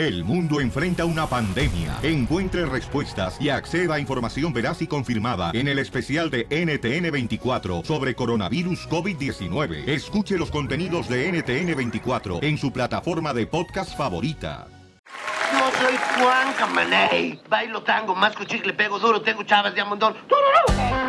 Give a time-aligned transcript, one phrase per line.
[0.00, 1.98] El mundo enfrenta una pandemia.
[2.02, 8.14] Encuentre respuestas y acceda a información veraz y confirmada en el especial de NTN24 sobre
[8.14, 9.86] coronavirus COVID-19.
[9.86, 14.68] Escuche los contenidos de NTN24 en su plataforma de podcast favorita.
[15.52, 17.38] Yo soy Juan Camaney.
[17.50, 20.14] Bailo tango, masco chicle, pego duro, tengo chavas de amondón.
[20.30, 20.99] No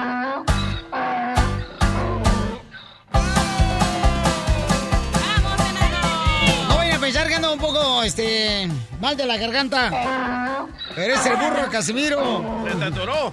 [7.62, 8.68] poco, este,
[9.00, 10.68] mal de la garganta.
[10.97, 12.65] Eres el burro, Casimiro.
[12.68, 13.32] ¿Se te atoró?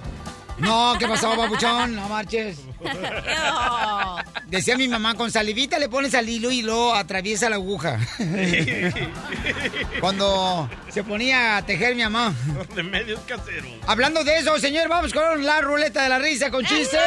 [0.59, 1.95] No, ¿qué pasó, papuchón?
[1.95, 2.59] No marches.
[4.47, 7.99] Decía mi mamá, con salivita le pones al hilo y lo atraviesa la aguja.
[9.99, 12.33] Cuando se ponía a tejer mi mamá.
[12.75, 13.71] Remedios caseros.
[13.87, 16.99] Hablando de eso, señor, vamos con la ruleta de la risa con chistes.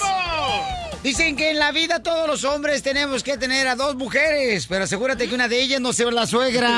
[0.00, 0.87] ¡Vamos!
[1.02, 4.84] Dicen que en la vida todos los hombres tenemos que tener a dos mujeres, pero
[4.84, 6.68] asegúrate que una de ellas no sea la suegra.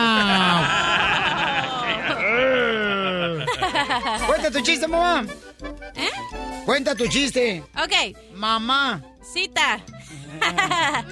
[4.27, 5.24] Cuenta tu chiste, mamá.
[5.95, 6.10] ¿Eh?
[6.65, 7.65] Cuenta tu chiste.
[7.82, 8.16] Ok.
[8.35, 9.02] Mamá.
[9.32, 9.80] Cita.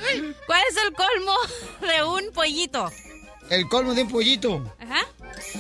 [0.47, 1.35] ¿Cuál es el colmo
[1.81, 2.91] de un pollito?
[3.51, 4.75] El colmo de un pollito.
[4.81, 5.07] Ajá.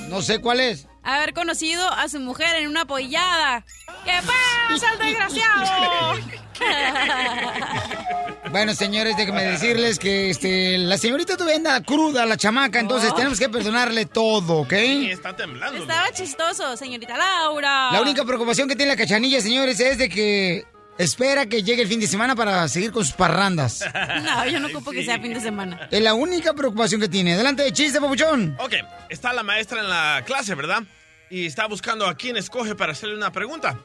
[0.09, 0.87] No sé cuál es.
[1.03, 3.65] Haber conocido a su mujer en una pollada.
[4.05, 6.19] ¿Qué pasa, el desgraciado?
[8.51, 13.15] Bueno, señores, déjenme decirles que este, la señorita todavía anda cruda, la chamaca, entonces Oh.
[13.15, 14.73] tenemos que perdonarle todo, ¿ok?
[14.73, 15.83] está temblando.
[15.83, 17.91] Estaba chistoso, señorita Laura.
[17.92, 20.65] La única preocupación que tiene la cachanilla, señores, es de que
[20.97, 23.84] espera que llegue el fin de semana para seguir con sus parrandas.
[24.22, 25.87] No, yo no ocupo que sea fin de semana.
[25.91, 27.34] Es la única preocupación que tiene.
[27.34, 28.56] Adelante de chiste, papuchón.
[28.61, 28.75] Ok,
[29.11, 30.83] está la maestra en la clase, ¿verdad?
[31.28, 33.77] Y está buscando a quién escoge para hacerle una pregunta.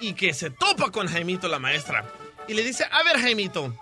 [0.00, 2.04] Y que se topa con Jaimito la maestra.
[2.48, 3.74] Y le dice, a ver Jaimito,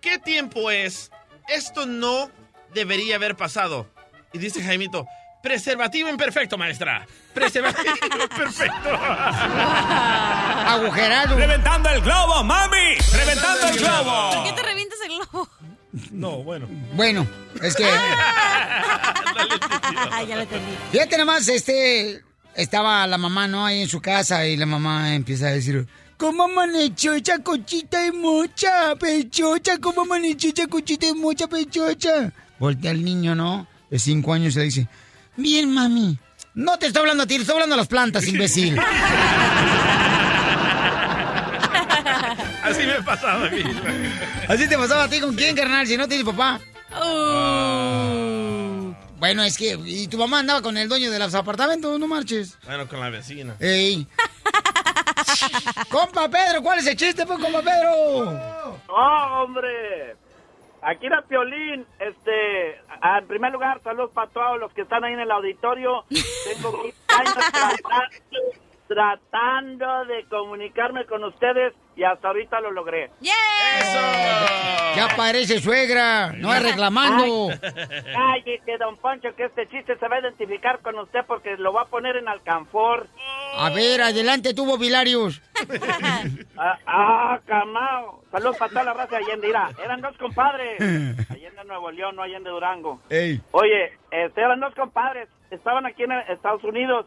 [0.00, 1.10] ¿qué tiempo es?
[1.48, 2.30] Esto no
[2.74, 3.88] debería haber pasado.
[4.32, 5.06] Y dice Jaimito,
[5.42, 7.06] preservativo imperfecto, maestra.
[7.34, 8.90] Preservativo imperfecto.
[10.66, 11.36] Agujerado.
[11.36, 12.96] ¡Reventando el globo, mami!
[13.12, 14.44] ¡Reventando el ¿Por globo!
[14.44, 15.48] qué te revientas el globo?
[16.10, 16.66] No, bueno.
[16.94, 17.26] Bueno,
[17.62, 17.84] es que...
[20.28, 20.76] ya lo entendí.
[20.90, 22.24] Fíjate nomás, este...
[22.56, 23.66] Estaba la mamá, ¿no?
[23.66, 25.86] Ahí en su casa y la mamá empieza a decir...
[26.16, 29.78] ¿Cómo amaneció esa cochita de mocha, pechocha?
[29.78, 32.32] ¿Cómo amaneció esa cochita de mocha, pechocha?
[32.58, 33.66] Voltea al niño, ¿no?
[33.90, 34.88] De cinco años y le dice...
[35.36, 36.16] Bien, mami.
[36.54, 38.78] No te estoy hablando a ti, te estoy hablando a las plantas, imbécil.
[42.62, 43.62] Así me pasaba a mí.
[44.48, 45.86] ¿Así te pasaba a ti con quién, carnal?
[45.86, 46.60] Si no tienes papá.
[46.92, 48.23] Uh.
[49.24, 49.78] Bueno, es que...
[49.86, 51.98] ¿Y tu mamá andaba con el dueño de los apartamentos?
[51.98, 52.58] No marches.
[52.66, 53.56] Bueno, con la vecina.
[53.58, 54.06] Ey.
[55.88, 58.74] compa Pedro, ¿cuál es el chiste, pues, compa Pedro?
[58.88, 60.14] ¡Oh, hombre!
[60.82, 61.86] Aquí era Piolín.
[61.98, 66.04] Este, en primer lugar, saludos para todos los que están ahí en el auditorio.
[66.10, 67.34] Tengo 15 años
[68.88, 73.10] tratando de comunicarme con ustedes y hasta ahorita lo logré.
[73.20, 77.48] Ya parece suegra, no es reclamando.
[77.60, 81.82] Cállese, don Poncho, que este chiste se va a identificar con usted porque lo va
[81.82, 83.06] a poner en alcanfor.
[83.56, 85.40] A ver, adelante tú, Bobilarius.
[86.56, 88.22] Ah, ah, camao.
[88.30, 89.48] Saludos para toda la raza de Allende.
[89.48, 90.80] Mira, eran dos compadres.
[91.30, 93.00] Allende Nuevo León, no Allende Durango.
[93.10, 93.40] Ey.
[93.50, 97.06] Oye, este, eran dos compadres, estaban aquí en Estados Unidos.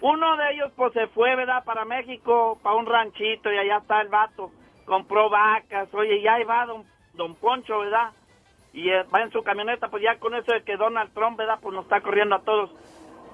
[0.00, 1.64] Uno de ellos pues se fue, ¿verdad?
[1.64, 4.50] Para México, para un ranchito y allá está el vato.
[4.84, 8.10] Compró vacas, oye, ya ahí va don, don Poncho, ¿verdad?
[8.72, 11.58] Y eh, va en su camioneta, pues ya con eso de que Donald Trump, ¿verdad?
[11.60, 12.70] Pues nos está corriendo a todos.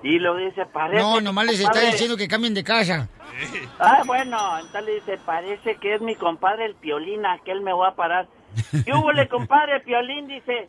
[0.02, 1.02] Y lo dice, parece...
[1.02, 3.08] No, nomás les está diciendo que cambien de casa.
[3.78, 7.88] Ah, bueno, entonces le dice, parece que es mi compadre el Piolín, aquel me voy
[7.88, 8.26] a parar.
[8.84, 10.28] ¿Qué hubo, le compadre Piolín?
[10.28, 10.68] Dice,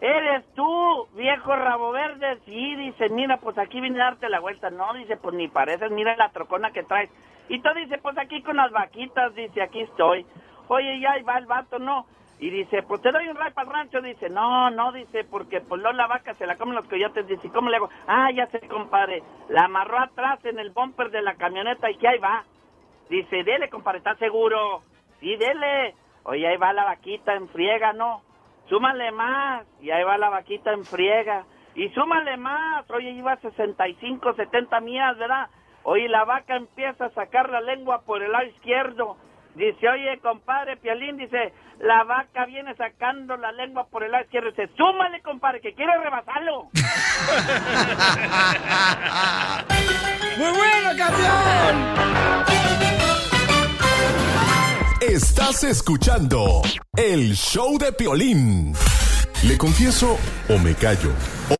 [0.00, 2.38] ¿eres tú, viejo rabo verde?
[2.44, 4.70] Sí, dice, mira, pues aquí vine a darte la vuelta.
[4.70, 7.10] No, dice, pues ni pareces, mira la trocona que traes.
[7.48, 10.26] Y tú dice, pues aquí con las vaquitas, dice, aquí estoy.
[10.68, 12.06] Oye, ya ahí va el vato, ¿no?
[12.40, 14.00] Y dice, pues te doy un ray para el rancho.
[14.00, 17.26] Dice, no, no, dice, porque pues luego la vaca se la comen los coyotes.
[17.26, 17.90] Dice, ¿cómo le hago?
[18.06, 19.22] Ah, ya sé, compadre.
[19.48, 22.44] La amarró atrás en el bumper de la camioneta y que ahí va.
[23.08, 24.82] Dice, dele, compadre, ¿estás seguro?
[25.20, 25.94] Sí, dele.
[26.24, 28.22] Oye, ahí va la vaquita en friega, ¿no?
[28.68, 29.64] Súmale más.
[29.80, 31.44] Y ahí va la vaquita en friega.
[31.74, 32.88] Y súmale más.
[32.90, 35.48] Oye, iba 65, 70 mías, ¿verdad?
[35.82, 39.16] Oye, la vaca empieza a sacar la lengua por el lado izquierdo.
[39.54, 44.50] Dice, oye, compadre Pialín, dice, la vaca viene sacando la lengua por el lado izquierdo.
[44.50, 46.70] Dice, súmale, compadre, que quiere rebasarlo.
[50.38, 52.63] ¡Muy bueno, campeón!
[55.08, 56.62] Estás escuchando
[56.96, 58.74] el show de Piolín.
[59.42, 60.18] ¿Le confieso
[60.48, 61.10] o me callo?
[61.50, 61.56] O-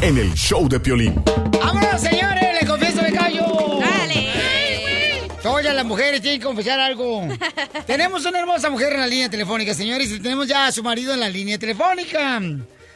[0.00, 1.22] en el show de Piolín.
[1.60, 2.60] ¡Vámonos, señores!
[2.60, 3.44] ¡Le confieso me callo!
[3.80, 5.28] Dale.
[5.42, 7.28] Todas las mujeres tienen que confesar algo.
[7.86, 11.12] tenemos una hermosa mujer en la línea telefónica, señores, y tenemos ya a su marido
[11.12, 12.40] en la línea telefónica.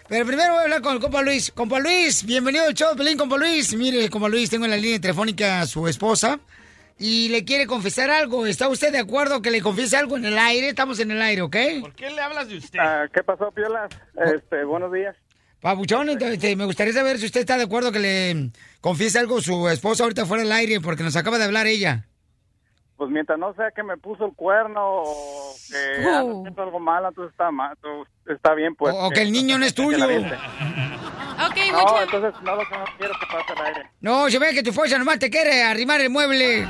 [0.08, 1.52] Pero primero voy a hablar con el compa Luis.
[1.54, 3.74] Compa Luis, bienvenido al show, Pelín, compa Luis.
[3.74, 6.40] Mire, compa Luis, tengo en la línea telefónica a su esposa
[7.00, 8.46] y le quiere confesar algo.
[8.46, 10.68] ¿Está usted de acuerdo que le confiese algo en el aire?
[10.68, 11.56] Estamos en el aire, ¿ok?
[11.80, 12.78] ¿Por qué le hablas de usted?
[12.78, 13.88] Ah, ¿Qué pasó, Piola?
[14.34, 15.16] Este, buenos días.
[15.60, 18.50] Pabuchón, este, me gustaría saber si usted está de acuerdo que le
[18.82, 22.06] confiese algo a su esposa ahorita fuera del aire, porque nos acaba de hablar ella.
[23.00, 26.40] Pues mientras no sea que me puso el cuerno o que Oh.
[26.40, 27.74] haciendo algo malo, entonces está, mal,
[28.26, 28.94] está bien, pues.
[28.94, 29.96] O- o que el niño no es tuyo.
[29.96, 30.34] la aviente.
[30.34, 32.02] Ok, No, mucho.
[32.02, 33.90] entonces no, lo que no quiero que pase al aire.
[34.02, 36.66] No, se ve que tu esposa nomás te quiere arrimar el mueble.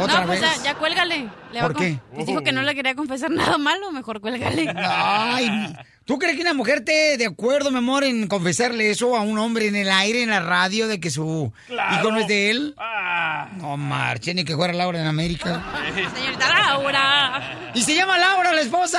[0.00, 0.56] ¿Otra no, pues vez?
[0.62, 1.28] ya, ya cuélgale.
[1.50, 1.98] Le ¿Por qué?
[2.14, 4.72] con- dijo que no le quería confesar nada malo, mejor cuélgale.
[4.76, 5.74] Ay,
[6.08, 9.38] ¿tú crees que una mujer te de acuerdo, mi amor, en confesarle eso a un
[9.38, 12.74] hombre en el aire, en la radio, de que su hijo no es de él?
[12.78, 13.50] Ah.
[13.58, 15.62] No marche, ni que fuera Laura en América.
[16.14, 17.72] Señorita Laura.
[17.74, 18.98] Y se llama Laura, la esposa.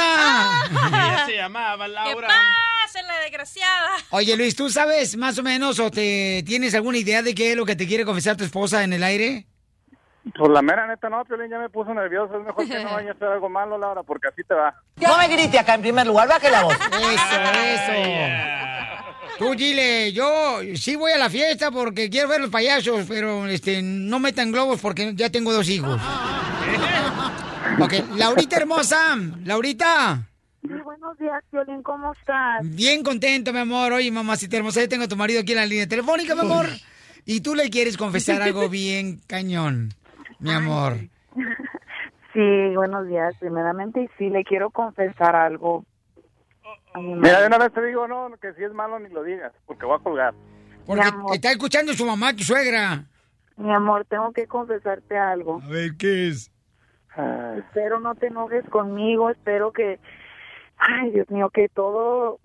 [0.71, 2.27] Ella se llamaba ¿Qué Laura.
[2.27, 3.89] pasa, la desgraciada?
[4.11, 7.57] Oye, Luis, ¿tú sabes más o menos o te tienes alguna idea de qué es
[7.57, 9.47] lo que te quiere confesar tu esposa en el aire?
[10.37, 12.37] Pues la mera neta no, Piolín, ya me puso nervioso.
[12.37, 14.75] Es mejor que no vaya a hacer algo malo, Laura, porque así te va.
[14.97, 16.75] No me grite acá en primer lugar, baje la voz.
[16.91, 18.49] Eso, eso.
[19.37, 23.81] Tú dile, yo sí voy a la fiesta porque quiero ver los payasos, pero este
[23.81, 25.99] no metan globos porque ya tengo dos hijos.
[27.81, 29.15] Ok, Laurita hermosa,
[29.45, 30.27] Laurita.
[30.61, 32.59] Sí, buenos días, Violín, ¿cómo estás?
[32.63, 33.93] Bien contento, mi amor.
[33.93, 36.67] Oye, mamacita hermosa, yo tengo a tu marido aquí en la línea telefónica, mi amor.
[37.25, 39.93] Y tú le quieres confesar algo bien cañón,
[40.39, 40.93] mi amor.
[42.31, 45.83] Sí, buenos días, primeramente, y sí le quiero confesar algo.
[46.95, 49.87] Mira, de una vez te digo, no, que si es malo ni lo digas, porque
[49.87, 50.33] voy a colgar.
[50.85, 51.33] Porque amor.
[51.33, 53.03] está escuchando su mamá, tu suegra.
[53.57, 55.59] Mi amor, tengo que confesarte algo.
[55.63, 56.51] A ver, ¿qué es?
[57.57, 59.99] Espero no te enojes conmigo, espero que,
[60.77, 62.39] ay, Dios mío, que todo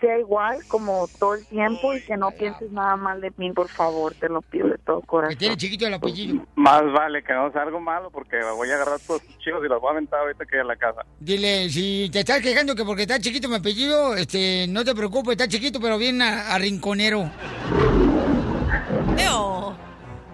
[0.00, 3.68] sea igual como todo el tiempo y que no pienses nada mal de mí, por
[3.68, 5.36] favor, te lo pido de todo corazón.
[5.38, 6.44] tiene chiquito el apellido.
[6.56, 9.68] Más vale que no sea algo malo, porque voy a agarrar todos tus chicos y
[9.68, 11.02] los voy a aventar ahorita que a la casa.
[11.18, 15.32] Dile, si te estás quejando que porque está chiquito mi apellido, este, no te preocupes,
[15.32, 17.30] está chiquito, pero bien a, a rinconero.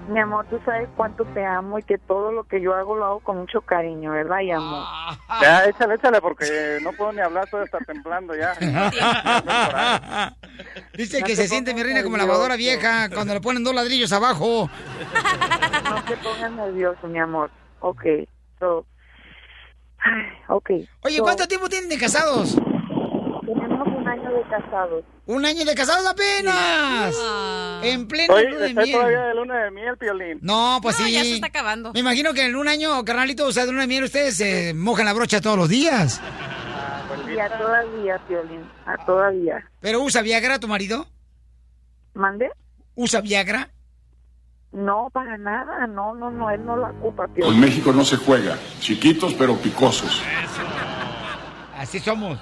[0.08, 3.04] Mi amor, tú sabes cuánto te amo y que todo lo que yo hago lo
[3.04, 4.40] hago con mucho cariño, ¿verdad?
[4.40, 4.84] Y amor.
[5.40, 8.54] Ya, échale, échale, porque no puedo ni hablar, todo está temblando ya.
[10.94, 14.70] Dice que se siente mi reina como lavadora vieja cuando le ponen dos ladrillos abajo.
[15.90, 17.50] No te pongas nervioso, mi amor.
[17.80, 18.04] Ok,
[18.60, 18.86] so...
[19.98, 20.70] Ay, ok.
[21.02, 22.56] Oye, so, ¿cuánto tiempo tienen de casados?
[24.16, 25.04] Año de casados.
[25.26, 27.14] Un año de casados apenas.
[27.82, 29.28] En pleno Oye, luna de estoy todavía miel.
[29.28, 30.38] de luna de miel, Piolín.
[30.42, 31.12] No, pues sí.
[31.12, 31.92] ya se está acabando.
[31.92, 34.72] Me imagino que en un año, carnalito, o sea, de luna de miel ustedes se
[34.74, 36.20] mojan la brocha todos los días.
[37.28, 39.68] Y a todavía, Piolín, a todavía.
[39.80, 41.06] ¿Pero usa Viagra tu marido?
[42.14, 42.50] ¿Mande?
[42.94, 43.70] ¿Usa Viagra?
[44.72, 45.86] No, para nada.
[45.86, 47.60] No, no, no, él no la ocupa, Con Piolín.
[47.60, 48.56] México no se juega.
[48.80, 50.22] Chiquitos pero picosos.
[51.76, 52.38] Así somos.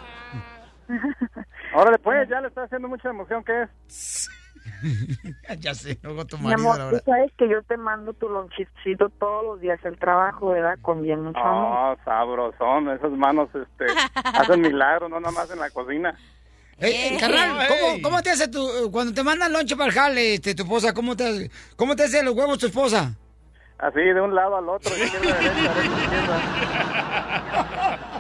[1.75, 4.31] Ahora después ya le está haciendo mucha emoción, ¿qué es?
[5.59, 8.29] ya sé, luego tu Mi marido, amor, la tú sabes que yo te mando tu
[8.29, 10.79] lonchicito todos los días al trabajo, ¿verdad?
[10.81, 11.99] Con bien mucho amor.
[11.99, 13.87] Oh, sabrosón, esas manos este,
[14.25, 16.17] hacen milagros, no nada más en la cocina.
[16.79, 20.35] Eh, eh, carnal, ¿cómo, cómo te hace tu, cuando te mandan lonche para el jale,
[20.35, 23.17] este, tu esposa, cómo te, cómo te hace los huevos tu esposa?
[23.79, 26.39] Así, de un lado al otro, izquierda a derecha, derecha a izquierda.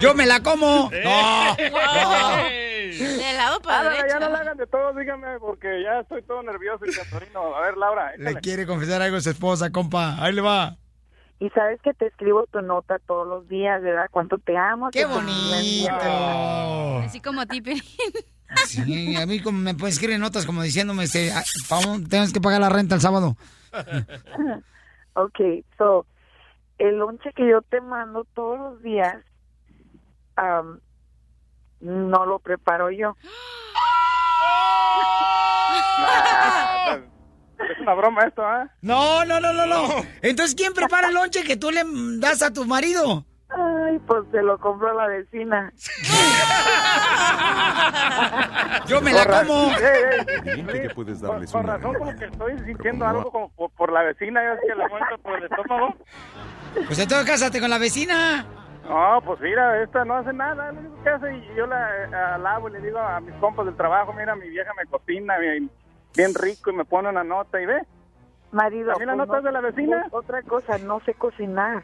[0.01, 0.91] Yo me la como.
[0.93, 1.03] Eh.
[1.05, 1.57] No,
[2.99, 4.19] De lado para Hágala, derecha.
[4.19, 7.55] ya no la hagan de todo, dígame, porque ya estoy todo nervioso y cantorino.
[7.57, 10.17] A ver, Laura, Le quiere confesar algo a su esposa, compa.
[10.23, 10.77] Ahí le va.
[11.41, 14.07] Y sabes que te escribo tu nota todos los días, ¿verdad?
[14.11, 14.91] Cuánto te amo.
[14.91, 15.91] ¡Qué bonito!
[17.05, 17.83] Así como a ti, Pelín.
[18.67, 21.43] Sí, a mí como me pueden escribir notas como diciéndome, este, ah,
[22.09, 23.37] tienes que pagar la renta el sábado.
[25.15, 25.41] Ok,
[25.79, 26.07] so,
[26.79, 29.17] el lonche que yo te mando todos los días,
[30.37, 30.81] am,
[31.81, 33.17] no lo preparo yo.
[35.99, 36.99] Ah,
[37.59, 38.69] Es una broma esto, ¿ah?
[38.83, 39.87] No, no, no, no, no.
[40.23, 41.83] Entonces, ¿quién prepara el lonche que tú le
[42.19, 43.25] das a tu marido?
[43.95, 45.73] Ay, pues se lo compro a la vecina.
[48.87, 49.71] Yo me la como.
[50.45, 53.93] Evidente que puedes darles Con una razón, como que estoy sintiendo algo como por, por
[53.93, 55.95] la vecina, ya que la cuento por el estómago.
[56.75, 58.45] Pues entonces cásate con la vecina.
[58.89, 62.15] No, pues mira, esta no hace nada, lo único que hace y yo la eh,
[62.35, 65.71] alabo y le digo a mis compas del trabajo, mira, mi vieja me cocina, mi-
[66.15, 67.81] bien rico y me pone una nota y ve.
[68.53, 70.07] Marido, ¿También la pues nota no- es de la vecina?
[70.11, 71.83] Otra cosa, no sé cocinar.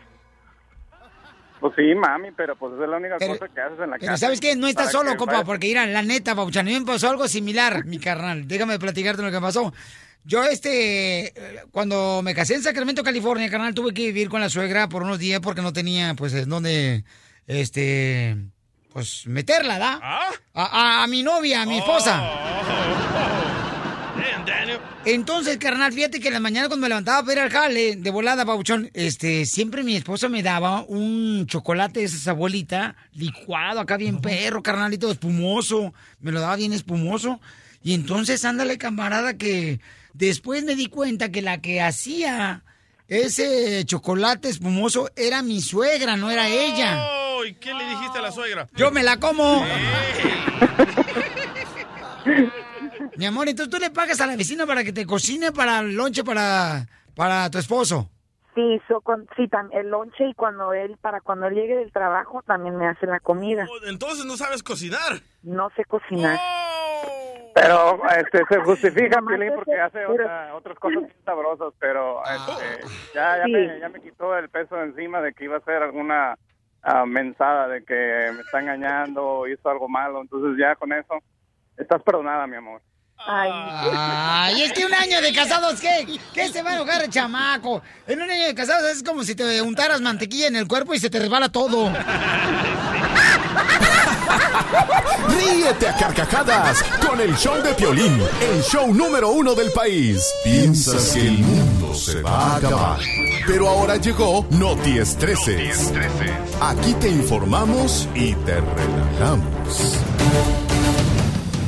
[1.60, 4.12] Pues sí, mami, pero pues es la única Pero- cosa que haces en la Pero
[4.12, 4.16] casa.
[4.26, 4.56] ¿sabes qué?
[4.56, 7.84] No estás solo, compa, porque mira, la neta, Pabuchón, a mí me pasó algo similar,
[7.84, 8.48] mi carnal.
[8.48, 9.72] Déjame platicarte lo que pasó.
[10.24, 11.32] Yo, este,
[11.70, 15.18] cuando me casé en Sacramento, California, carnal, tuve que vivir con la suegra por unos
[15.18, 17.04] días porque no tenía, pues, en dónde,
[17.46, 18.36] este,
[18.92, 19.98] pues, meterla, ¿da?
[20.02, 20.30] ¿Ah?
[20.54, 20.64] A,
[21.00, 22.16] a- a mi novia, a mi esposa.
[22.16, 23.59] Daniel.
[25.04, 28.10] Entonces, carnal, fíjate que en la mañana cuando me levantaba para ir al jale, de
[28.10, 33.96] volada, Pabuchón, este, siempre mi esposa me daba un chocolate de esa abuelita, licuado, acá
[33.96, 35.94] bien perro, carnalito, espumoso.
[36.20, 37.40] Me lo daba bien espumoso.
[37.82, 39.80] Y entonces, ándale, camarada, que
[40.12, 42.62] después me di cuenta que la que hacía
[43.08, 47.04] ese chocolate espumoso era mi suegra, no era ella.
[47.10, 48.68] Oh, ¿Y qué le dijiste a la suegra?
[48.76, 49.64] Yo me la como.
[53.16, 55.94] Mi amor, entonces tú le pagas a la vecina para que te cocine para el
[55.96, 56.86] lonche para,
[57.16, 58.08] para tu esposo.
[58.54, 61.92] Sí, so, con, sí tam- el lonche y cuando él, para cuando él llegue del
[61.92, 63.66] trabajo, también me hace la comida.
[63.70, 65.20] Oh, Entonces no sabes cocinar.
[65.42, 66.38] No sé cocinar.
[67.54, 72.86] Pero este, se justifica, Piolín, porque hace pero- otra- otras cosas bien sabrosas, pero este,
[73.14, 73.52] ya, ya, Sí.
[73.52, 76.36] me, ya me quitó el peso encima de que iba a ser alguna
[76.82, 77.94] ah, mensada de que
[78.34, 80.20] me está engañando o hizo algo malo.
[80.22, 81.18] Entonces ya con eso,
[81.76, 82.80] estás perdonada, mi amor.
[83.26, 86.18] Ay, Ay, es que un año de casados, ¿qué?
[86.32, 87.82] ¿Qué se va a enojar el chamaco?
[88.06, 90.98] En un año de casados es como si te untaras mantequilla en el cuerpo y
[90.98, 91.92] se te resbala todo.
[95.28, 100.24] Ríete a carcajadas con el show de Piolín, el show número uno del país.
[100.42, 103.00] Piensas que el mundo se va a acabar.
[103.46, 105.92] Pero ahora llegó Noti Estreses.
[106.60, 109.98] Aquí te informamos y te relajamos.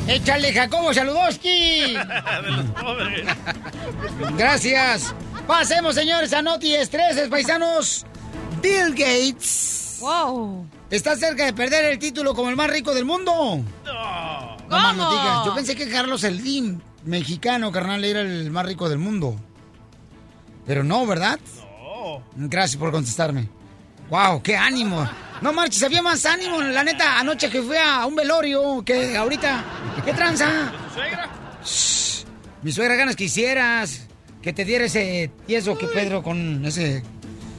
[0.07, 1.93] ¡Échale, Jacobo Saludoski!
[1.93, 3.25] De los pobres.
[4.37, 5.15] Gracias.
[5.47, 8.05] Pasemos, señores, a Noti Estreses, paisanos.
[8.61, 9.97] Bill Gates.
[10.01, 10.65] Wow.
[10.89, 13.31] ¿Está cerca de perder el título como el más rico del mundo?
[13.85, 14.57] No.
[14.57, 15.11] No más no ¿Cómo?
[15.21, 15.45] digas.
[15.45, 19.35] Yo pensé que Carlos Slim, mexicano, carnal, era el más rico del mundo.
[20.65, 21.39] Pero no, ¿verdad?
[21.57, 22.23] No.
[22.35, 23.49] Gracias por contestarme.
[24.09, 24.41] ¡Wow!
[24.41, 25.07] ¡Qué ánimo!
[25.41, 29.63] No marches, había más ánimo, la neta, anoche que fui a un velorio que ahorita.
[30.05, 30.71] ¿Qué tranza?
[30.71, 31.29] ¿Tu suegra?
[31.63, 32.25] Shh,
[32.61, 34.07] mi suegra ganas que hicieras.
[34.41, 37.01] Que te diera ese tieso que Pedro con ese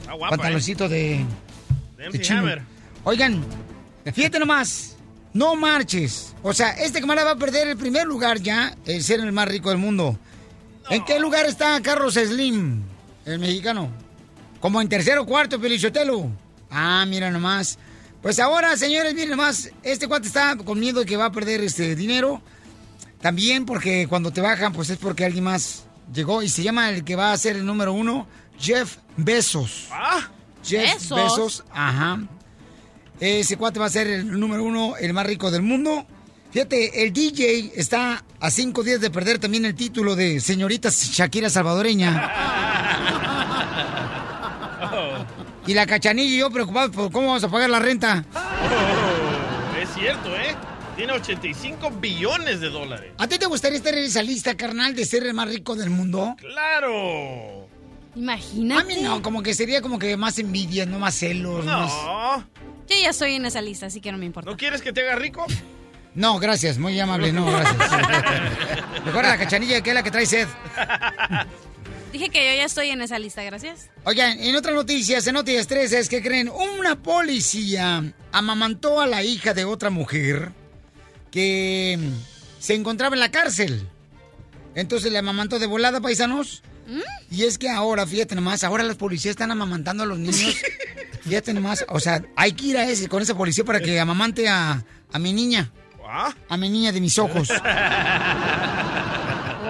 [0.05, 0.29] guapa, ¿eh?
[0.29, 1.25] pantaloncito de,
[1.97, 2.29] De de.
[2.29, 2.61] Hammer.
[3.03, 3.43] Oigan,
[4.13, 4.95] fíjate nomás.
[5.33, 6.33] No marches.
[6.43, 9.47] O sea, este camarada va a perder el primer lugar ya, el ser el más
[9.47, 10.17] rico del mundo.
[10.89, 12.83] ¿En qué lugar está Carlos Slim,
[13.25, 13.89] el mexicano?
[14.59, 16.29] Como en tercero o cuarto, Pelichotelo.
[16.69, 17.77] Ah, mira nomás.
[18.21, 21.61] Pues ahora, señores, miren nomás, este cuate está con miedo de que va a perder
[21.61, 22.41] este dinero.
[23.21, 27.03] También porque cuando te bajan, pues es porque alguien más llegó y se llama el
[27.03, 28.27] que va a ser el número uno,
[28.59, 29.87] Jeff Bezos.
[29.91, 30.29] Ah,
[30.63, 31.17] Jeff ¿Bezos?
[31.17, 32.19] Bezos, ajá.
[33.19, 36.05] Ese cuate va a ser el número uno, el más rico del mundo.
[36.51, 41.49] Fíjate, el DJ está a cinco días de perder también el título de señorita Shakira
[41.49, 42.31] salvadoreña.
[45.67, 48.23] Y la cachanilla y yo preocupados por cómo vamos a pagar la renta.
[48.35, 50.55] oh, es cierto, ¿eh?
[50.95, 53.11] Tiene 85 billones de dólares.
[53.17, 55.89] ¿A ti te gustaría estar en esa lista, carnal, de ser el más rico del
[55.89, 56.35] mundo?
[56.37, 57.67] ¡Claro!
[58.15, 58.81] Imagínate.
[58.81, 61.65] A mí no, como que sería como que más envidia, no más celos.
[61.65, 62.37] más- No.
[62.87, 64.49] Yo ya estoy en esa lista, así que no me importa.
[64.49, 65.45] ¿No quieres que te haga rico?
[66.13, 67.75] No, gracias, muy amable, no, gracias.
[69.05, 70.47] Mejor la cachanilla que es la que trae sed.
[72.15, 73.89] Dije que yo ya estoy en esa lista, gracias.
[74.05, 79.21] Oigan, en otras noticias, en Noticias 13, es que creen, una policía amamantó a la
[79.21, 80.53] hija de otra mujer
[81.29, 81.99] que
[82.57, 83.89] se encontraba en la cárcel.
[84.75, 86.63] Entonces le amamantó de volada, paisanos.
[87.29, 90.55] Y es que ahora, fíjate nomás, ahora los policías están amamantando a los niños.
[91.21, 94.47] Fíjate nomás, o sea, hay que ir a ese, con esa policía para que amamante
[94.47, 95.69] a, a mi niña.
[96.07, 96.33] ¿Ah?
[96.47, 97.49] A mi niña de mis ojos.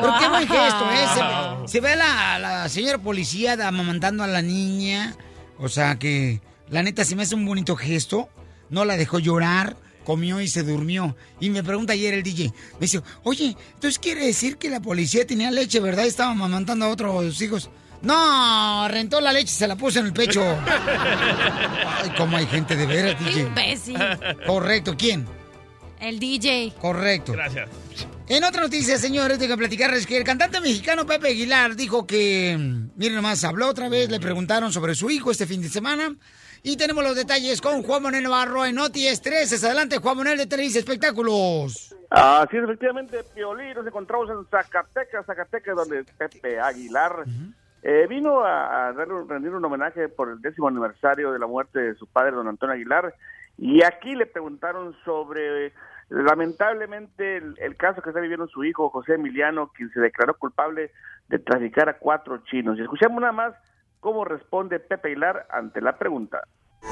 [0.02, 1.55] Pero qué buen gesto, ¿eh?
[1.68, 5.16] Se, ve a la, la señora policía amamantando a la niña.
[5.58, 8.30] O sea que, la neta, se me hace un bonito gesto.
[8.70, 11.16] No la dejó llorar, comió y se durmió.
[11.40, 15.26] Y me pregunta ayer el DJ, me dice, oye, entonces quiere decir que la policía
[15.28, 16.06] tenía leche, ¿verdad?
[16.06, 17.70] Y estaba amamantando a otros hijos.
[18.02, 20.42] No, rentó la leche y se la puso en el pecho.
[22.04, 23.40] Ay, cómo hay gente de veras, Qué DJ.
[23.42, 23.98] imbécil.
[24.46, 25.26] Correcto, ¿quién?
[26.00, 26.74] El DJ.
[26.80, 27.32] Correcto.
[27.34, 27.70] Gracias.
[28.28, 32.58] En otra noticia, señores, tengo que platicarles que el cantante mexicano Pepe Aguilar dijo que,
[32.58, 36.16] mm, miren nomás, habló otra vez, le preguntaron sobre su hijo este fin de semana
[36.64, 39.64] Y tenemos los detalles con Juan Manuel Navarro en Noti 13.
[39.68, 41.96] Adelante, Juan Manuel de Televisa Espectáculos.
[42.10, 47.26] Así es, efectivamente, Piolín, nos encontramos en Zacatecas, Zacatecas, donde Pepe Aguilar
[47.84, 48.92] eh, vino a,
[49.30, 52.74] rendir un homenaje por el décimo aniversario de la muerte de su padre, don Antonio
[52.74, 53.14] Aguilar,
[53.60, 55.72] y aquí le preguntaron sobre,
[56.10, 60.92] lamentablemente, el, caso que está viviendo su hijo, José Emiliano, quien se declaró culpable
[61.28, 62.78] de traficar a cuatro chinos.
[62.78, 63.54] Y escuchemos nada más
[64.00, 66.42] cómo responde Pepe Aguilar ante la pregunta.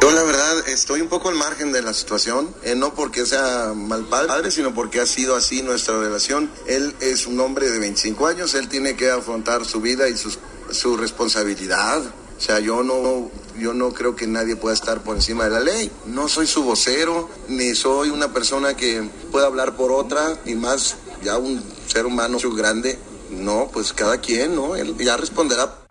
[0.01, 3.73] Yo la verdad estoy un poco al margen de la situación, eh, no porque sea
[3.75, 6.49] mal padre, sino porque ha sido así nuestra relación.
[6.67, 10.39] Él es un hombre de 25 años, él tiene que afrontar su vida y sus-
[10.71, 12.01] su responsabilidad.
[12.37, 15.59] O sea, yo no, yo no creo que nadie pueda estar por encima de la
[15.59, 15.91] ley.
[16.05, 20.97] No soy su vocero, ni soy una persona que pueda hablar por otra, ni más
[21.23, 22.99] ya un ser humano grande.
[23.31, 24.75] No, pues cada quien, ¿no?
[24.75, 25.83] Él ya responderá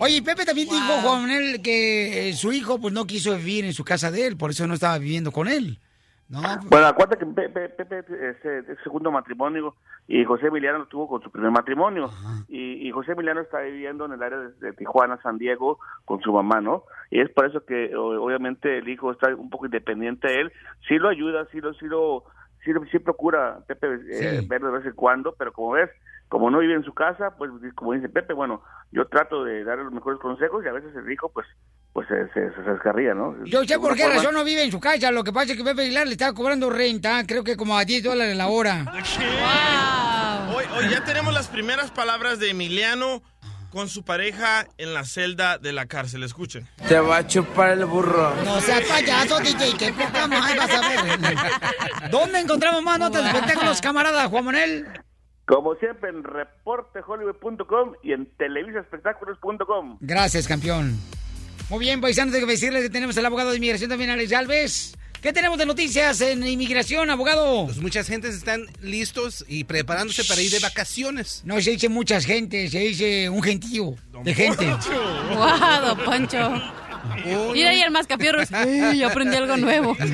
[0.00, 3.74] Oye, Pepe también dijo, Juan Manuel, que eh, su hijo pues no quiso vivir en
[3.74, 5.80] su casa de él, por eso no estaba viviendo con él.
[6.30, 9.74] No, Bueno, acuérdate que Pepe, Pepe es, eh, es segundo matrimonio
[10.06, 12.10] y José Emiliano lo tuvo con su primer matrimonio.
[12.48, 16.20] Y, y José Emiliano está viviendo en el área de, de Tijuana, San Diego, con
[16.20, 16.84] su mamá, ¿no?
[17.10, 20.52] Y es por eso que obviamente el hijo está un poco independiente de él.
[20.86, 22.24] Sí lo ayuda, sí lo, sí lo,
[22.62, 24.46] sí, lo- sí procura Pepe eh, Sí.
[24.48, 25.90] verlo de vez en cuando, pero como ves,
[26.28, 29.84] como no vive en su casa, pues como dice Pepe, bueno, yo trato de darle
[29.84, 31.46] los mejores consejos y a veces el hijo, pues,
[31.92, 33.34] pues se, se, se descarría, ¿no?
[33.44, 35.10] Yo sé por qué forma- razón no vive en su casa.
[35.10, 37.84] Lo que pasa es que Pepe Aguilar le estaba cobrando renta, creo que como a
[37.84, 38.84] 10 dólares la hora.
[40.54, 43.22] Hoy, hoy ya tenemos las primeras palabras de Emiliano
[43.70, 46.22] con su pareja en la celda de la cárcel.
[46.22, 46.66] Escuchen.
[46.88, 48.34] Te va a chupar el burro.
[48.44, 52.10] No seas payaso, DJ, que poca más vas a ver.
[52.10, 54.86] ¿Dónde encontramos más notas de espectáculos, camarada Juan Manuel?
[55.48, 59.96] Como siempre, en reportehollywood.com y en televisaespectáculos.com.
[60.00, 60.98] Gracias, campeón.
[61.70, 64.98] Muy bien, paisanos, de que decirles que tenemos al abogado de inmigración también, Alex Alves.
[65.22, 67.64] ¿Qué tenemos de noticias en inmigración, abogado?
[67.64, 71.42] Pues muchas gentes están listos y preparándose para ir de vacaciones.
[71.46, 74.76] No se dice muchas gente, se dice un gentío de gente.
[75.34, 76.52] Guau, don Poncho.
[77.54, 78.52] Mira ahí el mascafierros.
[78.52, 79.96] Ey, aprendí algo nuevo.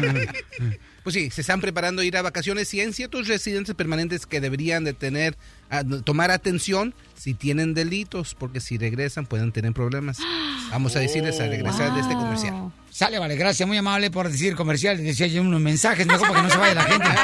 [1.04, 4.40] Pues sí, se están preparando a ir a vacaciones y hay ciertos residentes permanentes que
[4.40, 5.36] deberían de tener,
[5.70, 10.18] a- tomar atención si tienen delitos, porque si regresan pueden tener problemas.
[10.70, 12.72] Vamos a decirles a regresar de este comercial.
[12.90, 14.96] Sale, vale, gracias, muy amable por decir comercial.
[14.96, 17.06] Decía yo unos mensajes, mejor para que no se vaya la gente.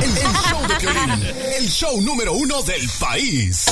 [0.00, 1.10] El, el show de Piolín,
[1.58, 3.66] el show número uno del país.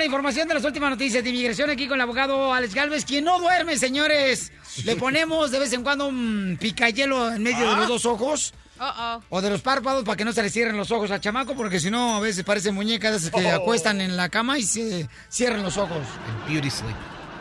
[0.00, 3.24] La información de las últimas noticias de inmigración aquí con el abogado Alex Galvez, quien
[3.24, 4.50] no duerme, señores.
[4.84, 8.54] Le ponemos de vez en cuando un picayelo en medio de los dos ojos.
[8.80, 9.20] Uh-oh.
[9.28, 11.78] O de los párpados para que no se le cierren los ojos al chamaco, porque
[11.78, 13.56] si no, a veces parecen muñecas que Oh.
[13.56, 15.98] acuestan en la cama y se cierran los ojos.
[16.48, 16.96] Beauty sleep.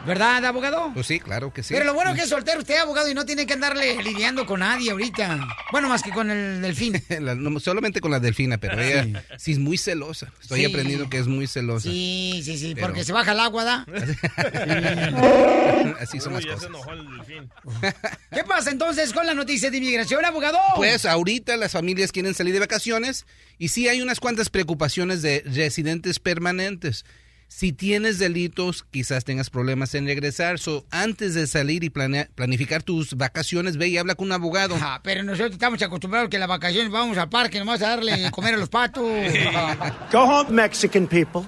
[0.08, 0.92] ¿Verdad, abogado?
[0.94, 1.74] Pues sí, claro que sí.
[1.74, 4.62] Pero lo bueno que es soltero usted, abogado, y no tiene que andarle lidiando con
[4.62, 5.48] nadie ahorita.
[5.72, 7.02] Bueno, más que con el delfín.
[7.20, 10.32] La- no, solamente con la delfina, pero ella sí es muy celosa.
[10.42, 10.66] Estoy Sí.
[10.66, 11.90] aprendiendo que es muy celosa.
[11.90, 13.86] Sí, sí, sí, Pero- porque se baja el agua, ¿da?
[16.00, 16.70] Así son Uy, las ya se cosas.
[16.70, 17.50] enojó el delfín.
[18.34, 20.58] ¿Qué pasa entonces con la noticia de inmigración, abogado?
[20.76, 23.26] Pues ahorita las familias quieren salir de vacaciones
[23.58, 27.06] y sí hay unas cuantas preocupaciones de residentes permanentes.
[27.52, 30.60] Si tienes delitos, quizás tengas problemas en regresar.
[30.60, 34.78] So, antes de salir y planea- planificar tus vacaciones, ve y habla con un abogado.
[34.80, 38.32] Ah, pero nosotros estamos acostumbrados que las vacaciones vamos al parque nomás a darle de
[38.32, 39.04] comer a los patos.
[40.12, 41.42] Go home, Mexican people.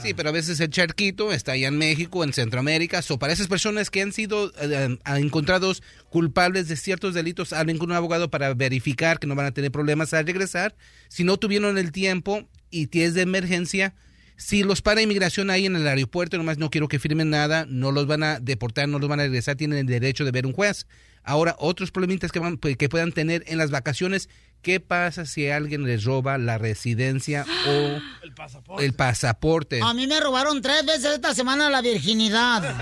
[0.00, 3.02] Sí, pero a veces el charquito está allá en México, en Centroamérica.
[3.02, 7.76] So, para esas personas que han sido eh, eh, encontrados culpables de ciertos delitos, hablen
[7.78, 10.76] con un abogado para verificar que no van a tener problemas al regresar.
[11.08, 13.94] Si no tuvieron el tiempo y tienes de emergencia,
[14.42, 17.92] si los para inmigración ahí en el aeropuerto, nomás no quiero que firmen nada, no
[17.92, 20.52] los van a deportar, no los van a regresar, tienen el derecho de ver un
[20.52, 20.86] juez.
[21.22, 24.28] Ahora, otros problemitas que, van, pues, que puedan tener en las vacaciones,
[24.60, 29.80] ¿qué pasa si alguien les roba la residencia o el pasaporte?
[29.80, 32.74] A mí me robaron tres veces esta semana la virginidad.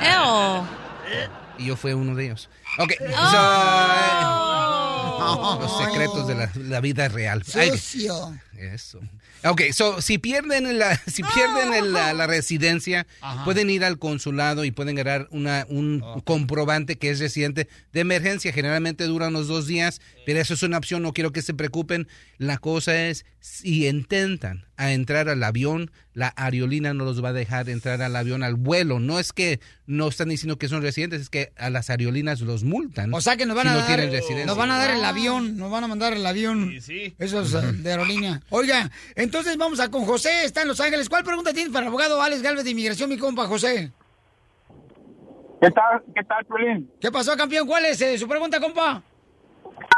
[1.58, 2.48] Y yo fui uno de ellos.
[2.78, 2.92] Ok,
[5.22, 5.56] Oh.
[5.56, 7.42] so, los secretos de la, la vida real.
[7.54, 8.38] Ay, Sucio.
[8.60, 9.00] Eso.
[9.44, 13.44] Ok, so, si pierden, la, si pierden el- la, la residencia, Ajá.
[13.44, 18.52] pueden ir al consulado y pueden ganar una, un comprobante que es residente de emergencia.
[18.52, 22.08] Generalmente dura unos dos días, pero eso es una opción, no quiero que se preocupen.
[22.38, 27.32] La cosa es, si intentan a entrar al avión, la aerolínea no los va a
[27.34, 28.98] dejar entrar al avión al vuelo.
[28.98, 32.64] No es que no están diciendo que son residentes, es que a las aerolíneas los
[32.64, 33.12] multan.
[33.12, 34.46] O sea que nos van si a no dar, tienen residencia.
[34.46, 36.72] nos van a dar el avión, nos van a mandar el avión.
[37.18, 38.40] Esos eh, de aerolínea.
[38.52, 41.08] Oiga, entonces vamos a con José, está en Los Ángeles.
[41.08, 43.92] ¿Cuál pregunta tienes para el abogado Alex Galvez de Inmigración, mi compa José?
[45.60, 46.90] ¿Qué tal, qué tal, Piolín?
[47.00, 47.66] ¿Qué pasó, campeón?
[47.68, 49.02] ¿Cuál es eh, su pregunta, compa?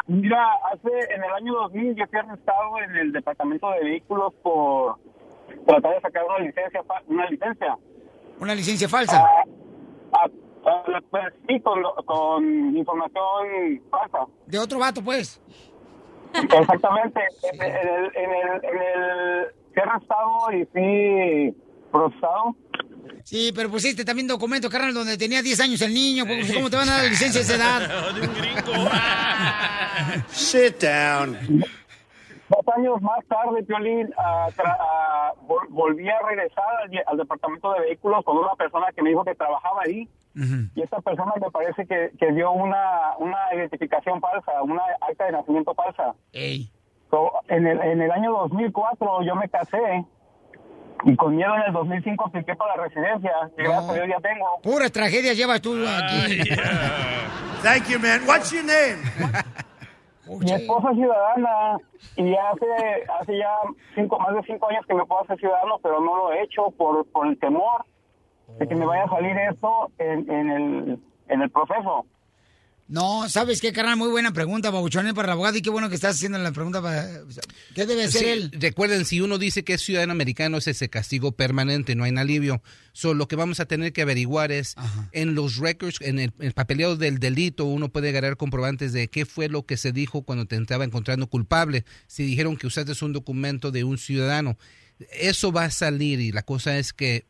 [0.07, 4.99] Mira, hace en el año 2000 yo fui arrestado en el departamento de vehículos por
[5.67, 7.79] tratar de sacar una licencia, una licencia.
[8.39, 9.25] Una licencia falsa.
[10.13, 10.29] Ah,
[10.67, 14.27] ah, pues, sí, con, con información falsa.
[14.47, 15.41] De otro vato, pues.
[16.35, 17.21] Exactamente.
[17.53, 17.71] En el,
[18.17, 21.57] en el, en el, fui arrestado y fui
[21.91, 22.57] procesado.
[23.25, 26.27] Sí, pero pusiste también documento, carnal, donde tenía 10 años el niño.
[26.27, 28.15] pues, ¿Cómo te van a dar licencia a esa edad?
[28.15, 28.91] De un gringo.
[30.31, 31.65] Sit down.
[32.55, 37.81] Dos años más tarde, Piolín, tra- ah, vol- volví a regresar al, al departamento de
[37.81, 40.09] vehículos con una persona que me dijo que trabajaba ahí.
[40.75, 45.33] Y esta persona me parece que, que dio una, una identificación falsa, una acta de
[45.33, 46.15] nacimiento falsa.
[47.11, 50.05] So, en, el, en el año 2004 yo me casé
[51.05, 53.33] y con miedo en el 2005 apliqué para la residencia.
[53.59, 54.47] Y gracias a Dios ya tengo.
[54.63, 56.39] Puras tragedias llevas tú aquí.
[57.63, 58.23] Thank you, man.
[58.27, 58.99] What's your name?
[60.27, 61.79] Mi esposa es ciudadana
[62.17, 63.55] y hace hace ya
[63.95, 66.71] cinco más de cinco años que me puedo hacer ciudadano, pero no lo he hecho
[66.71, 67.85] por, por el temor
[68.59, 72.07] de que me vaya a salir esto en, en el en el proceso.
[72.89, 73.97] No, ¿sabes qué, carnal?
[73.97, 75.57] Muy buena pregunta, Babuchones, para el abogado.
[75.57, 77.09] Y qué bueno que estás haciendo la pregunta para...
[77.75, 78.51] ¿Qué debe hacer Sí, él?
[78.53, 82.63] Recuerden, si uno dice que es ciudadano americano, es ese castigo permanente, no hay alivio.
[82.93, 84.75] So, lo que vamos a tener que averiguar es,
[85.13, 89.25] en los records, en el, el papeleo del delito, uno puede agarrar comprobantes de qué
[89.25, 91.87] fue lo que se dijo cuando te estaba encontrando culpable.
[92.09, 94.59] Si dijeron que usaste un documento de un ciudadano,
[95.19, 97.25] eso va a salir y la cosa es que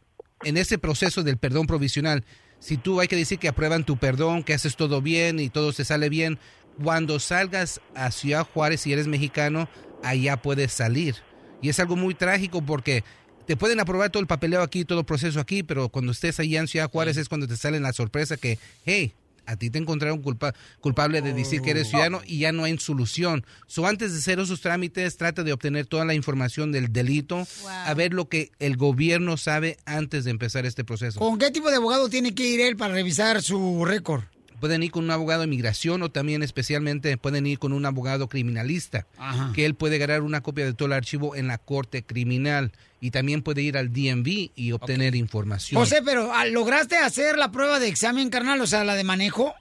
[0.45, 2.25] en ese proceso del perdón provisional,
[2.62, 5.72] si tú hay que decir que aprueban tu perdón, que haces todo bien y todo
[5.72, 6.38] se sale bien,
[6.81, 9.68] cuando salgas a Ciudad Juárez y eres mexicano,
[10.05, 11.16] allá puedes salir.
[11.61, 13.03] Y es algo muy trágico porque
[13.46, 16.61] te pueden aprobar todo el papeleo aquí, todo el proceso aquí, pero cuando estés allá
[16.61, 19.12] en Ciudad Juárez es cuando te sale la sorpresa que, hey,
[19.53, 22.77] a ti te encontraron culpa- culpable de decir que eres ciudadano y ya no hay
[22.79, 23.45] solución.
[23.67, 27.95] So, antes de hacer esos trámites, trata de obtener toda la información del delito, a
[27.95, 31.21] ver lo que el gobierno sabe antes de empezar este proceso.
[31.21, 34.23] ¿Con qué tipo de abogado tiene que ir él para revisar su récord?
[34.62, 38.29] Pueden ir con un abogado de inmigración o también especialmente pueden ir con un abogado
[38.29, 39.51] criminalista, Ajá.
[39.53, 42.70] que él puede ganar una copia de todo el archivo en la corte criminal
[43.01, 45.81] y también puede ir al DMV y obtener información.
[45.81, 48.61] José, pero ah, ¿lograste hacer la prueba de examen, carnal?
[48.61, 49.53] O sea, la de manejo.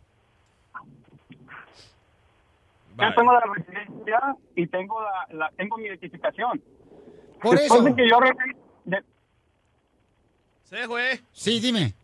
[2.99, 4.19] Yo tengo la residencia
[4.55, 6.61] y tengo la, la- tengo mi identificación.
[7.41, 7.83] Por Después eso.
[7.89, 8.33] de que yo re-
[8.85, 9.03] de-
[10.69, 11.21] Se fue.
[11.31, 11.95] Sí, dime.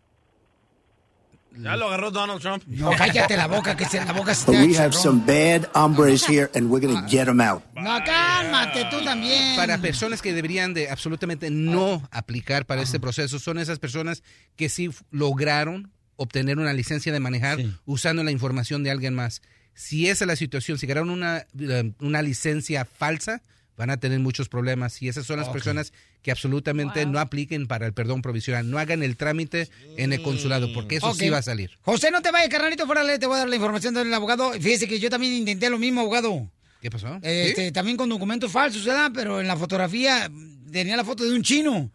[1.60, 2.64] Ya lo agarró Donald Trump.
[2.68, 6.28] No, cállate la boca, que se, la boca se te we have some bad hombres
[6.28, 7.64] here, and we're going to get them out.
[7.76, 9.56] No, cálmate tú también.
[9.56, 14.24] Para personas que deberían de absolutamente no aplicar para este proceso son esas personas
[14.56, 19.42] que sí lograron obtener una licencia de manejar usando la información de alguien más.
[19.74, 23.42] Si esa es la situación, si ganaron una, eh, una licencia falsa,
[23.78, 25.02] van a tener muchos problemas.
[25.02, 28.70] Y esas son las personas que absolutamente no apliquen para el perdón provisional.
[28.70, 31.72] No hagan el trámite en el consulado, porque eso sí va a salir.
[31.82, 34.52] José, no te vayas, carnalito, fuera, te voy a dar la información del abogado.
[34.54, 36.50] Fíjese que yo también intenté lo mismo, abogado.
[36.82, 37.20] ¿Qué pasó?
[37.22, 39.12] Este, También con documentos falsos, ¿verdad?
[39.14, 40.30] Pero en la fotografía
[40.72, 41.90] tenía la foto de un chino.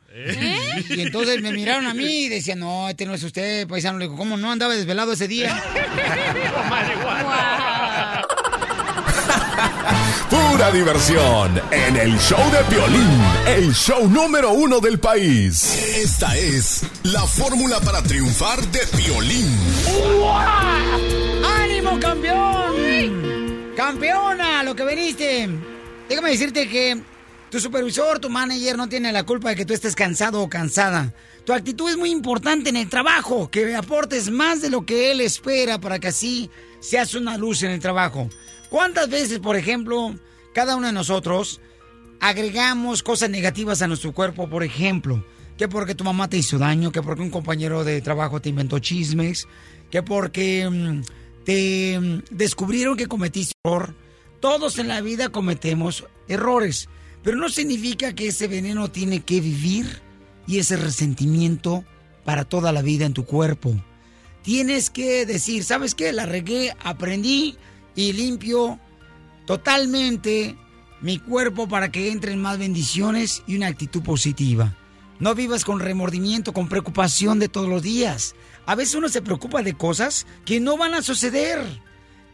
[0.89, 3.99] Y entonces me miraron a mí y decían, no, este no es usted, paisano.
[3.99, 5.63] Le digo, ¿cómo no andaba desvelado ese día?
[10.53, 15.65] Pura diversión en el show de Piolín, el show número uno del país.
[15.97, 19.49] Esta es la fórmula para triunfar de Piolín.
[21.43, 23.73] ¡Ánimo, campeón!
[23.75, 24.63] ¡Campeona!
[24.63, 25.49] Lo que veniste.
[26.07, 27.01] Déjame decirte que
[27.49, 31.15] tu supervisor, tu manager no tiene la culpa de que tú estés cansado o cansada.
[31.47, 35.23] Tu actitud es muy importante en el trabajo, que aportes más de lo que él
[35.23, 38.29] espera para que así seas una luz en el trabajo.
[38.69, 40.15] ¿Cuántas veces, por ejemplo,
[40.55, 41.61] cada uno de nosotros
[42.21, 45.25] agregamos cosas negativas a nuestro cuerpo, por ejemplo,
[45.57, 48.79] que porque tu mamá te hizo daño, que porque un compañero de trabajo te inventó
[48.79, 49.49] chismes,
[49.91, 51.03] que porque mm,
[51.45, 53.95] te mm, descubrieron que cometiste error.
[54.41, 56.89] Todos en la vida cometemos errores,
[57.23, 60.01] pero no significa que ese veneno tiene que vivir
[60.47, 61.85] y ese resentimiento
[62.25, 63.75] para toda la vida en tu cuerpo.
[64.43, 66.13] Tienes que decir, ¿sabes qué?
[66.13, 67.57] La regué, aprendí
[67.95, 68.81] y limpio
[69.47, 70.57] totalmente
[71.01, 74.77] mi cuerpo para que entren más bendiciones y una actitud positiva.
[75.19, 78.35] No vivas con remordimiento, con preocupación de todos los días.
[78.67, 81.65] A veces uno se preocupa de cosas que no van a suceder,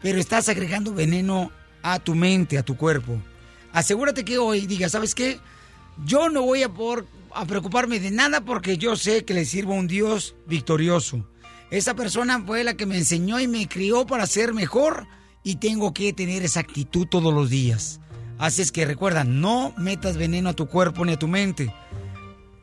[0.01, 1.51] pero estás agregando veneno
[1.83, 3.21] a tu mente, a tu cuerpo.
[3.73, 5.39] Asegúrate que hoy digas, ¿sabes qué?
[6.05, 9.73] Yo no voy a, por, a preocuparme de nada porque yo sé que le sirvo
[9.73, 11.27] a un Dios victorioso.
[11.71, 15.05] Esa persona fue la que me enseñó y me crió para ser mejor
[15.43, 17.99] y tengo que tener esa actitud todos los días.
[18.37, 21.73] Así es que recuerda, no metas veneno a tu cuerpo ni a tu mente.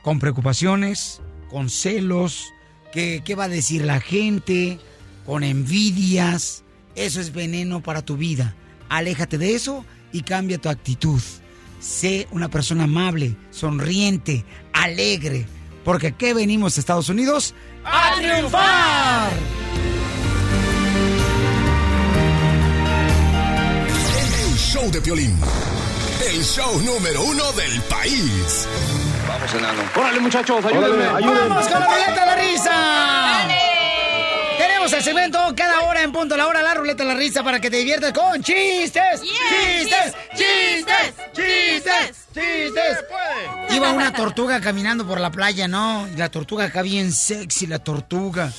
[0.03, 2.53] Con preocupaciones, con celos,
[2.93, 4.79] que, qué va a decir la gente,
[5.27, 6.65] con envidias.
[6.95, 8.55] Eso es veneno para tu vida.
[8.89, 11.21] Aléjate de eso y cambia tu actitud.
[11.81, 15.47] Sé una persona amable, sonriente, alegre.
[15.85, 19.33] Porque aquí venimos a Estados Unidos a triunfar.
[24.87, 25.37] Show de Piolín.
[26.25, 28.69] El show número uno del país.
[29.27, 29.83] Vamos, enano.
[29.97, 31.25] Órale, muchachos, ayúdenme, Órale.
[31.25, 31.49] ayúdenme.
[31.49, 33.49] ¡Vamos con la ruleta de la risa!
[34.59, 37.59] Tenemos el segmento cada hora en punto la hora, la ruleta de la risa para
[37.61, 43.05] que te diviertas con chistes, chistes, chistes, chistes, chistes.
[43.71, 46.07] Iba una tortuga caminando por la playa, ¿no?
[46.09, 48.53] Y la tortuga acá bien sexy, la tortuga.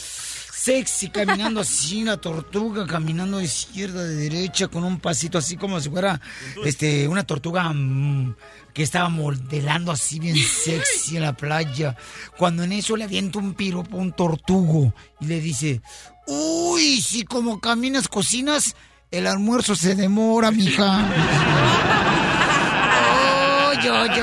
[0.67, 5.79] Sexy, caminando así, la tortuga, caminando de izquierda, de derecha, con un pasito así como
[5.79, 6.19] si fuera
[6.65, 8.35] este, una tortuga mm,
[8.73, 11.95] que estaba modelando así bien sexy en la playa.
[12.37, 15.79] Cuando en eso le avienta un piropo a un tortugo y le dice,
[16.27, 18.75] uy, si como caminas, cocinas,
[19.09, 20.97] el almuerzo se demora, mija.
[23.69, 24.19] Oy, oy, oy.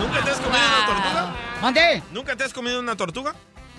[0.00, 1.36] ¿Nunca te has comido una tortuga?
[1.62, 2.02] ¿Mande?
[2.12, 3.32] ¿Nunca te has comido una tortuga?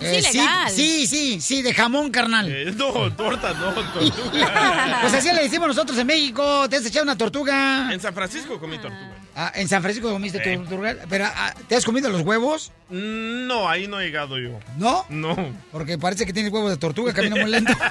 [0.04, 2.50] Eh, sí, sí, sí, sí, de jamón, carnal.
[2.50, 4.98] Eh, no, torta, no, tortuga.
[5.02, 6.68] Pues así le decimos nosotros en México.
[6.68, 7.92] Te has echado una tortuga.
[7.92, 9.16] En San Francisco comí tortuga.
[9.34, 10.96] Ah, en San Francisco comiste tortuga.
[11.08, 12.72] Pero, ah, ¿te has comido los huevos?
[12.90, 14.58] No, ahí no he llegado yo.
[14.76, 15.06] ¿No?
[15.08, 15.34] No.
[15.70, 17.72] Porque parece que tienes huevos de tortuga, camina muy lento.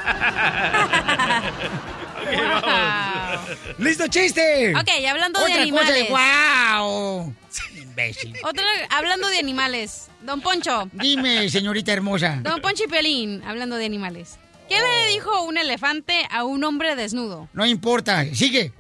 [3.78, 4.74] ¡Listo, chiste!
[4.76, 6.08] Ok, hablando de Otra animales.
[6.08, 7.36] Cosa, ¡Wow!
[7.76, 8.36] Imbécil.
[8.44, 10.10] Otra, hablando de animales.
[10.22, 10.90] Don Poncho.
[10.94, 12.40] Dime, señorita hermosa.
[12.42, 14.38] Don Poncho y Piolín, hablando de animales.
[14.70, 17.50] ¿Qué le dijo un elefante a un hombre desnudo?
[17.52, 18.72] No importa, sigue.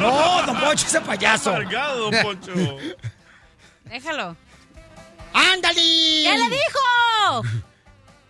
[0.00, 1.50] No, don Poncho, ese payaso.
[1.50, 2.52] Amargado, don Poncho.
[3.84, 4.36] Déjalo.
[5.34, 5.74] ¡Ándale!
[5.74, 7.42] ¿Qué le dijo?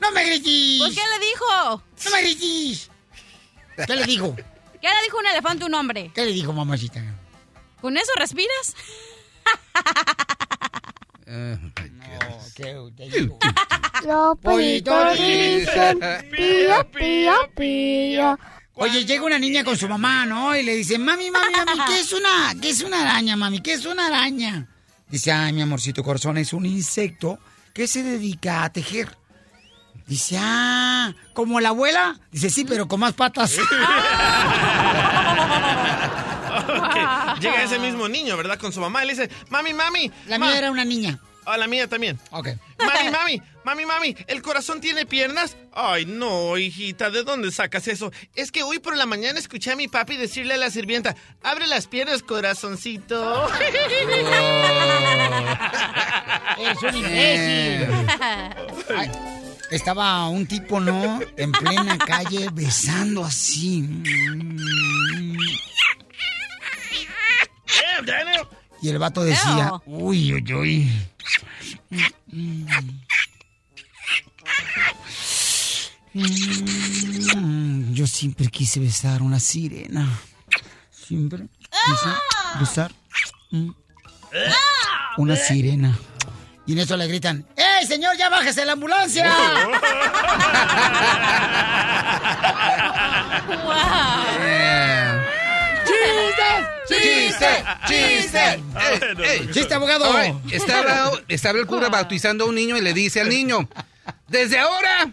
[0.01, 0.79] ¡No me grites!
[0.81, 1.83] Pues, ¿qué le dijo?
[2.05, 2.91] ¡No me grites!
[3.87, 4.35] ¿Qué le dijo?
[4.37, 6.11] ¿Qué le dijo un elefante a un hombre?
[6.15, 7.03] ¿Qué le dijo, mamacita?
[7.81, 8.75] ¿Con eso respiras?
[14.05, 18.39] Los pollitos dicen, pío, pío, pío.
[18.75, 20.55] Oye, llega una niña con su mamá, ¿no?
[20.57, 23.61] Y le dice, mami, mami, mami, ¿qué es una, qué es una araña, mami?
[23.61, 24.69] ¿Qué es una araña?
[25.09, 27.41] Dice, ay, mi amorcito corazón, es un insecto
[27.75, 29.18] que se dedica a tejer.
[30.09, 32.19] Dice, ah, ¿como la abuela?
[32.33, 33.55] Dice, sí, pero con más patas.
[36.69, 36.97] Ok,
[37.41, 38.59] Llega ese mismo niño, ¿verdad?
[38.59, 40.11] Con su mamá y le dice, mami, mami.
[40.27, 41.19] La ma- mía era una niña.
[41.47, 42.19] Ah, la mía también.
[42.31, 42.49] Ok.
[42.79, 45.57] Mami, mami, mami, mami, ¿el corazón tiene piernas?
[45.73, 48.13] Ay, no, hijita, ¿de dónde sacas eso?
[48.35, 51.67] Es que hoy por la mañana escuché a mi papi decirle a la sirvienta, abre
[51.67, 53.49] las piernas, corazoncito.
[56.59, 57.89] Es un imbécil.
[59.71, 61.21] Estaba un tipo, ¿no?
[61.37, 64.03] En plena calle besando así.
[68.81, 70.91] Y el vato decía, uy, uy, uy.
[77.93, 80.09] Yo siempre quise besar una sirena.
[80.91, 82.11] Siempre quise
[82.61, 82.93] besar
[85.19, 85.99] una sirena.
[86.69, 89.25] Y en eso le gritan, ¡Ey, señor, ya bájese de la ambulancia!
[95.87, 96.45] ¡Chiste!
[96.87, 97.65] ¡Chiste!
[97.87, 98.61] ¡Chiste!
[99.51, 100.15] ¡Chiste, abogado!
[100.51, 103.67] Estaba, estaba el cura bautizando a un niño y le dice al niño,
[104.27, 105.11] desde ahora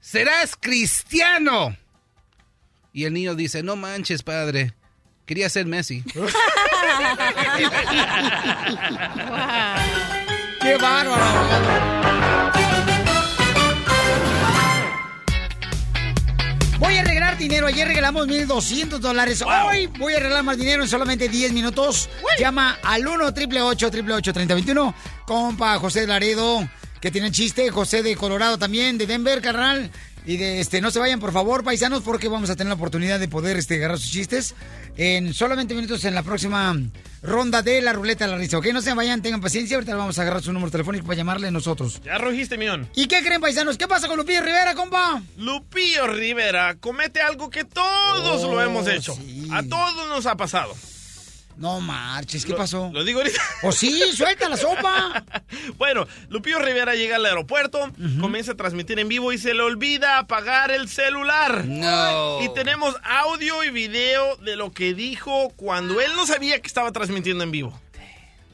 [0.00, 1.76] serás cristiano.
[2.94, 4.72] Y el niño dice, no manches, padre,
[5.26, 6.02] quería ser Messi.
[10.60, 11.24] ¡Qué bárbaro!
[16.78, 17.66] Voy a regalar dinero.
[17.66, 19.42] Ayer regalamos 1.200 dólares.
[19.42, 22.10] Hoy voy a regalar más dinero en solamente 10 minutos.
[22.38, 24.94] Llama al 1 888 3021
[25.24, 26.68] Compa José Laredo,
[27.00, 27.70] que tiene chiste.
[27.70, 29.90] José de Colorado también, de Denver, carnal.
[30.30, 33.18] Y de este, no se vayan, por favor, paisanos, porque vamos a tener la oportunidad
[33.18, 34.54] de poder este, agarrar sus chistes
[34.96, 36.72] en solamente minutos en la próxima
[37.20, 38.58] ronda de la ruleta de la risa.
[38.58, 39.76] Ok, no se vayan, tengan paciencia.
[39.76, 42.00] Ahorita vamos a agarrar su número telefónico para llamarle nosotros.
[42.04, 42.88] Ya rugiste, mión.
[42.94, 43.76] ¿Y qué creen, paisanos?
[43.76, 45.20] ¿Qué pasa con Lupillo Rivera, compa?
[45.36, 49.14] Lupillo Rivera comete algo que todos Oh, lo hemos hecho.
[49.16, 49.48] sí.
[49.50, 50.76] A todos nos ha pasado.
[51.60, 52.90] No marches, ¿qué Lo- pasó?
[52.92, 53.40] Lo digo ahorita.
[53.62, 54.02] ¿O sí?
[54.14, 55.24] ¡Suelta la sopa!
[55.76, 60.18] Bueno, Lupillo Rivera llega al aeropuerto, comienza a transmitir en vivo y se le olvida
[60.18, 61.64] apagar el celular.
[61.66, 62.42] No.
[62.42, 66.92] Y tenemos audio y video de lo que dijo cuando él no sabía que estaba
[66.92, 67.80] transmitiendo en vivo.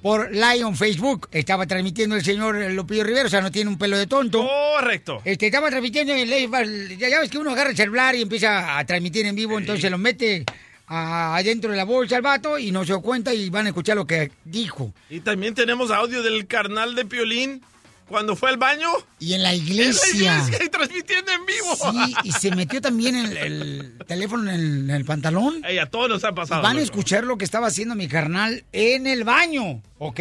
[0.02, 3.98] Por Lion Facebook estaba transmitiendo el señor Lupillo Rivera, o sea, no tiene un pelo
[3.98, 4.46] de tonto.
[4.46, 5.20] Correcto.
[5.24, 8.78] Este, estaba transmitiendo, en el- ya ya ves que uno agarra el celular y empieza
[8.78, 10.44] a transmitir en vivo, entonces lo mete
[10.88, 13.96] adentro de la bolsa al vato y no se dio cuenta y van a escuchar
[13.96, 14.92] lo que dijo.
[15.10, 17.62] Y también tenemos audio del carnal de Piolín
[18.08, 18.88] cuando fue al baño.
[19.18, 20.32] Y en la En iglesia.
[20.34, 21.76] la iglesia y transmitiendo en vivo.
[22.06, 25.60] Sí, y se metió también el, el teléfono en el, en el pantalón.
[25.64, 26.62] Ey, a todos nos ha pasado.
[26.62, 26.84] Van a loco.
[26.84, 30.20] escuchar lo que estaba haciendo mi carnal en el baño, ¿ok?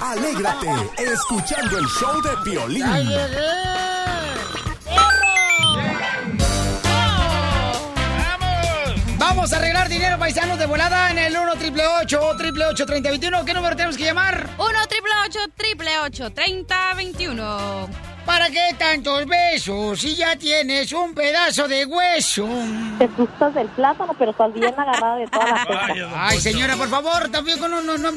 [0.00, 0.66] Alégrate
[0.98, 2.82] escuchando el show de Piolín.
[9.22, 13.44] Vamos a arreglar dinero, paisanos, de volada en el 1 triple 8 triple 8 3021.
[13.44, 14.50] ¿Qué número tenemos que llamar?
[14.58, 17.88] 1 triple 8 triple 8 30 21.
[18.26, 22.48] ¿Para qué tantos besos si ya tienes un pedazo de hueso?
[22.98, 25.90] Te gustas del plátano, pero estás bien agarrada de todas las cosas.
[26.16, 28.10] Ay, señora, por favor, tampoco no, no, no.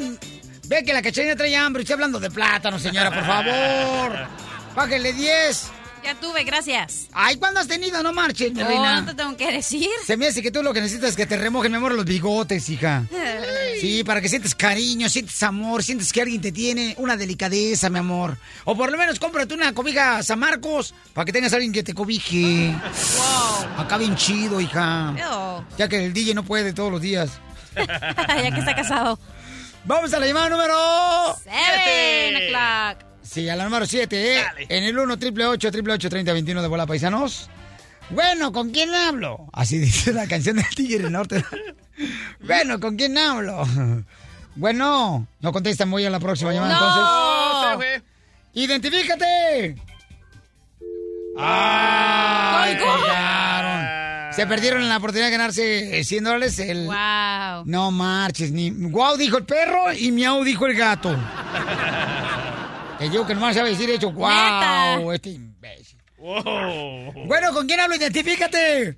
[0.68, 1.84] Ve que la cachanilla trae hambre.
[1.84, 4.28] Estoy hablando de plátano, señora, por favor.
[4.76, 5.72] Bájale 10.
[6.06, 7.08] Ya tuve, gracias.
[7.14, 8.04] Ay, ¿cuándo has tenido?
[8.04, 9.02] No marches, Oh, reina.
[9.02, 9.90] no te tengo que decir.
[10.06, 12.06] Se me hace que tú lo que necesitas es que te remojen, mi amor, los
[12.06, 13.04] bigotes, hija.
[13.82, 17.98] Sí, para que sientes cariño, sientes amor, sientes que alguien te tiene una delicadeza, mi
[18.00, 18.38] amor.
[18.66, 21.82] O por lo menos cómprate una cobija San Marcos para que tengas a alguien que
[21.84, 22.76] te cobije.
[23.78, 25.14] Acá bien chido, hija.
[25.18, 25.66] Ew.
[25.78, 27.32] Ya que el DJ no puede todos los días.
[27.76, 29.20] ya que está casado.
[29.86, 31.36] Vamos a la llamada número...
[31.44, 33.15] Seven o'clock.
[33.26, 34.44] Sí, a la número 7, ¿eh?
[34.70, 37.50] En el 1 triple 8 triple 8 30 21 de bola paisanos.
[38.12, 39.48] Bueno, ¿con quién hablo?
[39.52, 41.44] Así dice la canción del Tigre Norte.
[42.40, 43.64] bueno, ¿con quién hablo?
[44.58, 47.74] Bueno, no contestan, voy a la próxima llamada No.
[47.74, 48.04] entonces.
[48.54, 49.76] ¡Identifícate!
[51.38, 54.34] ¡Ay, colgaron!
[54.34, 56.58] Se perdieron la oportunidad de ganarse eh, 100 dólares.
[56.60, 56.86] El...
[56.86, 57.64] Wow.
[57.66, 61.14] No marches, ni guau dijo el perro y miau dijo el gato.
[62.98, 64.32] Te digo que nomás sabe decir eso, guau,
[65.00, 65.14] Neta.
[65.16, 66.00] este imbécil.
[66.18, 67.96] Bueno, ¿con quién hablo?
[67.96, 68.98] Identifícate.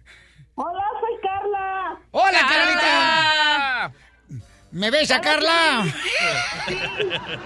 [0.55, 1.99] Hola, soy Carla.
[2.11, 2.81] Hola, Carla.
[2.81, 3.91] Carlita.
[4.71, 5.85] ¿Me ves a Carla?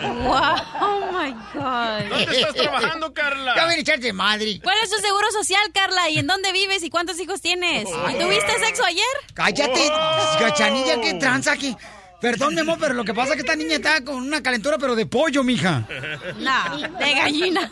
[0.02, 0.56] Wow.
[0.82, 2.10] Oh my God.
[2.10, 3.54] ¿Dónde estás trabajando, Ya Carla?
[3.54, 4.60] ven a echarte madre.
[4.62, 6.10] ¿Cuál es tu seguro social, Carla?
[6.10, 6.84] ¿Y en dónde vives?
[6.84, 7.88] ¿Y cuántos hijos tienes?
[7.88, 9.06] ¿Y tuviste sexo ayer?
[9.34, 9.88] Cállate,
[10.40, 11.76] cachanilla, qué tranza aquí.
[12.22, 14.78] Perdón, mi amor, pero lo que pasa es que esta niña está con una calentura,
[14.78, 15.88] pero de pollo, mija.
[16.38, 17.72] No, de gallina.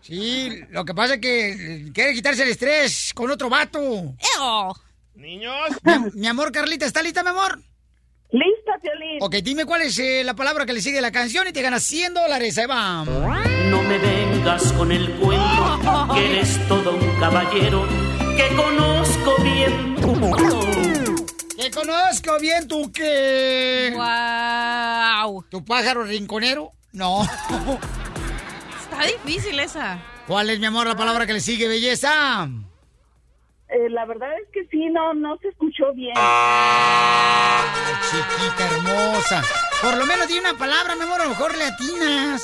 [0.00, 3.80] Sí, lo que pasa es que quiere quitarse el estrés con otro vato.
[3.80, 4.72] Ew.
[5.16, 5.70] Niños.
[5.82, 7.58] Mi, mi amor, Carlita, ¿está lista, mi amor?
[8.30, 9.18] Lista, Piolín.
[9.20, 11.62] Ok, dime cuál es eh, la palabra que le sigue a la canción y te
[11.62, 12.58] ganas 100 dólares.
[12.58, 13.04] Ahí va.
[13.04, 17.86] No me vengas con el cuento que eres todo un caballero
[18.36, 20.14] que conozco bien tu
[21.66, 23.92] Que conozco bien tu qué.
[23.92, 25.44] Wow.
[25.50, 26.70] ¿Tu pájaro rinconero?
[26.92, 27.22] No.
[28.82, 29.98] Está difícil esa.
[30.28, 32.48] ¿Cuál es, mi amor, la palabra que le sigue, belleza?
[33.68, 36.14] Eh, la verdad es que sí, no, no se escuchó bien.
[36.16, 37.64] Ay,
[38.10, 39.42] chiquita hermosa.
[39.82, 42.42] Por lo menos di una palabra, mi amor, a lo mejor le atinas.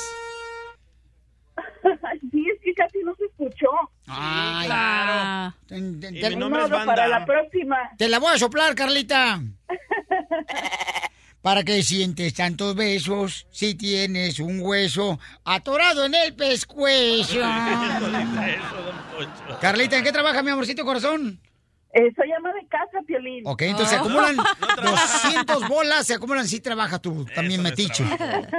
[2.29, 3.69] sí, es que casi no se escuchó.
[4.07, 5.55] Ay, Claro.
[5.67, 7.77] Te, te- Y te- mi Ni nombre es modo, para la próxima.
[7.97, 9.41] te la voy a soplar, Carlita.
[11.41, 17.39] ¿Para qué sientes tantos besos si tienes un hueso atorado en el pescuezo?
[19.61, 21.39] Carlita, ¿en qué trabaja mi amorcito corazón?
[21.95, 23.43] Eh, soy ama de casa, Piolín.
[23.45, 24.35] Ok, entonces se acumulan
[24.83, 28.03] 200 bolas, se acumulan si trabajas tú también metiche.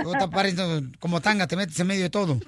[0.04, 2.38] Tú te pareces como tanga, te metes en medio de todo.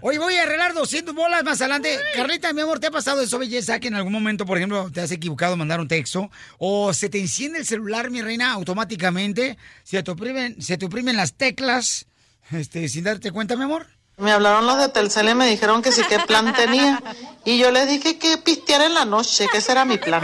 [0.00, 1.98] Hoy voy a arreglar 200 bolas más adelante.
[2.14, 3.78] Carlita, mi amor, ¿te ha pasado eso, belleza?
[3.78, 7.18] Que en algún momento, por ejemplo, te has equivocado mandar un texto o se te
[7.18, 12.06] enciende el celular, mi reina, automáticamente, se te oprimen, se te oprimen las teclas,
[12.52, 13.86] este, sin darte cuenta, mi amor.
[14.18, 17.00] Me hablaron los de Telcel y me dijeron que sí, qué plan tenía.
[17.44, 20.22] Y yo les dije que pistear en la noche, que ese era mi plan.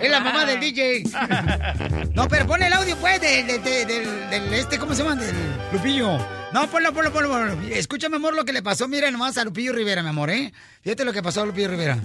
[0.00, 1.02] Es la mamá del DJ.
[2.14, 5.16] No, pero pon el audio, pues, de- de- de- del, del este, ¿cómo se llama?
[5.16, 5.34] Del
[5.72, 6.18] Lupillo.
[6.52, 7.52] No, ponlo, ponlo, ponlo, ponlo.
[7.74, 10.52] Escúchame, amor, lo que le pasó, mira nomás a Lupillo Rivera, mi amor, ¿eh?
[10.82, 11.98] Fíjate lo que pasó a Lupillo Rivera.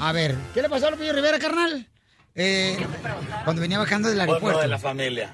[0.00, 1.86] A ver, ¿qué le pasó a Lupillo Rivera, carnal?
[2.34, 2.76] Eh,
[3.44, 4.58] cuando venía bajando del aeropuerto.
[4.58, 5.32] lo de la familia.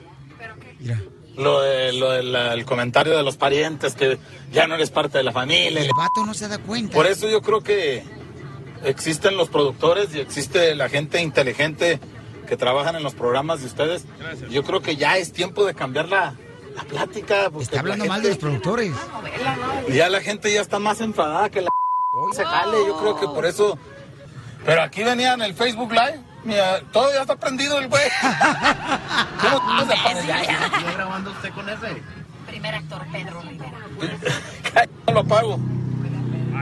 [0.78, 1.00] Mira.
[1.36, 4.18] Lo del lo el comentario de los parientes, que
[4.52, 5.80] ya no eres parte de la familia.
[5.80, 6.94] El vato no se da cuenta.
[6.94, 8.04] Por eso yo creo que
[8.84, 12.00] existen los productores y existe la gente inteligente
[12.46, 14.04] que trabajan en los programas de ustedes.
[14.50, 16.34] Yo creo que ya es tiempo de cambiar la,
[16.74, 17.50] la plática.
[17.58, 18.92] Está hablando la mal de los productores.
[19.90, 21.70] Ya la gente ya está más enfadada que la
[22.32, 22.76] se jale.
[22.86, 23.78] Yo creo que por eso.
[24.64, 26.20] Pero aquí venía en el Facebook Live.
[26.44, 28.02] Mira, todo ya está prendido el güey.
[29.40, 30.26] ¿Cómo se pone?
[30.26, 30.66] Ya, ya.
[30.66, 32.02] ¿Está grabando usted con ese?
[32.46, 33.78] Primer actor Pedro Rivera.
[35.06, 35.58] No lo apago.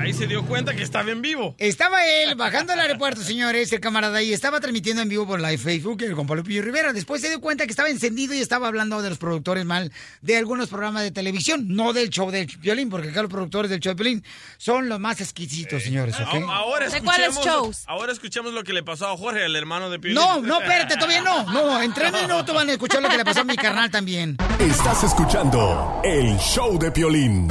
[0.00, 1.54] Ahí se dio cuenta que estaba en vivo.
[1.58, 5.58] Estaba él bajando al aeropuerto, señores, el camarada, y estaba transmitiendo en vivo por live
[5.58, 6.92] Facebook el con Lupillo Rivera.
[6.94, 9.92] Después se dio cuenta que estaba encendido y estaba hablando de los productores mal
[10.22, 13.80] de algunos programas de televisión, no del show del violín, porque acá los productores del
[13.80, 14.24] show del violín
[14.56, 16.44] son los más exquisitos, señores, ¿ok?
[16.48, 17.84] A- Ahora ¿De escuchemos, shows?
[17.86, 20.14] ahora escuchemos lo que le pasó a Jorge, el hermano de Piolín.
[20.14, 21.44] No, no, espérate, todavía no.
[21.52, 24.36] No, en tres minutos van a escuchar lo que le pasó a mi carnal también.
[24.58, 27.48] Estás escuchando el show de Piolín.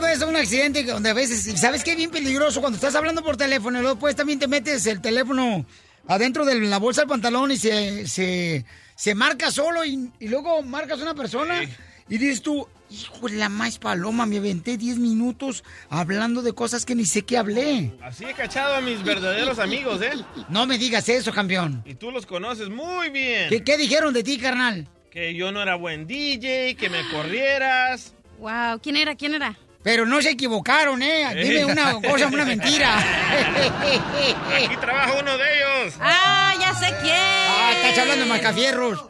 [0.00, 1.90] ¿Ustedes les ha pasado eso, un accidente donde a veces, ¿sabes qué?
[1.90, 5.00] Es bien peligroso cuando estás hablando por teléfono y luego pues también te metes el
[5.02, 5.66] teléfono
[6.08, 8.64] adentro de la bolsa del pantalón y se, se,
[8.96, 11.60] se marca solo y, y luego marcas una persona
[12.08, 16.86] y dices tú, hijo de la más paloma, me aventé 10 minutos hablando de cosas
[16.86, 17.92] que ni sé qué hablé.
[18.02, 20.12] Así he cachado a mis verdaderos amigos, ¿eh?
[20.48, 21.82] No me digas eso, campeón.
[21.84, 23.50] Y tú los conoces muy bien.
[23.50, 24.88] ¿Qué, qué dijeron de ti, carnal?
[25.10, 28.14] Que yo no era buen DJ, que me corrieras.
[28.38, 29.14] Wow, ¿quién era?
[29.14, 29.56] ¿Quién era?
[29.82, 31.34] Pero no se equivocaron, ¿eh?
[31.34, 32.98] Dime una cosa, una mentira.
[34.54, 35.94] Aquí trabaja uno de ellos.
[36.00, 37.16] Ah, ya sé quién.
[37.16, 39.06] Ah, estás hablando de Mascafierros.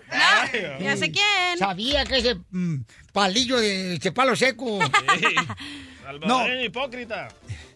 [0.80, 1.58] Ya sé quién.
[1.58, 2.76] Sabía que ese mm,
[3.12, 4.78] palillo de ese palo seco.
[6.04, 7.28] Salvadoreño hipócrita.
[7.28, 7.58] Escuchen.
[7.58, 7.69] Oh.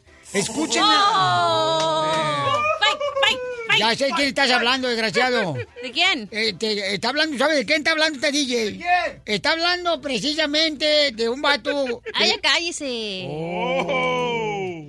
[2.80, 3.78] Fake, fake.
[3.78, 5.54] Ya sé quién estás hablando, desgraciado.
[5.82, 6.28] ¿De quién?
[6.30, 8.80] Eh, te- está hablando, ¿sabes de quién está hablando este DJ?
[9.24, 12.02] Está hablando precisamente de un vato.
[12.14, 13.26] Ay, ya cállese.
[13.28, 14.84] Oh.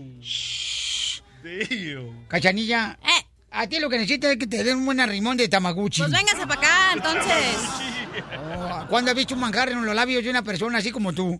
[2.28, 2.98] Cachanilla.
[3.52, 6.02] A ti lo que necesitas es que te den un buen arrimón de Tamaguchi.
[6.02, 7.56] Pues véngase para acá, entonces.
[8.38, 11.40] Oh, ¿Cuándo has visto un manjar en los labios de una persona así como tú?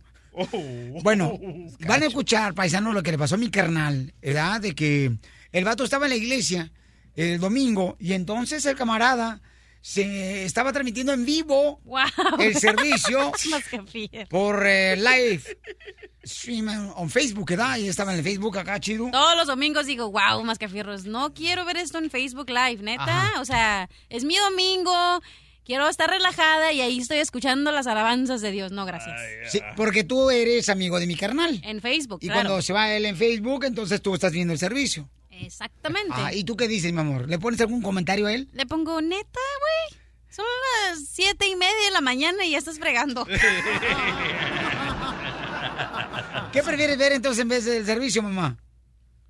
[1.04, 1.40] Bueno,
[1.88, 4.62] van a escuchar, paisanos, lo que le pasó a mi carnal, ¿verdad?
[4.62, 5.12] De que
[5.52, 6.72] el vato estaba en la iglesia
[7.16, 9.42] el domingo y entonces el camarada
[9.82, 12.06] se estaba transmitiendo en vivo Wow.
[12.40, 13.32] el servicio
[14.30, 15.44] por eh, live
[16.26, 17.78] stream en Facebook, ¿verdad?
[17.78, 19.10] Y estaba en el Facebook acá, chido.
[19.12, 23.34] Todos los domingos digo, wow, Mascafierros, no quiero ver esto en Facebook Live, neta.
[23.40, 25.22] O sea, es mi domingo,
[25.66, 28.72] quiero estar relajada y ahí estoy escuchando las alabanzas de Dios.
[28.72, 29.20] No, gracias.
[29.50, 31.60] Sí, porque tú eres amigo de mi carnal.
[31.64, 32.42] En Facebook, Y claro.
[32.48, 35.10] cuando se va él en Facebook, entonces tú estás viendo el servicio.
[35.32, 36.14] Exactamente.
[36.16, 37.28] Ah, ¿Y tú qué dices, mi amor?
[37.28, 38.48] ¿Le pones algún comentario a él?
[38.54, 40.00] Le pongo, neta, güey.
[40.30, 40.46] Son
[40.90, 43.26] las siete y media de la mañana y ya estás fregando.
[46.52, 48.58] ¿Qué prefieres ver entonces en vez del servicio, mamá?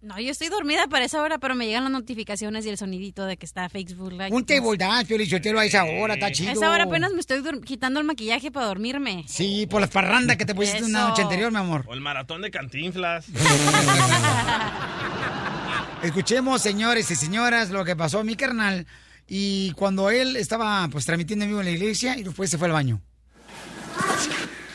[0.06, 3.26] No, yo estoy dormida para esa hora, pero me llegan las notificaciones y el sonidito
[3.26, 4.30] de que está Facebook Live.
[4.30, 6.51] Un table dance, Piolichotelo, a esa hora, está chido.
[6.51, 9.26] A esa hora apenas me estoy quitando el maquillaje para dormirme.
[9.28, 11.86] Sí, por las parrandas que te pusiste una noche anterior, mi amor.
[11.88, 13.26] O el maratón de cantinflas.
[16.03, 18.86] Escuchemos, señores y señoras, lo que pasó a mi carnal.
[19.28, 22.68] Y cuando él estaba, pues, transmitiendo en vivo en la iglesia y después se fue
[22.68, 23.01] al baño.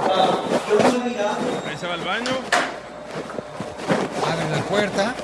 [1.68, 2.30] Ahí se va al baño.
[4.30, 5.14] Abre la puerta.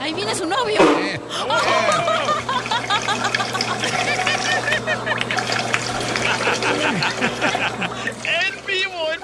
[0.00, 0.80] Ahí viene su novio.
[8.24, 9.20] ¡En vivo, en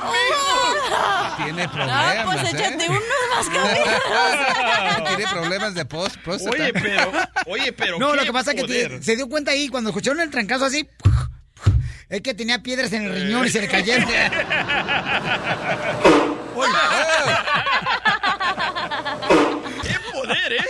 [1.45, 2.25] Tiene No, problemas.
[2.25, 2.89] pues échate ¿eh?
[2.89, 3.03] unos
[3.37, 5.07] mascarillas.
[5.17, 6.57] Tiene problemas de post próstata.
[6.57, 7.13] Oye, pero,
[7.47, 7.99] oye, pero.
[7.99, 10.65] No, qué lo que pasa es que se dio cuenta ahí cuando escucharon el trancazo
[10.65, 10.89] así.
[12.11, 14.09] Es que tenía piedras en el riñón y se le cayeron.
[19.83, 20.65] ¡Qué poder, eh!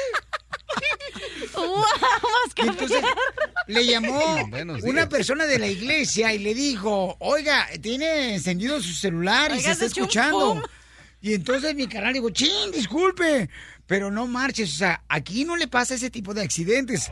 [1.54, 1.84] ¡Wow,
[2.56, 3.02] entonces
[3.66, 4.36] le llamó
[4.82, 9.70] una persona de la iglesia y le dijo, oiga, tiene encendido su celular y se
[9.70, 10.62] está escuchando.
[11.22, 13.48] Y entonces mi canal digo, chin, disculpe.
[13.86, 17.10] Pero no marches, o sea, aquí no le pasa ese tipo de accidentes.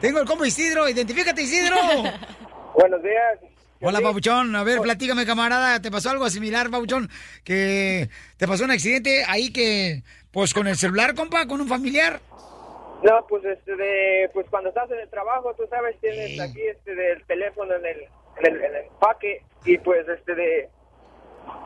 [0.00, 1.76] Tengo el compa Isidro, identifícate Isidro.
[2.74, 3.53] Buenos días.
[3.80, 4.54] Hola, Pabuchón.
[4.56, 5.80] A ver, platícame, camarada.
[5.80, 7.08] ¿Te pasó algo similar, Pabuchón?
[7.44, 10.02] Que te pasó un accidente ahí que,
[10.32, 12.20] pues con el celular, compa, con un familiar.
[13.02, 16.94] No, pues este de, pues cuando estás en el trabajo, tú sabes, tienes aquí este
[16.94, 18.00] del teléfono en el,
[18.38, 20.70] en el, en el empaque y pues este de,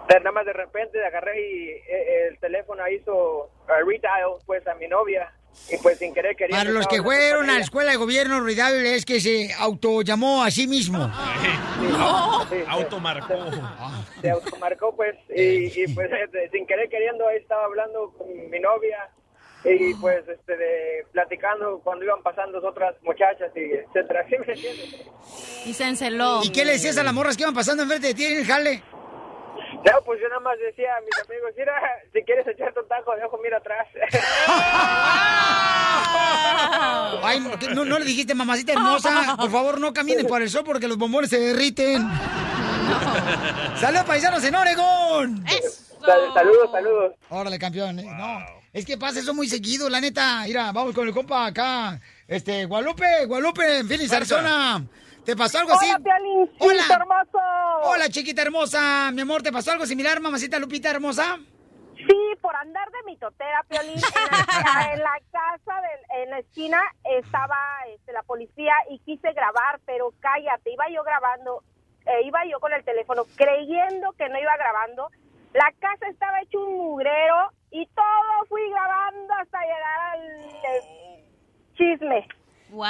[0.08, 4.88] de nada más de repente agarré y eh, el teléfono hizo redial pues a mi
[4.88, 5.32] novia
[5.70, 6.58] y pues sin querer queriendo.
[6.58, 10.50] Para los que fueron a la escuela de gobierno, Ruidable es que se autollamó a
[10.50, 10.98] sí mismo.
[12.68, 13.50] Automarcó.
[14.20, 18.58] se automarcó pues y, y, pues este, sin querer queriendo ahí estaba hablando con mi
[18.58, 19.10] novia
[19.64, 25.06] y pues este de platicando cuando iban pasando otras muchachas y etcétera ¿sí me entiendes?
[25.66, 26.40] Y se enceló.
[26.42, 28.46] ¿Y qué le decías a las morras que iban pasando enfrente de ti en el
[28.46, 28.82] jale?
[29.74, 31.72] No, pues yo nada más decía a mis amigos, mira,
[32.12, 33.86] si quieres echarte un taco de ojo, mira atrás.
[37.22, 37.40] Ay,
[37.74, 40.96] no, no le dijiste, mamacita hermosa, por favor no caminen por el sol porque los
[40.96, 42.02] bombones se derriten.
[43.80, 45.44] ¡Saludos, paisanos en Oregón!
[46.04, 47.12] Sal- saludos, saludos.
[47.28, 47.98] Órale, campeón.
[47.98, 48.04] eh.
[48.04, 48.38] No,
[48.72, 50.42] es que pasa eso muy seguido, la neta.
[50.46, 52.00] Mira, vamos con el compa acá.
[52.26, 54.82] Este, Guadalupe, Guadalupe, en Phoenix, Arizona.
[55.28, 55.84] ¿Te pasó algo así?
[55.90, 56.82] Hola, Piolín, Hola.
[56.90, 57.38] hermoso.
[57.82, 59.10] Hola, chiquita hermosa.
[59.12, 61.36] Mi amor, ¿te pasó algo similar, mamacita Lupita hermosa?
[61.98, 66.80] Sí, por andar de mitotera, Piolín, en la, en la casa, del- en la esquina,
[67.04, 67.58] estaba
[67.94, 71.62] este, la policía y quise grabar, pero cállate, iba yo grabando,
[72.06, 75.10] eh, iba yo con el teléfono creyendo que no iba grabando.
[75.52, 81.24] La casa estaba hecho un mugrero y todo fui grabando hasta llegar al eh,
[81.76, 82.26] chisme.
[82.70, 82.84] Wow.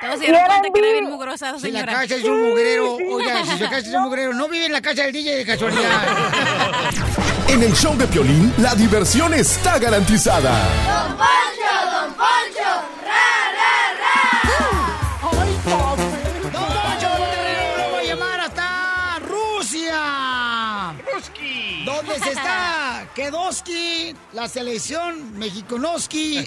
[0.00, 1.92] Todos se dieron cuenta que era en bien mugrosa esa Si la señora.
[1.94, 4.80] casa es un mugrero, oiga, si su casa es un mugrero, no vive en la
[4.80, 6.00] casa del DJ de casualidad.
[7.48, 10.52] En el show de Piolín, la diversión está garantizada.
[10.86, 12.70] Don Poncho, Don Poncho,
[13.04, 14.14] ra, ra, ra.
[16.52, 17.08] ¡Don Poncho,
[17.78, 19.98] lo voy a llamar hasta Rusia!
[21.13, 21.83] ¡Ruski!
[21.85, 26.45] ¿Dónde se está Kedoski, la selección mexiconoski,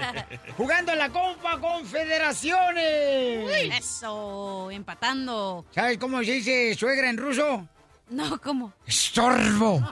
[0.57, 3.79] jugando en la Copa Confederaciones?
[3.79, 5.65] Eso, empatando.
[5.71, 7.67] ¿Sabes cómo se dice suegra en ruso?
[8.09, 8.73] No, ¿cómo?
[8.87, 9.83] ¡Estorbo!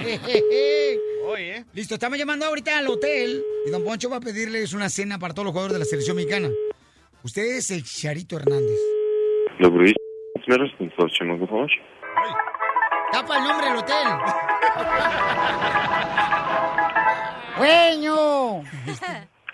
[1.27, 1.65] Oye.
[1.73, 5.33] Listo, estamos llamando ahorita al hotel y don Poncho va a pedirles una cena para
[5.33, 6.49] todos los jugadores de la selección mexicana.
[7.23, 8.79] Usted es el Charito Hernández.
[9.59, 9.93] Добрый
[10.50, 11.70] ¿Me restitución, por favor?
[13.12, 14.08] Tapa el nombre del hotel.
[17.56, 18.62] ¡Güeño!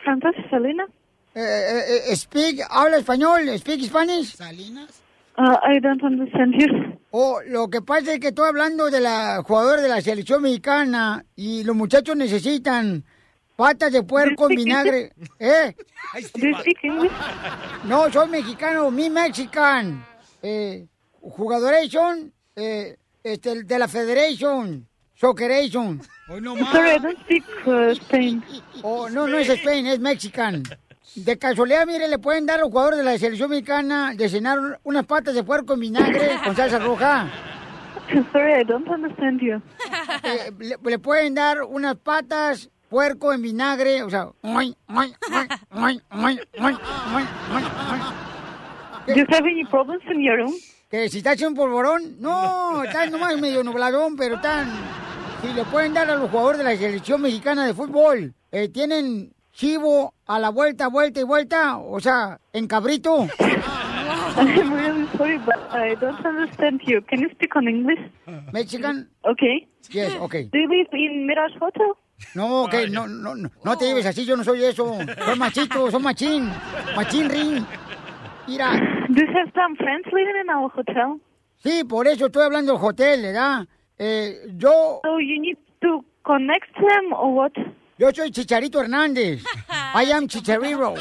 [0.06, 0.88] ¿Entonces, Salinas?
[1.34, 4.36] Eh, eh, eh, speak, habla español, speak Spanish.
[4.36, 5.02] ¿Salinas?
[5.36, 6.98] Uh, I don't understand you.
[7.10, 11.26] Oh, lo que pasa es que estoy hablando de la jugadora de la selección mexicana
[11.36, 13.04] y los muchachos necesitan
[13.54, 15.12] patas de puerco en vinagre.
[15.38, 15.76] ¿Eh?
[16.32, 16.60] ¿Do you ¿Eh?
[16.60, 17.12] speak English?
[17.84, 20.15] No, soy mexicano, mi mexican.
[20.48, 20.86] Eh,
[21.20, 24.86] jugadoration, eh, este, de la Federation,
[25.16, 26.00] Socceration.
[26.28, 26.70] Hoy no más.
[26.70, 28.44] Sorry, I don't speak uh, Spain.
[28.84, 30.62] Oh, no, no es Spain, es mexican.
[31.16, 34.60] De casualidad, mire, le pueden dar a los jugadores de la selección mexicana de cenar
[34.60, 37.28] un- unas patas de puerco en vinagre con salsa roja.
[38.32, 39.60] Sorry, I don't understand you.
[40.22, 44.28] Eh, le, le pueden dar unas patas puerco en vinagre, o sea,
[49.14, 50.54] you have any problems in your room?
[50.90, 54.68] Que si está haciendo un polvorón, no, está nomás medio nubladón, pero están...
[55.42, 59.32] Si le pueden dar a los jugadores de la selección mexicana de fútbol, eh, tienen
[59.52, 63.28] chivo a la vuelta, vuelta y vuelta, o sea, en cabrito.
[64.36, 67.00] I'm really sorry, but I don't understand you.
[67.02, 67.98] Can you speak on English?
[68.52, 69.08] Mexican?
[69.24, 69.66] Okay.
[69.90, 70.44] Yes, okay.
[70.52, 71.94] Do you live in Mirage Hotel?
[72.34, 74.98] No, que no, no, no, no te lleves así, yo no soy eso.
[75.24, 76.50] Soy machito, soy machín,
[76.94, 77.64] machín ring.
[78.48, 78.70] Mira.
[79.08, 81.20] Do you have some friends living in our hotel?
[81.62, 83.66] Sí, por eso estoy hablando del hotel, ¿verdad?
[83.98, 85.00] Eh, yo...
[85.02, 87.52] So you need to connect them or what?
[87.98, 89.42] Yo soy Chicharito Hernández.
[89.94, 90.94] I am Chicharito.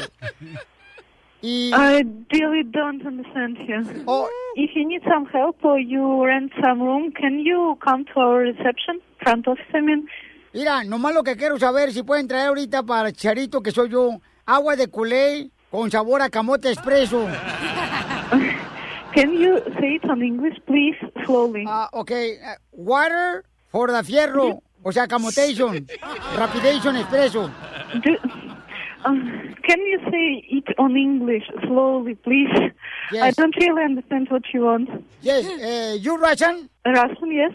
[1.42, 1.70] Y...
[1.72, 4.04] I really don't understand you.
[4.06, 4.28] Oh.
[4.56, 8.38] If you need some help or you rent some room, can you come to our
[8.38, 10.08] reception, front office, I mean?
[10.54, 14.20] Mira, nomás lo que quiero saber si pueden traer ahorita para Chicharito, que soy yo,
[14.46, 17.26] agua de culé con sabor a camote expreso.
[19.14, 20.96] Can you say it on English, please,
[21.26, 21.64] slowly?
[21.68, 22.38] Ah, okay.
[22.42, 24.62] Uh, water for the fierro.
[24.82, 25.86] O sea, camotation.
[26.36, 27.50] Rapidation expreso.
[28.02, 28.16] Do,
[29.04, 32.50] Um, can you say it on English slowly, please?
[33.12, 34.88] I don't really understand what you want.
[35.22, 36.68] Yes, uh, you Russian?
[36.84, 37.52] Russian, yes.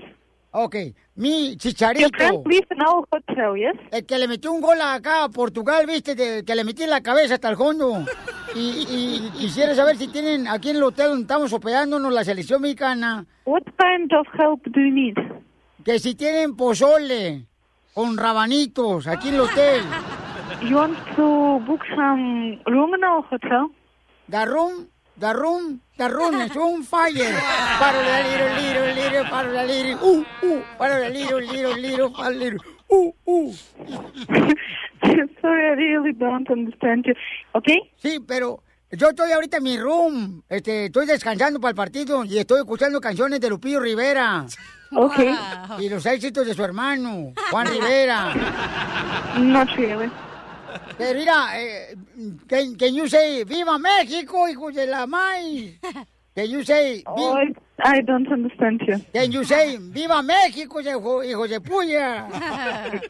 [0.53, 2.43] Okay, mi chicharito.
[3.09, 3.79] Hotel, yes?
[3.91, 6.89] El que le metió un gol acá a Portugal, viste, que, que le metí en
[6.89, 8.05] la cabeza hasta el fondo.
[8.53, 12.61] Y, y quisiera saber si tienen aquí en el hotel donde estamos hospedándonos la selección
[12.61, 13.25] mexicana.
[13.45, 15.15] What kind of help do you need?
[15.85, 17.45] Que si tienen pozole
[17.93, 19.83] con rabanitos aquí en el hotel.
[20.67, 23.71] You want to book some room in our hotel?
[24.29, 24.89] The room,
[25.21, 27.13] the room, the room is on fire.
[27.79, 32.09] Para la little, little, little, para la little, uh, uh, para la little, little, little,
[32.09, 32.59] para la little,
[32.89, 33.53] uh, uh.
[35.41, 37.13] Sorry, I really don't understand you.
[37.53, 37.91] ¿Okay?
[38.01, 40.43] Sí, pero yo estoy ahorita en mi room.
[40.49, 44.45] Este, estoy descansando para el partido y estoy escuchando canciones de Lupillo Rivera.
[44.93, 45.19] Ok.
[45.79, 48.33] Y los éxitos de su hermano, Juan Rivera.
[49.39, 50.11] Not really.
[50.97, 51.95] Pero mira, eh,
[52.47, 55.79] can, can you say, ¡Viva México, hijos de la maíz!
[56.35, 57.03] Can you say...
[57.05, 57.53] Oh, I,
[57.83, 58.99] I don't understand you.
[59.13, 62.27] Can you say, ¡Viva México, hijo, hijos de puya!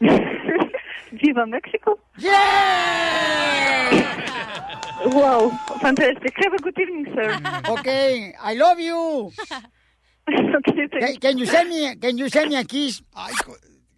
[1.12, 1.98] Viva Mexico?
[2.18, 3.32] Yeah!
[5.06, 5.50] Wow,
[5.80, 6.32] fantastic.
[6.36, 7.40] Have a good evening, sir.
[7.68, 9.32] Okay, I love you.
[10.30, 13.02] okay, Can, can you send me, can you send me a kiss?
[13.14, 13.32] Ay,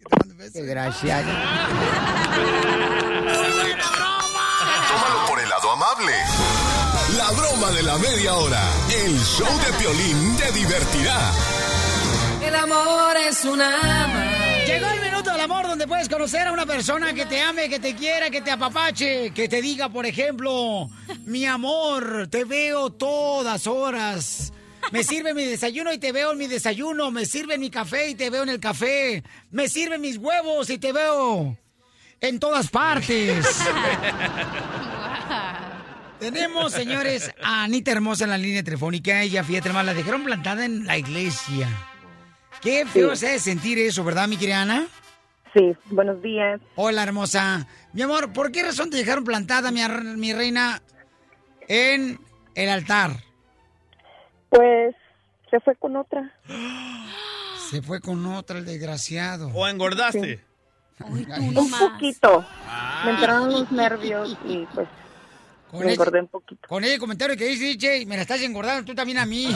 [0.09, 1.31] co- Desgraciado.
[4.89, 6.13] Tómalo por el lado amable.
[7.17, 8.61] La broma de la media hora.
[9.05, 11.31] El show de Piolín te divertirá.
[12.43, 17.13] El amor es una Llegó el minuto del amor donde puedes conocer a una persona
[17.13, 20.89] que te ame, que te quiera, que te apapache, que te diga, por ejemplo,
[21.25, 24.51] mi amor, te veo todas horas.
[24.91, 27.11] Me sirve mi desayuno y te veo en mi desayuno.
[27.11, 29.23] Me sirve mi café y te veo en el café.
[29.51, 31.57] Me sirven mis huevos y te veo
[32.21, 33.45] en todas partes.
[36.19, 39.21] Tenemos, señores, a Anita Hermosa en la línea telefónica.
[39.21, 41.67] Ella, fíjate, hermano, la dejaron plantada en la iglesia.
[42.61, 43.25] Qué feo Sí.
[43.25, 44.87] es sentir eso, ¿verdad, mi querida Ana?
[45.53, 46.59] Sí, buenos días.
[46.75, 47.67] Hola, hermosa.
[47.93, 50.81] Mi amor, ¿por qué razón te dejaron plantada, mi reina,
[51.67, 52.19] en
[52.55, 53.11] el altar?
[54.49, 54.95] Pues
[55.49, 56.31] se fue con otra.
[57.69, 59.49] Se fue con otra, el desgraciado.
[59.53, 60.39] ¿O engordaste?
[60.99, 62.45] Un poquito.
[63.03, 64.87] Me entraron los nervios y pues
[65.69, 66.67] Con me ese- engordé un poquito.
[66.67, 69.47] Con el comentario que dice, DJ, me la estás engordando tú también a mí.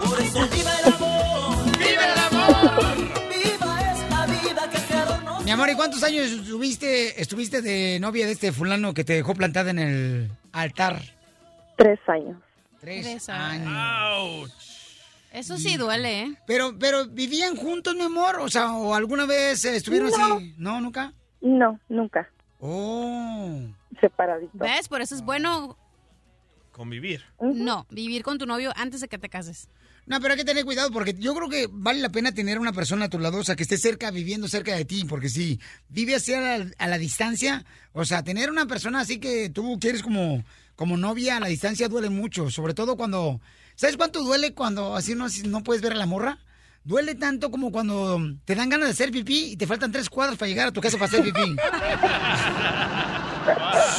[0.00, 1.78] Por eso viva el amor.
[1.78, 2.96] ¡Viva el amor!
[3.28, 8.26] Viva esta vida que creador nos Mi amor, ¿y cuántos años estuviste, estuviste de novia
[8.26, 11.02] de este fulano que te dejó plantada en el altar?
[11.76, 12.40] Tres años.
[12.80, 14.50] Tres, Tres años.
[15.32, 16.34] Eso sí duele, ¿eh?
[16.46, 18.38] Pero, pero, ¿vivían juntos, mi amor?
[18.40, 20.36] O sea, ¿o alguna vez estuvieron No.
[20.36, 20.54] así?
[20.58, 21.12] ¿No, nunca?
[21.40, 22.30] No, nunca.
[22.60, 23.60] Oh.
[24.00, 24.52] Separaditos.
[24.60, 24.88] ¿Ves?
[24.88, 25.76] Por eso es bueno,
[26.72, 27.22] Convivir.
[27.40, 29.68] no, vivir con tu novio antes de que te cases.
[30.06, 32.72] No, pero hay que tener cuidado porque yo creo que vale la pena tener una
[32.72, 35.58] persona a tu lado, o sea, que esté cerca, viviendo cerca de ti, porque si
[35.88, 39.78] vive así a la, a la distancia, o sea, tener una persona así que tú
[39.80, 40.44] quieres como,
[40.76, 43.40] como novia a la distancia duele mucho, sobre todo cuando,
[43.74, 46.38] ¿sabes cuánto duele cuando así no, no puedes ver a la morra?
[46.84, 50.36] Duele tanto como cuando te dan ganas de hacer pipí y te faltan tres cuadras
[50.36, 51.56] para llegar a tu casa para hacer pipí.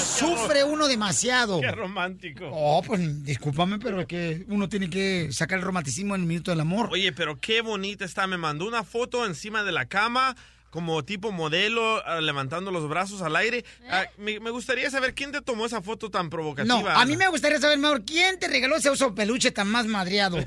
[0.03, 1.61] Sufre uno demasiado.
[1.61, 2.49] Qué romántico.
[2.51, 6.51] Oh, pues discúlpame, pero es que uno tiene que sacar el romanticismo en el minuto
[6.51, 6.89] del amor.
[6.91, 8.27] Oye, pero qué bonita está.
[8.27, 10.35] Me mandó una foto encima de la cama,
[10.75, 13.63] como tipo modelo, ah, levantando los brazos al aire.
[13.89, 16.81] Ah, me, me gustaría saber quién te tomó esa foto tan provocativa.
[16.81, 19.85] No, a mí me gustaría saber mejor quién te regaló ese oso peluche tan más
[19.85, 20.37] madreado.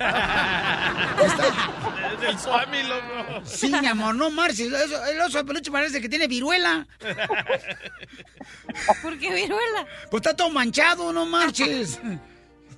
[1.18, 3.40] Es del Swami, loco.
[3.44, 4.70] Sí, mi amor, no marches.
[4.70, 6.86] El oso, peluche parece que tiene viruela.
[9.02, 9.86] ¿Por qué viruela?
[10.10, 11.98] Pues está todo manchado, no marches.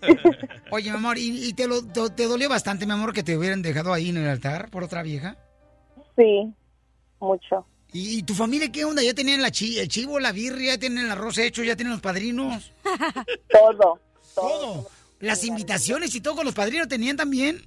[0.71, 3.37] Oye, mi amor, ¿y, y te, lo, te, te dolió bastante, mi amor, que te
[3.37, 5.37] hubieran dejado ahí en el altar por otra vieja?
[6.17, 6.53] Sí,
[7.21, 7.67] mucho.
[7.93, 9.03] ¿Y, tu familia qué onda?
[9.03, 11.93] ¿Ya tenían la chi- el chivo, la birria, ya tienen el arroz hecho, ya tienen
[11.93, 12.73] los padrinos?
[13.51, 14.01] Todo.
[14.35, 14.89] Todo.
[15.19, 17.67] Las invitaciones y todo con los padrinos tenían también.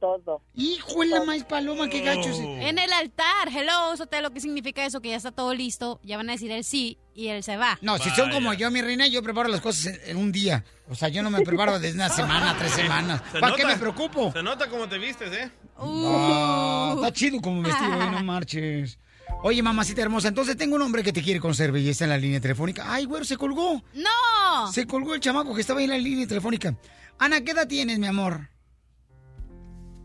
[0.00, 0.42] Todo.
[0.54, 2.36] Hijo de la maíz paloma, qué gachos.
[2.40, 5.00] En el altar, hello, Sotelo, ¿qué significa eso?
[5.00, 7.78] Que ya está todo listo, ya van a decir el sí y él se va.
[7.82, 10.64] No, si son como yo, mi reina, yo preparo las cosas en, en un día.
[10.90, 13.22] O sea, yo no me preparo desde una semana, tres semanas.
[13.30, 14.32] Se ¿Para qué nota- me preocupo?
[14.32, 15.50] Se nota cómo te vistes, ¿eh?
[15.84, 18.98] Ah, está chido como vestido, hoy, no marches.
[19.42, 22.40] Oye, mamacita hermosa, entonces tengo un hombre que te quiere conocer belleza en la línea
[22.40, 22.84] telefónica.
[22.86, 23.82] Ay, güero, se colgó.
[23.94, 24.70] ¡No!
[24.72, 26.76] Se colgó el chamaco que estaba ahí en la línea telefónica.
[27.18, 28.48] Ana, ¿qué edad tienes, mi amor?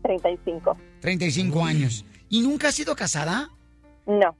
[0.02, 0.76] 35.
[1.00, 2.04] 35 años.
[2.28, 3.50] ¿Y nunca has sido casada?
[4.06, 4.36] No.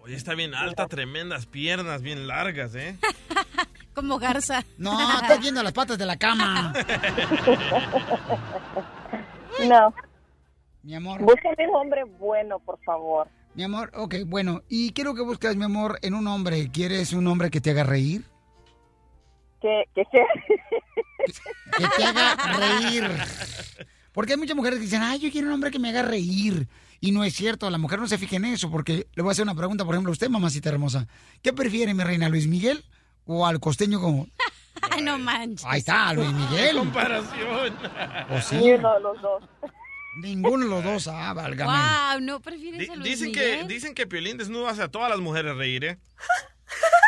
[0.00, 2.96] Oye, está bien alta, tremendas piernas, bien largas, ¿eh?
[3.94, 4.64] Como garza.
[4.76, 6.72] No, estás viendo las patas de la cama.
[9.68, 9.94] No.
[10.84, 11.20] Mi amor.
[11.22, 13.26] Búscame un hombre bueno, por favor.
[13.54, 14.62] Mi amor, ok, bueno.
[14.68, 16.70] ¿Y qué es lo que buscas, mi amor, en un hombre?
[16.70, 18.24] ¿Quieres un hombre que te haga reír?
[19.60, 20.22] Que, que, que...
[21.78, 23.10] Que te haga reír.
[24.12, 26.68] Porque hay muchas mujeres que dicen, ay, yo quiero un hombre que me haga reír.
[27.00, 29.32] Y no es cierto, la mujer no se fija en eso, porque le voy a
[29.32, 31.08] hacer una pregunta, por ejemplo, a usted, mamacita hermosa.
[31.42, 32.84] ¿Qué prefiere, mi reina, Luis Miguel
[33.24, 34.26] o al costeño como...
[34.90, 35.64] Ay, no manches.
[35.66, 36.76] Ahí está, Luis Miguel.
[36.76, 37.74] comparación.
[38.30, 38.56] ¿O sí?
[38.72, 39.42] Uno de los dos.
[40.16, 41.72] Ninguno de los dos, ah, válgame.
[41.72, 43.60] Wow, no prefieres a Luis dicen, Miguel?
[43.60, 45.98] que, dicen que Piolín desnudo hace a todas las mujeres reír, ¿eh?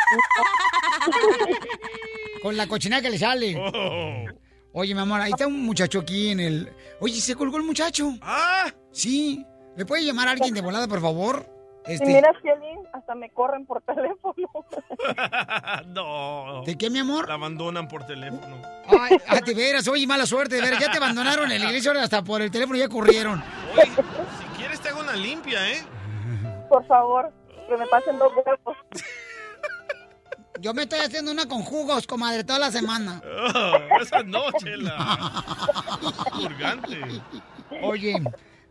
[2.41, 3.55] Con la cochinada que le sale.
[3.57, 4.25] Oh.
[4.73, 6.73] Oye, mi amor, ahí está un muchacho aquí en el...
[6.99, 8.13] Oye, se colgó el muchacho.
[8.21, 8.71] ¡Ah!
[8.91, 9.43] Sí.
[9.75, 11.49] ¿Le puede llamar a alguien de volada, por favor?
[11.85, 14.47] Este, mira, Piolín, hasta me corren por teléfono.
[15.87, 16.63] no.
[16.65, 17.27] ¿De qué, mi amor?
[17.27, 18.61] La abandonan por teléfono.
[18.87, 21.91] Ay, ah, de veras, oye, mala suerte, de veras, ya te abandonaron en la iglesia,
[22.01, 23.43] hasta por el teléfono ya corrieron.
[23.73, 25.83] Oye, si quieres te hago una limpia, ¿eh?
[26.69, 27.31] Por favor,
[27.67, 28.77] que me pasen dos huevos.
[30.59, 33.21] Yo me estoy haciendo una con jugos, comadre, toda la semana.
[33.23, 35.43] Oh, esa noche la
[36.33, 36.99] purgante.
[37.83, 38.15] Oye,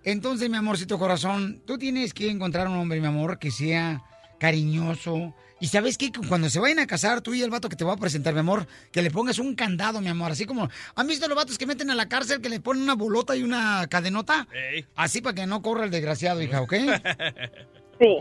[0.07, 4.05] entonces, mi amorcito corazón, tú tienes que encontrar un hombre, mi amor, que sea
[4.39, 5.35] cariñoso.
[5.61, 6.13] Y sabes qué?
[6.13, 8.33] Que cuando se vayan a casar, tú y el vato que te va a presentar,
[8.33, 10.31] mi amor, que le pongas un candado, mi amor.
[10.31, 12.95] Así como, ¿han visto los vatos que meten a la cárcel que le ponen una
[12.95, 14.47] bolota y una cadenota?
[14.53, 14.87] Ey.
[14.95, 16.75] Así para que no corra el desgraciado, hija, ¿ok?
[17.99, 18.17] Sí.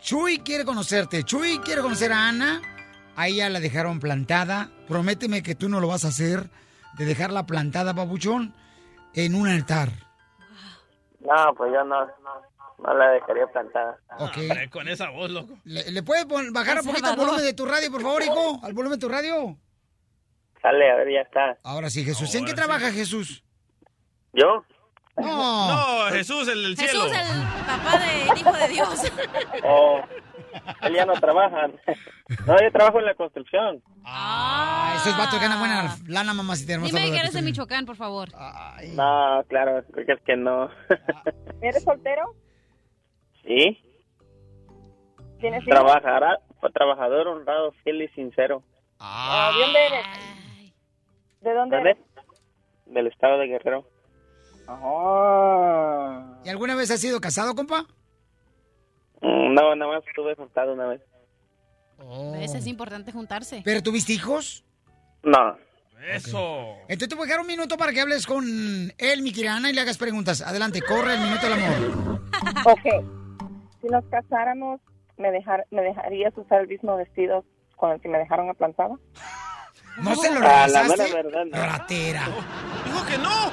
[0.00, 1.22] Chuy quiere conocerte.
[1.22, 2.62] Chuy quiere conocer a Ana.
[3.14, 4.72] A ella la dejaron plantada.
[4.88, 6.50] Prométeme que tú no lo vas a hacer
[6.96, 8.54] de dejarla plantada, babuchón,
[9.14, 10.07] en un altar.
[11.28, 12.06] No, pues yo no,
[12.78, 13.98] no la dejaría plantada.
[14.18, 14.36] Ok.
[14.38, 15.58] Hombre, con esa voz, loco.
[15.64, 18.60] ¿Le, le puedes bajar un poquito el volumen de tu radio, por favor, hijo?
[18.62, 19.56] ¿Al volumen de tu radio?
[20.62, 21.58] Sale, a ver, ya está.
[21.62, 22.34] Ahora sí, Jesús.
[22.34, 22.56] ¿En qué sí.
[22.56, 23.44] trabaja Jesús?
[24.32, 24.64] ¿Yo?
[25.16, 25.68] No.
[26.06, 27.02] No, Jesús, el del cielo.
[27.02, 29.12] Jesús, el papá del Hijo de Dios.
[29.64, 30.00] Oh,
[30.82, 31.68] él ya no trabaja.
[32.46, 33.82] No, yo trabajo en la construcción.
[34.04, 36.96] Ah, esos vatos ganan buena lana, mamacita hermosa.
[36.96, 37.42] Dime que ¿verdad eres de?
[37.42, 38.28] Michoacán, por favor.
[38.94, 40.70] No, claro, creo que es que no.
[41.62, 42.34] ¿Eres soltero?
[43.42, 43.78] ¿Sí?
[45.40, 45.74] ¿Tienes hijos?
[45.74, 46.38] Trabajará,
[46.74, 48.62] trabajador honrado, fiel y sincero.
[48.98, 50.06] Ah, ¿De dónde eres?
[51.40, 51.90] ¿De dónde ¿Dónde?
[51.90, 52.04] eres?
[52.86, 53.86] Del estado de Guerrero.
[54.66, 56.38] Ah.
[56.44, 57.86] ¿Y alguna vez has sido casado, compa?
[59.20, 61.00] Mm, No, nada más estuve juntado una vez.
[62.32, 62.54] ¿Ves?
[62.54, 63.62] Es importante juntarse.
[63.64, 64.64] ¿Pero tuviste hijos?
[65.22, 65.56] No.
[66.12, 66.74] Eso.
[66.82, 68.44] Entonces te voy a dejar un minuto para que hables con
[68.98, 70.42] él, mi querida Ana, y le hagas preguntas.
[70.42, 72.20] Adelante, corre el minuto del amor.
[72.64, 73.04] Ok.
[73.80, 74.80] Si nos casáramos,
[75.16, 77.44] ¿me, dejar, ¿me dejarías usar el mismo vestido
[77.76, 78.94] con el que me dejaron aplantada?
[80.02, 81.02] ¿No se lo Ah, la regresaste?
[81.02, 81.66] mera verdad, no.
[81.66, 82.24] Ratera.
[82.84, 83.50] Dijo que no.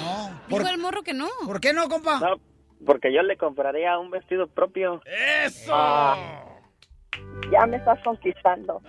[0.00, 0.40] No.
[0.48, 1.28] Dijo el morro que no.
[1.46, 2.20] ¿Por qué no, compa?
[2.20, 2.36] No,
[2.84, 5.00] porque yo le compraría un vestido propio.
[5.44, 5.72] Eso.
[5.74, 6.44] Ah.
[7.52, 8.80] Ya me estás conquistando.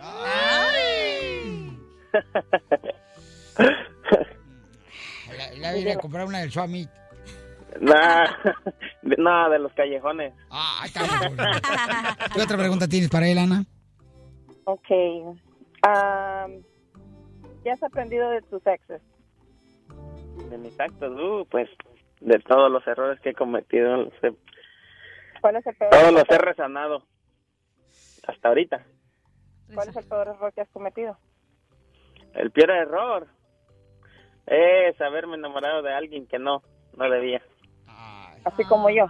[5.37, 6.87] La, la voy a comprar una del Swami.
[7.79, 8.25] Nah,
[9.01, 10.33] de- no, de los callejones.
[10.49, 11.37] Ah, está bien.
[12.35, 13.63] ¿Qué otra pregunta tienes para él, Ana?
[14.65, 14.89] Ok.
[15.83, 16.61] Am,
[17.63, 19.01] ¿Ya has aprendido de tus exes?
[20.49, 21.69] De mis actos, uh, pues
[22.21, 24.33] de todos los errores que he cometido, los he-
[25.41, 27.03] ¿Cuál es el peor, todos los he resanado.
[28.27, 28.85] Hasta ahorita.
[29.73, 31.17] ¿Cuál es el peor error que has cometido?
[32.35, 33.27] El peor error
[34.45, 36.61] es haberme enamorado de alguien que no,
[36.95, 37.41] no debía.
[38.45, 39.07] Así como yo.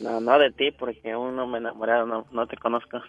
[0.00, 3.00] No, no de ti, porque aún no me he enamorado, no, no te conozco.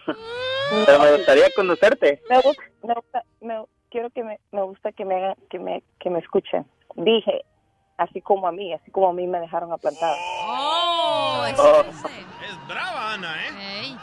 [0.86, 2.22] Pero me gustaría conocerte.
[2.30, 6.10] Me gusta, me gusta- me- quiero que me, me gusta que me que me, que
[6.10, 6.64] me escuchen.
[6.94, 7.44] Dije,
[7.96, 10.16] así como a mí, así como a mí me dejaron aplantada.
[10.44, 11.80] Oh, Oh.
[11.82, 13.96] Es brava, Ana, ¿eh?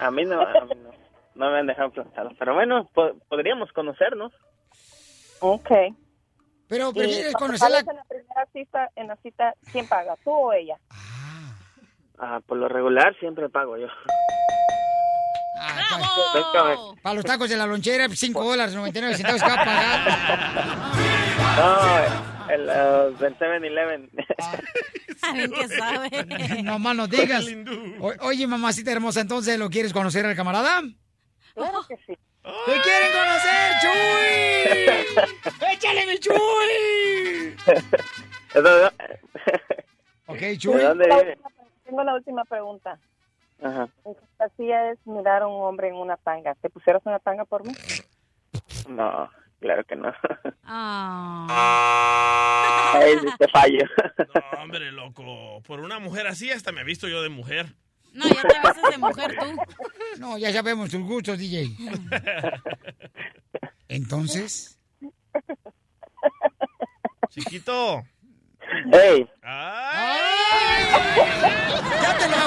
[0.00, 0.90] A mí no, a mí no,
[1.34, 2.30] no me han dejado plantado.
[2.38, 4.32] Pero bueno, po- podríamos conocernos.
[5.40, 5.70] Ok.
[6.68, 7.80] Pero prefieres conocerla.
[7.80, 10.14] en la primera cita, en la cita, ¿quién paga?
[10.22, 10.76] ¿Tú o ella?
[12.18, 13.86] Ah, por lo regular siempre pago yo.
[17.02, 20.00] Para los tacos de la lonchera, 5 dólares, 99 centavos que va a pagar.
[21.56, 24.10] No, el, uh, del 7-Eleven.
[25.18, 26.62] Saben que sabe.
[26.62, 27.44] No más no digas.
[28.00, 30.80] O- oye, mamacita hermosa, entonces, ¿lo quieres conocer al camarada?
[31.54, 32.16] Claro que sí.
[32.42, 35.70] ¿Te quieren conocer, Chuy?
[35.72, 37.56] ¡Échale, mi Chuy!
[40.26, 40.80] Ok, ¿De Chuy.
[40.80, 41.38] dónde
[41.84, 42.98] Tengo la última pregunta.
[43.58, 46.54] Esa fantasía es mirar a un hombre en una tanga.
[46.54, 47.72] ¿Te pusieras una tanga por mí?
[48.88, 49.28] No,
[49.60, 50.12] claro que no.
[50.64, 51.46] Ah.
[52.94, 53.86] Ahí sí te fallo.
[54.34, 55.62] No, hombre, loco.
[55.62, 57.74] Por una mujer así hasta me he visto yo de mujer.
[58.12, 59.56] No, ya te ves de mujer tú.
[60.18, 61.70] No, ya sabemos tus gustos, DJ.
[63.88, 64.80] Entonces,
[67.30, 68.02] Chiquito.
[68.92, 69.28] ¡Ey!
[72.02, 72.46] ¡Ya te la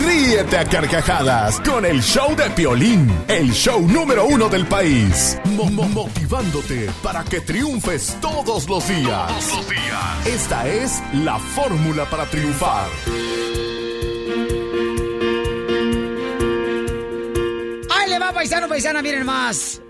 [0.00, 5.36] Ríete a carcajadas con el show de Piolín, el show número uno del país.
[5.56, 9.26] Mo- mo- motivándote para que triunfes todos los días.
[9.28, 10.26] Todos los días.
[10.26, 12.86] Esta es la fórmula para triunfar.
[17.90, 19.02] ¡Ahí le va, paisano, paisana!
[19.02, 19.80] Miren más.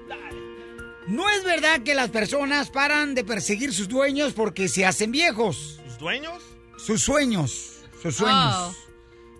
[1.06, 5.80] No es verdad que las personas paran de perseguir sus dueños porque se hacen viejos.
[5.86, 6.42] ¿Sus dueños?
[6.76, 7.76] Sus sueños.
[8.02, 8.54] Sus sueños.
[8.56, 8.74] Oh.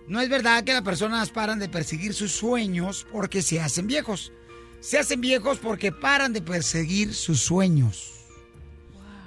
[0.09, 4.31] No es verdad que las personas paran de perseguir sus sueños porque se hacen viejos.
[4.79, 8.15] Se hacen viejos porque paran de perseguir sus sueños.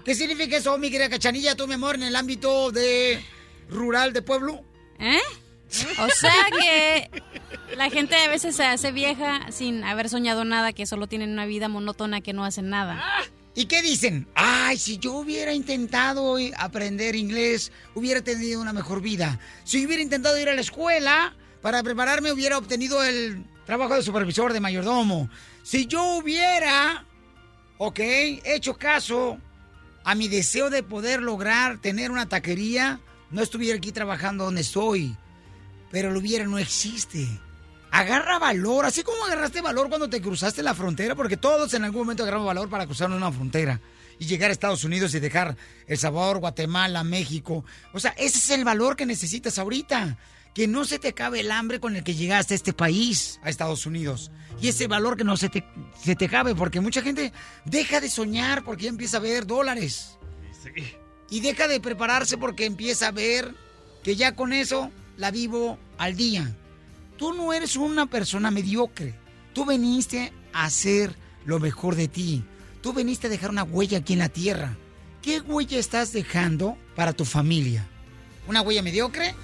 [0.04, 3.24] ¿Qué significa eso, mi querida Cachanilla, tú, mi amor, en el ámbito de
[3.70, 4.64] rural de pueblo?
[4.98, 5.20] ¿Eh?
[6.00, 7.10] O sea que
[7.76, 11.46] la gente a veces se hace vieja sin haber soñado nada, que solo tienen una
[11.46, 13.00] vida monótona que no hacen nada.
[13.54, 14.26] ¿Y qué dicen?
[14.34, 19.38] Ay, si yo hubiera intentado aprender inglés, hubiera tenido una mejor vida.
[19.64, 24.54] Si hubiera intentado ir a la escuela para prepararme, hubiera obtenido el trabajo de supervisor,
[24.54, 25.28] de mayordomo.
[25.62, 27.04] Si yo hubiera,
[27.76, 28.00] ok,
[28.44, 29.38] hecho caso
[30.02, 33.00] a mi deseo de poder lograr tener una taquería,
[33.30, 35.14] no estuviera aquí trabajando donde estoy.
[35.90, 37.28] Pero lo hubiera no existe.
[37.92, 42.00] Agarra valor, así como agarraste valor cuando te cruzaste la frontera, porque todos en algún
[42.00, 43.82] momento agarramos valor para cruzar una frontera
[44.18, 47.66] y llegar a Estados Unidos y dejar El Salvador, Guatemala, México.
[47.92, 50.16] O sea, ese es el valor que necesitas ahorita.
[50.54, 53.50] Que no se te acabe el hambre con el que llegaste a este país, a
[53.50, 54.30] Estados Unidos.
[54.60, 55.64] Y ese valor que no se te,
[56.02, 57.32] se te acabe, porque mucha gente
[57.66, 60.18] deja de soñar porque ya empieza a ver dólares.
[61.28, 63.54] Y deja de prepararse porque empieza a ver
[64.02, 66.54] que ya con eso la vivo al día.
[67.22, 69.14] Tú no eres una persona mediocre.
[69.52, 71.14] Tú viniste a hacer
[71.44, 72.42] lo mejor de ti.
[72.82, 74.76] Tú viniste a dejar una huella aquí en la tierra.
[75.22, 77.86] ¿Qué huella estás dejando para tu familia?
[78.48, 79.36] ¿Una huella mediocre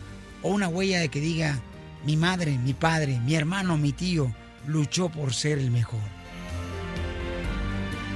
[0.43, 1.61] o una huella de que diga
[2.05, 4.35] mi madre, mi padre, mi hermano, mi tío
[4.67, 6.01] luchó por ser el mejor?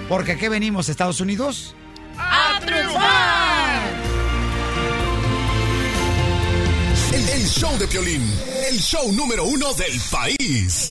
[0.09, 1.77] Porque aquí venimos, Estados Unidos.
[2.19, 3.72] ¡A!
[7.13, 8.23] El, el show de Piolín,
[8.69, 10.89] el show número uno del país.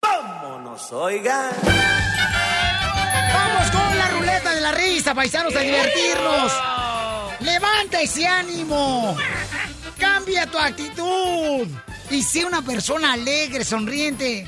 [0.00, 1.50] Vámonos, oigan.
[3.32, 6.52] ¡Vamos con la ruleta de la risa, paisanos, a divertirnos!
[7.40, 9.16] ¡Levanta ese ánimo!
[9.98, 11.66] ¡Cambia tu actitud!
[12.10, 14.46] Y sé una persona alegre, sonriente.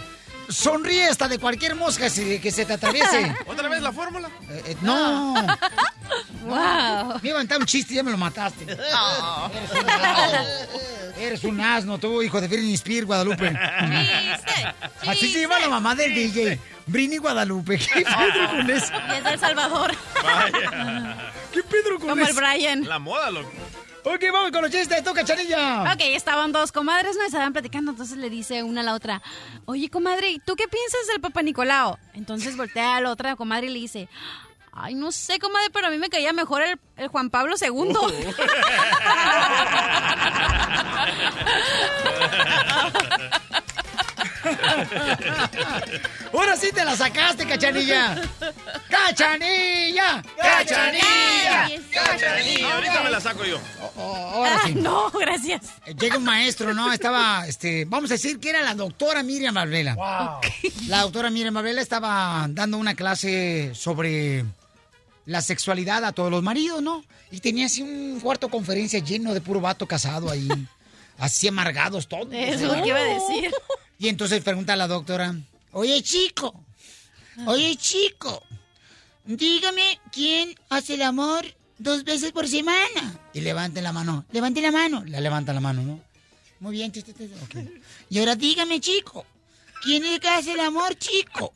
[0.48, 3.34] Sonríe hasta de cualquier mosca que se te atraviese.
[3.46, 4.28] ¿Otra vez la fórmula?
[4.50, 5.34] Eh, eh, no.
[6.46, 7.18] Wow.
[7.20, 8.64] Me iba a inventar un chiste y ya me lo mataste.
[8.64, 8.78] Eres
[9.72, 10.40] un asno.
[11.18, 13.52] Eres un asno, tú, hijo de Britney Spears, Guadalupe.
[15.06, 16.60] Así se llama la mamá del DJ.
[16.86, 17.78] Britney Guadalupe.
[17.78, 18.92] ¿Qué pedo con eso?
[19.08, 19.90] Y es de El Salvador.
[21.52, 22.40] ¿Qué pedo con Como el eso?
[22.40, 22.84] Brian.
[22.84, 23.50] La moda, loco.
[24.08, 25.82] Ok, vamos con los chistes, toca chanilla.
[25.92, 27.24] Ok, estaban dos comadres, ¿no?
[27.24, 29.20] Estaban platicando, entonces le dice una a la otra,
[29.64, 31.98] oye, comadre, ¿y ¿tú qué piensas del Papa Nicolau?
[32.14, 34.08] Entonces voltea a la otra comadre y le dice,
[34.72, 37.68] ay, no sé, comadre, pero a mí me caía mejor el, el Juan Pablo II.
[46.32, 48.20] Ahora sí te la sacaste, cachanilla.
[48.88, 50.22] ¡Cachanilla!
[50.36, 51.68] ¡Cachanilla!
[51.92, 53.58] Cachanilla, ahorita me la saco yo.
[53.96, 54.74] Ahora sí.
[54.76, 55.62] Ah, no, gracias.
[55.98, 56.92] Llega un maestro, ¿no?
[56.92, 59.96] Estaba, este, vamos a decir que era la doctora Miriam Marbella.
[60.88, 64.44] La doctora Miriam Marbella estaba dando una clase sobre
[65.24, 67.04] la sexualidad a todos los maridos, ¿no?
[67.30, 70.48] Y tenía así un cuarto de conferencia lleno de puro vato casado ahí.
[71.18, 72.28] Así amargados todos.
[72.30, 73.50] Es lo que iba a decir.
[73.98, 75.34] Y entonces pregunta a la doctora,
[75.72, 76.64] oye chico,
[77.46, 78.42] oye chico,
[79.24, 81.46] dígame quién hace el amor
[81.78, 83.20] dos veces por semana.
[83.32, 85.02] Y levante la mano, levante la mano.
[85.06, 86.00] La levanta la mano, ¿no?
[86.60, 87.56] Muy bien, tis, tis, tis, ok.
[88.10, 89.26] Y ahora dígame, chico,
[89.82, 91.52] ¿quién es el que hace el amor, chico?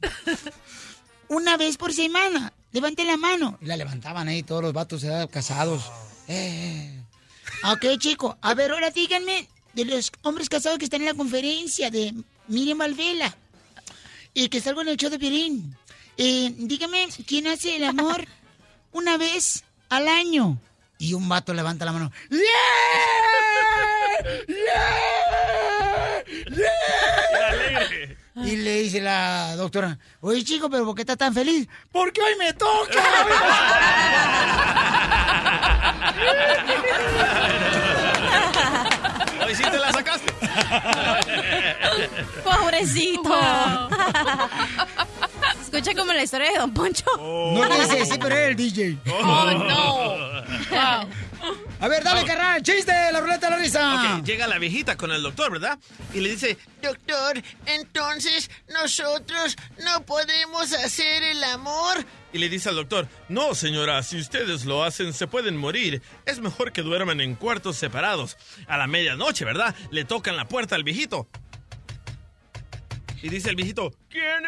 [1.28, 2.52] Una vez por semana.
[2.72, 3.58] Levante la mano.
[3.60, 5.90] Y la levantaban ahí todos los vatos eh, casados.
[6.28, 7.02] Eh.
[7.64, 8.38] Ok, chico.
[8.40, 9.48] A ver, ahora díganme
[9.84, 12.14] de los hombres casados que están en la conferencia de
[12.48, 13.36] Miriam Valvela.
[14.32, 15.76] y que salgo en el show de Piolín.
[16.16, 18.24] Eh, dígame, ¿quién hace el amor
[18.92, 20.56] una vez al año?
[20.98, 22.12] Y un vato levanta la mano.
[22.30, 22.38] ¡Yeah!
[24.46, 26.24] ¡Yeah!
[26.50, 28.16] ¡Yeah!
[28.44, 31.66] Y le dice la doctora, oye chico, pero ¿por qué estás tan feliz?
[31.90, 33.02] Porque hoy me toca.
[39.46, 40.32] Hoy sí te la sacaste.
[42.44, 43.34] Pobrecito.
[45.62, 47.04] Escucha como la historia de Don Poncho.
[47.18, 48.96] No dice, sí, pero era el DJ.
[49.22, 50.30] Oh, no.
[51.82, 54.18] A ver, dale, carnal, chiste, la ruleta de la risa.
[54.18, 55.78] Ok, llega la viejita con el doctor, ¿verdad?
[56.12, 62.04] Y le dice, Doctor, entonces nosotros no podemos hacer el amor.
[62.34, 66.02] y le dice al doctor, no señora, si ustedes lo hacen se pueden morir.
[66.26, 68.36] Es mejor que duerman en cuartos separados.
[68.66, 69.74] A la medianoche, ¿verdad?
[69.90, 71.28] Le tocan la puerta al viejito.
[73.22, 74.44] Y dice el viejito, ¿quién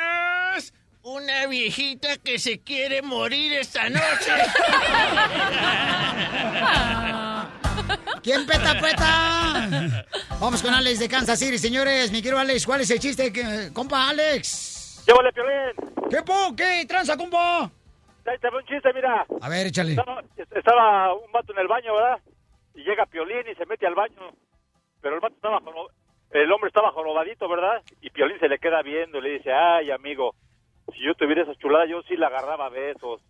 [0.57, 0.73] es?
[1.05, 4.31] Una viejita que se quiere morir esta noche.
[8.23, 10.07] ¿Quién peta, peta?
[10.41, 12.13] Vamos con Alex de Kansas City, señores.
[12.13, 13.33] Mi querido Alex, ¿cuál es el chiste?
[13.33, 15.03] que- Compa, Alex.
[15.07, 15.75] Llévale, Piolín.
[16.09, 16.55] ¿Qué po?
[16.57, 16.85] ¿Qué?
[16.87, 17.63] ¿Tranza, compa?
[18.25, 19.27] Ahí te un chiste, mira.
[19.41, 19.95] A ver, échale.
[19.95, 22.21] Estaba, estaba un vato en el baño, ¿verdad?
[22.77, 24.31] Y llega Piolín y se mete al baño.
[25.01, 25.59] Pero el vato estaba
[26.31, 27.83] el hombre estaba jorobadito, ¿verdad?
[28.01, 30.37] Y Piolín se le queda viendo y le dice, ay, amigo,
[30.93, 33.21] si yo tuviera esa chulada, yo sí la agarraba a besos.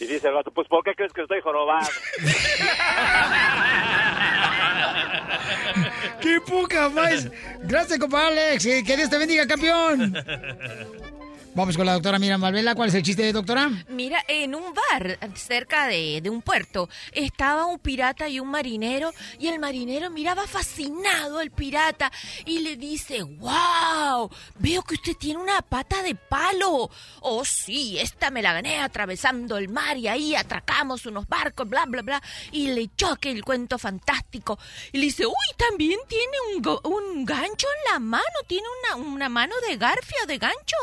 [0.00, 1.86] Y dice el vato, pues, ¿por qué crees que estoy jorobado?
[6.20, 7.30] ¡Qué poca más!
[7.60, 8.64] Gracias, compa Alex.
[8.64, 10.14] Que Dios te bendiga, campeón.
[11.52, 12.76] Vamos con la doctora Miriam Valvela.
[12.76, 13.70] ¿Cuál es el chiste, doctora?
[13.88, 19.12] Mira, en un bar cerca de, de un puerto estaba un pirata y un marinero
[19.38, 22.12] y el marinero miraba fascinado al pirata
[22.46, 24.30] y le dice, wow,
[24.60, 26.88] veo que usted tiene una pata de palo.
[27.20, 31.84] Oh sí, esta me la gané atravesando el mar y ahí atracamos unos barcos, bla,
[31.86, 32.22] bla, bla.
[32.52, 34.56] Y le choque el cuento fantástico.
[34.92, 39.28] Y le dice, uy, también tiene un, un gancho en la mano, tiene una, una
[39.28, 40.76] mano de garfio, de gancho.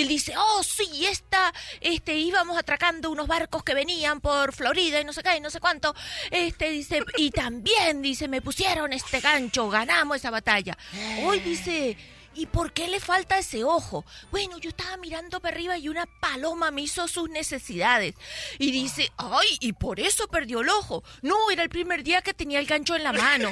[0.00, 5.04] Él dice, oh, sí, esta, este, íbamos atracando unos barcos que venían por Florida y
[5.04, 5.94] no sé qué, y no sé cuánto.
[6.30, 10.76] Este, dice, y también, dice, me pusieron este gancho, ganamos esa batalla.
[11.24, 11.96] Hoy dice...
[12.32, 14.04] ¿Y por qué le falta ese ojo?
[14.30, 18.14] Bueno, yo estaba mirando para arriba y una paloma me hizo sus necesidades.
[18.58, 21.02] Y dice, ay, y por eso perdió el ojo.
[21.22, 23.50] No, era el primer día que tenía el gancho en la mano.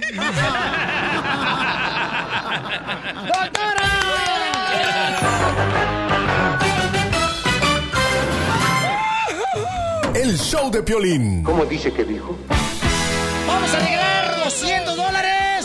[10.21, 11.45] El show de Piolín.
[11.45, 12.37] ¿Cómo dice que dijo?
[13.47, 15.64] ¡Vamos a regalar 200 dólares!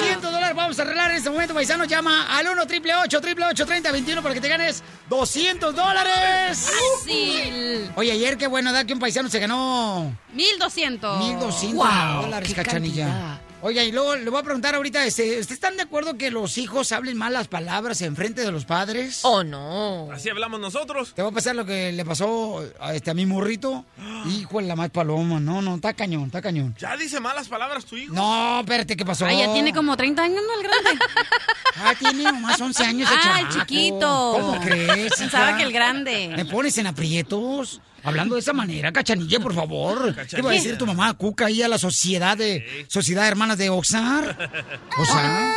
[0.00, 1.84] 200 dólares vamos a arreglar en este momento, paisano.
[1.84, 6.70] Llama al 1 triple 8 triple 8 30 21 para que te ganes 200 dólares.
[7.02, 7.90] Fácil.
[7.96, 11.18] Oye, ayer qué bueno, da que un paisano se ganó 1200.
[11.18, 13.04] 1200 Wow, dólares, cachanilla.
[13.06, 13.40] cantidad.
[13.62, 16.56] Oiga, y luego le voy a preguntar ahorita, este, ¿ustedes están de acuerdo que los
[16.56, 19.20] hijos hablen malas palabras en frente de los padres?
[19.22, 20.08] Oh, no.
[20.10, 21.12] Así hablamos nosotros.
[21.14, 23.84] Te va a pasar lo que le pasó a, este, a mi morrito.
[24.30, 25.40] Hijo de la más paloma.
[25.40, 26.74] No, no, está cañón, está cañón.
[26.78, 28.14] ¿Ya dice malas palabras tu hijo?
[28.14, 29.26] No, espérate, ¿qué pasó?
[29.26, 30.60] Ay, ya tiene como 30 años, ¿no?
[30.60, 31.04] El grande.
[31.82, 34.32] Ah, tiene nomás 11 años el Ah, el chiquito.
[34.38, 35.14] ¿Cómo crees?
[35.14, 36.30] Pensaba que el grande.
[36.36, 37.80] ¿Me pones en aprietos?
[38.02, 40.14] Hablando de esa manera, cachanilla, por favor.
[40.28, 43.58] ¿Qué va a decir tu mamá, Cuca, ahí a la sociedad de Sociedad de Hermanas
[43.58, 44.36] de Oxnard?
[44.98, 45.54] O sea,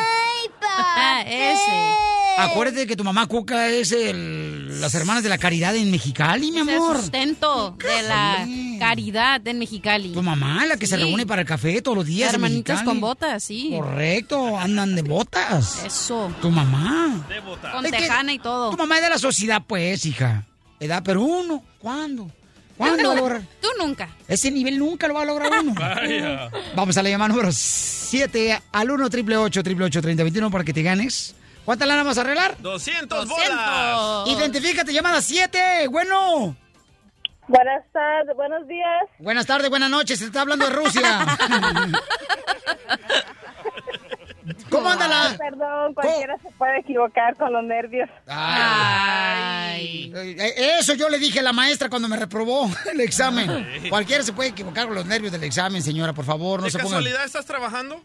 [0.76, 2.42] Ah, ese.
[2.42, 6.62] acuérdate que tu mamá Cuca es el, las hermanas de la caridad en Mexicali, mi
[6.62, 6.98] Es el amor.
[6.98, 8.48] sustento de la
[8.80, 10.14] caridad en Mexicali.
[10.14, 12.34] Tu mamá, la que se reúne para el café todos los días.
[12.34, 13.72] Hermanitas con botas, sí.
[13.76, 15.84] Correcto, andan de botas.
[15.86, 16.32] Eso.
[16.42, 17.24] Tu mamá.
[17.72, 18.72] Con Es que tejana y todo.
[18.72, 20.46] Tu mamá es de la sociedad, pues, hija.
[20.84, 21.02] ¿Edad?
[21.04, 22.30] Pero uno, ¿cuándo?
[22.78, 23.42] ¿Cuándo va a lograr?
[23.62, 24.10] Tú nunca.
[24.28, 25.74] Ese nivel nunca lo va a lograr uno.
[25.80, 26.50] Vaya.
[26.76, 30.74] Vamos a la llamada número 7 al 1 triple 8 triple 8 3021 para que
[30.74, 31.36] te ganes.
[31.66, 32.58] ¿Cuánta lana vas a arreglar?
[32.60, 34.28] 200 bolas.
[34.28, 35.88] Identifícate, llamada 7.
[35.90, 36.58] Bueno.
[37.48, 39.04] Buenas tardes, buenos días.
[39.20, 40.20] Buenas tardes, buenas noches.
[40.20, 41.38] Se está hablando de Rusia.
[44.74, 45.30] ¿Cómo anda la...?
[45.30, 48.10] Ay, perdón, cualquiera se puede equivocar con los nervios.
[48.28, 50.12] Ay.
[50.16, 53.50] Eh, Eso yo le dije a la maestra cuando me reprobó el examen.
[53.50, 53.90] Ay.
[53.90, 56.78] Cualquiera se puede equivocar con los nervios del examen, señora, por favor, no ¿De se
[56.80, 56.90] ponga.
[56.98, 58.04] casualidad estás trabajando?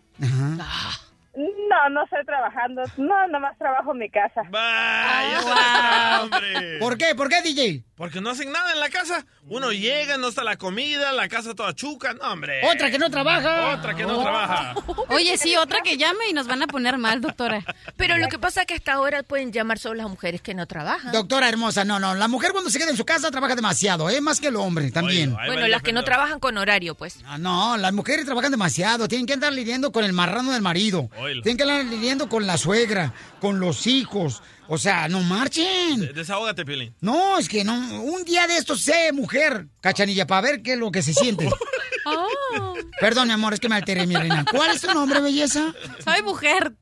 [1.71, 2.83] No, no estoy trabajando.
[2.97, 4.43] No, nomás trabajo en mi casa.
[4.51, 6.79] Vaya, hombre.
[6.81, 7.14] ¿Por qué?
[7.14, 7.85] ¿Por qué, DJ?
[7.95, 9.25] Porque no hacen nada en la casa.
[9.51, 12.13] Uno llega, no está la comida, la casa toda chuca.
[12.15, 12.61] No, hombre.
[12.71, 13.75] Otra que no trabaja.
[13.79, 14.75] Otra que no trabaja.
[15.09, 17.65] Oye, sí, otra que llame y nos van a poner mal, doctora.
[17.97, 20.67] Pero lo que pasa es que hasta ahora pueden llamar solo las mujeres que no
[20.67, 21.13] trabajan.
[21.13, 22.15] Doctora hermosa, no, no.
[22.15, 24.21] La mujer cuando se queda en su casa trabaja demasiado, ¿eh?
[24.21, 25.35] Más que el hombre también.
[25.47, 27.19] Bueno, las que no trabajan con horario, pues.
[27.25, 29.09] Ah, no, las mujeres trabajan demasiado.
[29.09, 31.09] Tienen que andar lidiando con el marrano del marido.
[31.43, 34.43] Tienen que andar lidiando con la suegra, con los hijos.
[34.69, 36.12] O sea, no marchen.
[36.14, 36.95] Desahógate, Piolín.
[37.01, 38.03] No, es que no.
[38.03, 41.49] Un día de estos sé mujer, cachanilla, para ver qué es lo que se siente.
[43.01, 44.45] Perdón, mi amor, es que me alteré, mi reina.
[44.51, 45.75] ¿Cuál es tu nombre, belleza?
[46.05, 46.75] Soy mujer.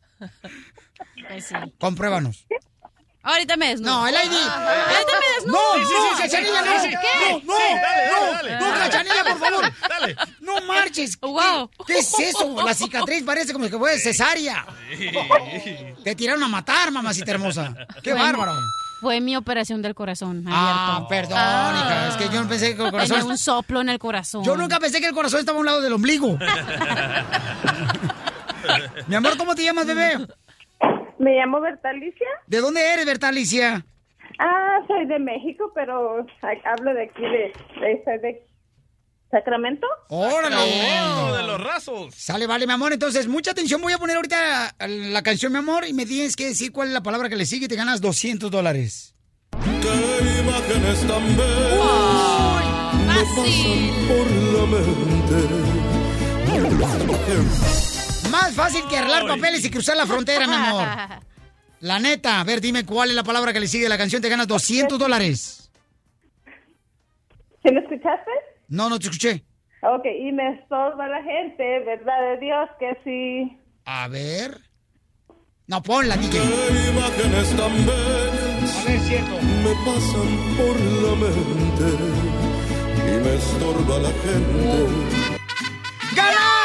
[1.39, 1.55] Sí.
[1.79, 2.47] Compruébanos.
[3.27, 3.91] Ahorita me desnudo.
[4.03, 4.19] No, el ID.
[4.35, 5.59] Ahorita me desnudo.
[5.59, 6.81] No, Sí, sí, no, sí, Cachanilla, no.
[6.83, 6.97] sí, ¿qué?
[7.33, 8.67] No, no, Sí, dale, no, dale, dale.
[8.67, 9.73] no, Cachanilla, por favor.
[9.89, 10.17] Dale.
[10.41, 11.19] No marches.
[11.21, 11.71] Wow.
[11.87, 12.63] ¿Qué es eso?
[12.65, 14.65] La cicatriz parece como que fue de cesárea.
[16.05, 17.75] Te tiraron a matar, mamacita hermosa.
[18.03, 18.55] Qué Fue- bárbaro.
[19.01, 20.43] Fue mi operación del corazón.
[20.49, 21.09] Ah, abierto.
[21.09, 22.09] perdón, hija.
[22.09, 23.17] Es que yo no pensé que el corazón.
[23.19, 24.43] Tenía un soplo en el corazón.
[24.43, 26.39] Yo nunca pensé que el corazón estaba a un lado del ombligo.
[29.07, 30.27] Mi amor, ¿cómo te llamas, bebé?
[31.19, 32.27] Me llamo Bertalicia.
[32.47, 33.85] ¿De dónde eres, Bertalicia?
[34.39, 36.27] Ah, soy de México, pero
[36.65, 38.47] hablo de aquí, de, de, de
[39.31, 39.87] Sacramento.
[40.09, 40.57] ¡Órale!
[41.03, 42.15] Oh, de los rasos.
[42.15, 42.93] Sale, vale, mi amor.
[42.93, 43.81] Entonces, mucha atención.
[43.81, 46.95] Voy a poner ahorita la canción, mi amor, y me tienes que decir cuál es
[46.95, 49.15] la palabra que le sigue y te ganas 200 dólares.
[49.53, 52.65] ¿Qué imágenes tan bellas
[53.07, 55.67] me pasan por la mente?
[58.31, 60.87] Más fácil que arreglar papeles y cruzar la frontera, mi amor.
[61.81, 62.41] La neta.
[62.41, 64.23] A ver, dime cuál es la palabra que le sigue a la canción.
[64.23, 65.71] Te ganas 200 dólares.
[67.63, 68.31] ¿Sí me escuchaste?
[68.69, 69.45] No, no te escuché.
[69.83, 73.61] Ok, y me estorba la gente, ¿verdad de Dios que sí?
[73.85, 74.59] A ver.
[75.67, 76.31] No, ponla, DJ.
[76.41, 79.37] ¿Qué imágenes tan bellas A ver, cierto.
[79.63, 81.89] me pasan por la mente
[83.05, 85.37] y me estorba la gente?
[86.17, 86.56] ¡Ganaste!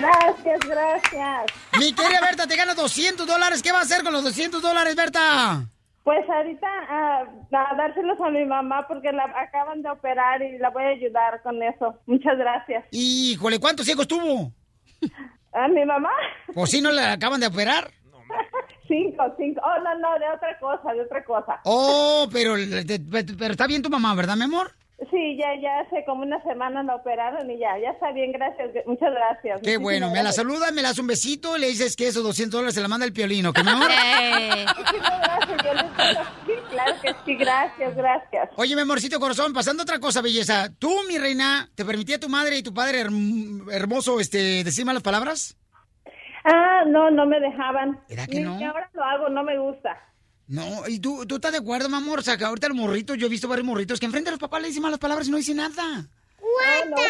[0.00, 1.52] Gracias, gracias.
[1.78, 3.62] Mi querida Berta, te ganas 200 dólares.
[3.62, 5.66] ¿Qué va a hacer con los 200 dólares, Berta?
[6.02, 10.70] Pues ahorita ah, a dárselos a mi mamá porque la acaban de operar y la
[10.70, 11.98] voy a ayudar con eso.
[12.06, 12.86] Muchas gracias.
[12.90, 14.50] Híjole, ¿cuántos ciegos tuvo?
[15.52, 16.10] ¿A mi mamá?
[16.54, 17.90] ¿Pues sí no le acaban de operar?
[18.88, 19.60] Cinco, cinco.
[19.62, 21.60] Oh, no, no, de otra cosa, de otra cosa.
[21.62, 22.54] Oh, pero,
[23.38, 24.72] pero está bien tu mamá, ¿verdad, mi amor?
[25.10, 28.70] Sí, ya, ya hace como una semana la operaron y ya, ya está bien, gracias,
[28.86, 29.60] muchas gracias.
[29.62, 32.52] Qué bueno, me la saludas, me le das un besito le dices que esos 200
[32.58, 33.88] dólares se la manda el piolino, ¿que mi amor?
[36.46, 38.50] Sí, claro que sí, gracias, gracias.
[38.56, 40.68] Oye, mi amorcito corazón, pasando otra cosa, belleza.
[40.78, 45.02] ¿Tú, mi reina, te permitía tu madre y tu padre herm- hermoso este, decir malas
[45.02, 45.56] palabras?
[46.44, 48.00] Ah, no, no me dejaban.
[48.08, 48.58] ¿Verdad que Ni no?
[48.58, 49.98] que ahora lo hago, no me gusta.
[50.50, 52.18] No, ¿y tú, tú estás de acuerdo, mi amor?
[52.18, 54.40] O sea, que ahorita los morritos, yo he visto varios morritos que enfrente a los
[54.40, 56.06] papás le dicen malas palabras y no dicen nada.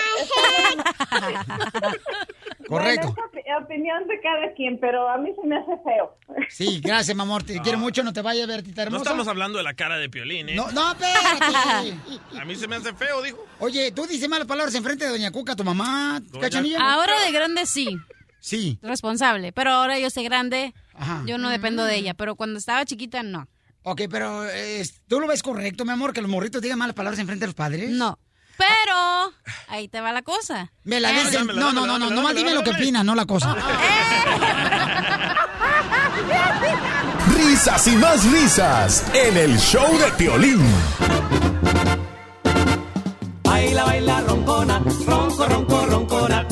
[2.69, 2.69] Correcto.
[2.69, 2.89] Bueno,
[3.35, 6.17] es opi- opinión de cada quien, pero a mí se me hace feo.
[6.49, 7.43] Sí, gracias, mi amor.
[7.43, 9.03] Te quiero mucho, no te vayas, Bertita No hermosa.
[9.05, 10.55] estamos hablando de la cara de Piolín, ¿eh?
[10.55, 11.97] No, no, espérate.
[12.41, 13.45] A mí se me hace feo, dijo.
[13.59, 16.79] Oye, tú dices malas palabras enfrente de Doña Cuca, tu mamá, Cachanilla.
[16.81, 17.89] Ahora de grande sí.
[18.39, 18.79] Sí.
[18.83, 19.53] Responsable.
[19.53, 20.73] Pero ahora yo soy grande.
[21.27, 22.15] Yo no dependo de ella.
[22.15, 23.49] Pero cuando estaba chiquita, no.
[23.83, 27.19] Ok, pero eh, ¿tú lo ves correcto, mi amor, que los morritos digan malas palabras
[27.19, 27.91] enfrente de los padres?
[27.91, 28.19] No.
[28.59, 29.33] Pero
[29.69, 30.71] ahí te va la cosa.
[30.85, 31.47] Me la Eh, dicen.
[31.47, 33.57] No, no, no, no, nomás dime lo que opina, no la cosa.
[37.35, 40.61] Risas y más risas en el show de Piolín.
[43.45, 46.47] Baila, baila, roncona, ronco, ronco, roncona.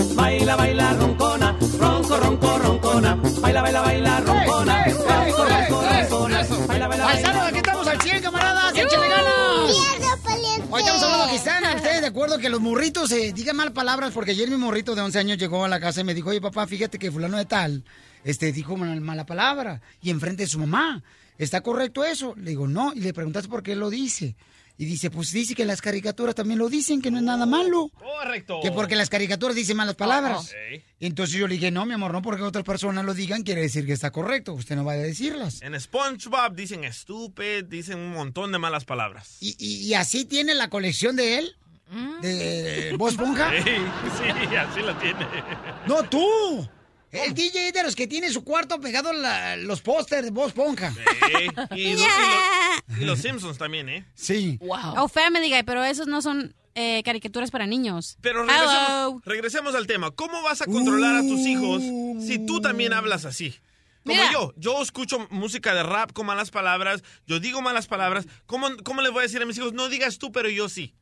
[12.19, 15.39] Acuerdo que los morritos eh, digan mal palabras, porque ayer mi morrito de 11 años
[15.39, 17.85] llegó a la casa y me dijo, oye papá, fíjate que fulano de tal,
[18.25, 21.03] este, dijo mal- mala palabra y enfrente de su mamá.
[21.39, 22.35] ¿Está correcto eso?
[22.37, 24.35] Le digo, no, y le preguntaste por qué lo dice.
[24.81, 27.90] Y dice, pues dice que las caricaturas también lo dicen, que no es nada malo.
[27.95, 28.61] Correcto.
[28.62, 30.53] Que porque las caricaturas dicen malas palabras.
[31.01, 33.86] Entonces yo le dije, no, mi amor, no porque otras personas lo digan, quiere decir
[33.86, 34.53] que está correcto.
[34.55, 35.62] Usted no va a decirlas.
[35.62, 39.36] En SpongeBob dicen estúpido, dicen un montón de malas palabras.
[39.40, 41.57] ¿Y, y- y así tiene la colección de él?
[42.20, 43.51] ¿De Bob Esponja?
[43.65, 43.65] Sí,
[44.51, 45.27] sí, así lo tiene.
[45.86, 46.69] No, tú.
[47.10, 50.48] El DJ es de los que tiene su cuarto pegado la- los pósters de Bob
[50.48, 50.93] Esponja.
[50.93, 51.01] Sí,
[51.77, 52.05] y, los, y
[52.90, 54.05] los- y los Simpsons también, ¿eh?
[54.15, 54.59] Sí.
[54.60, 54.94] Wow.
[54.98, 58.19] Oh, Family Guy, pero esos no son eh, caricaturas para niños.
[58.20, 60.10] Pero regresemos, regresemos al tema.
[60.10, 61.82] ¿Cómo vas a controlar a tus hijos
[62.24, 63.55] si tú también hablas así?
[64.05, 64.31] Como Mira.
[64.32, 68.27] yo, yo escucho música de rap con malas palabras, yo digo malas palabras.
[68.47, 69.73] ¿Cómo, cómo le voy a decir a mis hijos?
[69.73, 70.94] No digas tú, pero yo sí.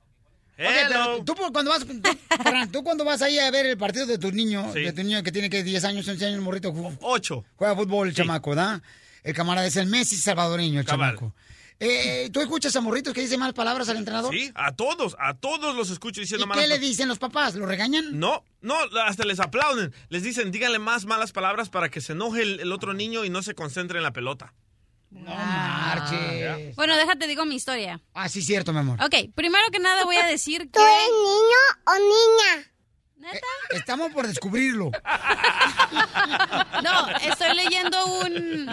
[0.56, 2.00] Pero tú cuando vas, tú,
[2.42, 4.80] Fernando, tú cuando vas ahí a ver el partido de tu niño, Sí.
[4.80, 7.44] de tu niño que tiene que 10 años, 11 años, morrito, ju- Ocho.
[7.56, 8.82] juega fútbol, el chamaco, ¿da?
[9.22, 11.16] El camarada es el Messi salvadoreño, el Cabal.
[11.16, 11.34] chamaco.
[11.78, 14.32] Eh, ¿Tú escuchas a morritos que dicen malas palabras al entrenador?
[14.32, 17.54] Sí, a todos, a todos los escucho ¿Y diciendo qué malas le dicen los papás?
[17.54, 18.18] ¿Lo regañan?
[18.18, 19.92] No, no, hasta les aplauden.
[20.08, 23.28] Les dicen, díganle más malas palabras para que se enoje el, el otro niño y
[23.30, 24.54] no se concentre en la pelota.
[25.16, 26.76] No marches.
[26.76, 28.00] Bueno, déjate, digo mi historia.
[28.14, 29.02] Ah, sí, cierto, mi amor.
[29.02, 30.68] Ok, primero que nada voy a decir que...
[30.68, 32.72] ¿Tú eres niño o niña?
[33.70, 34.90] Estamos por descubrirlo.
[36.82, 38.68] No, estoy leyendo un,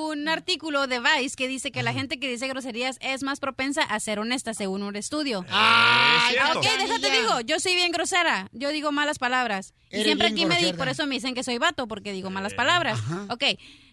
[0.00, 3.82] un artículo de Vice que dice que la gente que dice groserías es más propensa
[3.82, 5.44] a ser honesta según un estudio.
[5.50, 9.74] Ah, ok, déjate digo, yo soy bien grosera, yo digo malas palabras.
[9.90, 12.54] Y siempre aquí me di, por eso me dicen que soy vato, porque digo malas
[12.54, 13.00] palabras.
[13.28, 13.44] Ok,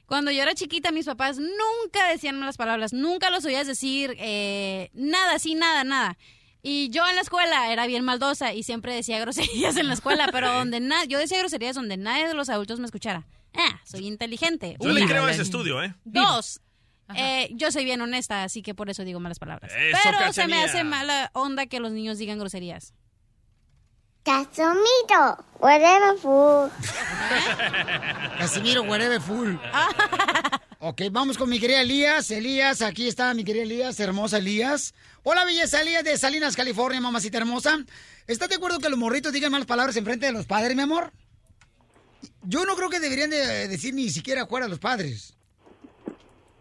[0.05, 4.89] cuando yo era chiquita, mis papás nunca decían malas palabras, nunca los oías decir eh,
[4.93, 6.17] nada, sí, nada, nada.
[6.61, 10.29] Y yo en la escuela era bien maldosa y siempre decía groserías en la escuela,
[10.31, 13.25] pero donde na yo decía groserías donde nadie de los adultos me escuchara.
[13.53, 14.77] Ah, soy inteligente.
[14.79, 15.11] Yo le Una.
[15.11, 15.93] creo a ese estudio, ¿eh?
[16.05, 16.61] Dos,
[17.15, 19.71] eh, yo soy bien honesta, así que por eso digo malas palabras.
[19.77, 22.93] Eso, Pero se me hace mala onda que los niños digan groserías.
[24.23, 26.71] Casimiro, whatever fool.
[28.39, 29.59] Casimiro, whatever fool.
[30.79, 32.31] ok, vamos con mi querida Elías.
[32.31, 34.93] Elías, aquí está mi querida Elías, hermosa Elías.
[35.23, 37.79] Hola, belleza Elías de Salinas, California, mamacita hermosa.
[38.25, 40.83] ¿Estás de acuerdo que los morritos digan malas palabras en frente de los padres, mi
[40.83, 41.11] amor?
[42.43, 45.35] Yo no creo que deberían de decir ni siquiera fuera a los padres.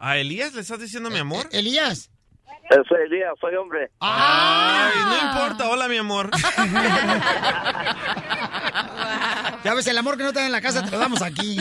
[0.01, 1.49] ¿A Elías le estás diciendo mi amor?
[1.53, 2.11] Elías.
[2.89, 3.91] Soy Elías, soy hombre.
[4.01, 5.69] Ay, no importa.
[5.71, 6.31] Hola, mi amor.
[9.65, 11.57] Ya ves, el amor que no te da en la casa te lo damos aquí.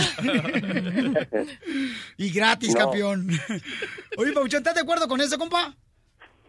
[2.17, 2.79] y gratis, No.
[2.79, 3.27] campeón.
[4.17, 5.73] Oye, Pauchón, ¿estás de acuerdo con eso, compa?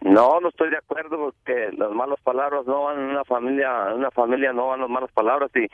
[0.01, 3.97] No, no estoy de acuerdo porque las malas palabras no van en una familia, en
[3.99, 5.67] una familia no van las malas palabras y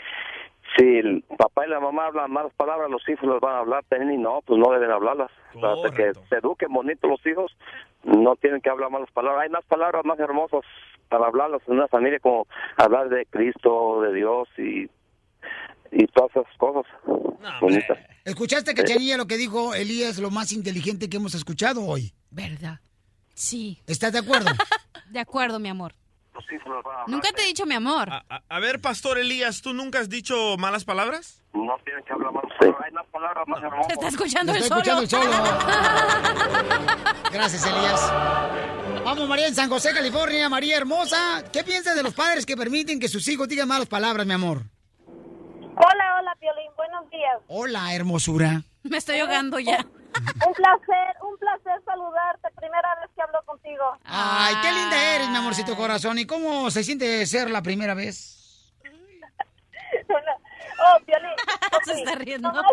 [0.78, 3.84] si el papá y la mamá hablan malas palabras, los hijos las van a hablar
[3.88, 5.32] también y no, pues no deben hablarlas.
[5.56, 7.56] Hasta que se eduquen bonito los hijos,
[8.04, 9.44] no tienen que hablar malas palabras.
[9.44, 10.62] Hay más palabras más hermosas
[11.10, 12.48] para hablarlas en una familia como
[12.78, 14.90] hablar de Cristo, de Dios y
[15.92, 16.86] y todas esas cosas
[17.62, 17.98] bonitas.
[18.24, 22.14] ¿Escuchaste, Cachanilla, lo que dijo Elías, lo más inteligente que hemos escuchado hoy?
[22.30, 22.80] ¿Verdad?
[23.34, 23.80] Sí.
[23.88, 24.52] ¿Estás de acuerdo?
[25.10, 25.96] De acuerdo, mi amor.
[27.08, 28.10] Nunca te he dicho mi amor.
[28.10, 31.42] A, a ver, Pastor Elías, ¿tú nunca has dicho malas palabras?
[31.54, 32.82] No tienen que hablar malas palabras.
[32.86, 33.88] Hay más palabras más hermosas.
[33.88, 35.02] Te está escuchando el está solo.
[35.02, 35.44] escuchando el solo.
[37.32, 38.14] Gracias, Elías.
[39.04, 40.50] Vamos, María, en San José, California.
[40.50, 44.26] María hermosa, ¿qué piensas de los padres que permiten que sus hijos digan malas palabras,
[44.26, 44.64] mi amor?
[45.06, 47.38] Hola, hola, Piolín, buenos días.
[47.48, 48.62] Hola, hermosura.
[48.84, 49.86] Me estoy ahogando ya.
[50.48, 52.50] Un placer, un placer saludarte.
[52.56, 53.98] Primera vez que hablo contigo.
[54.06, 56.18] Ay, qué linda eres, mi amorcito corazón.
[56.20, 58.36] ¿Y cómo se siente ser la primera vez?
[60.82, 61.36] Oh, Piolín.
[61.84, 62.48] Se está riendo.
[62.48, 62.72] Nomás,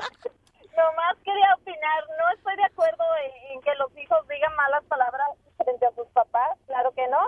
[0.77, 2.05] nomás quería opinar.
[2.19, 5.27] No estoy de acuerdo en, en que los hijos digan malas palabras
[5.57, 6.57] frente a sus papás.
[6.69, 7.19] Claro que no.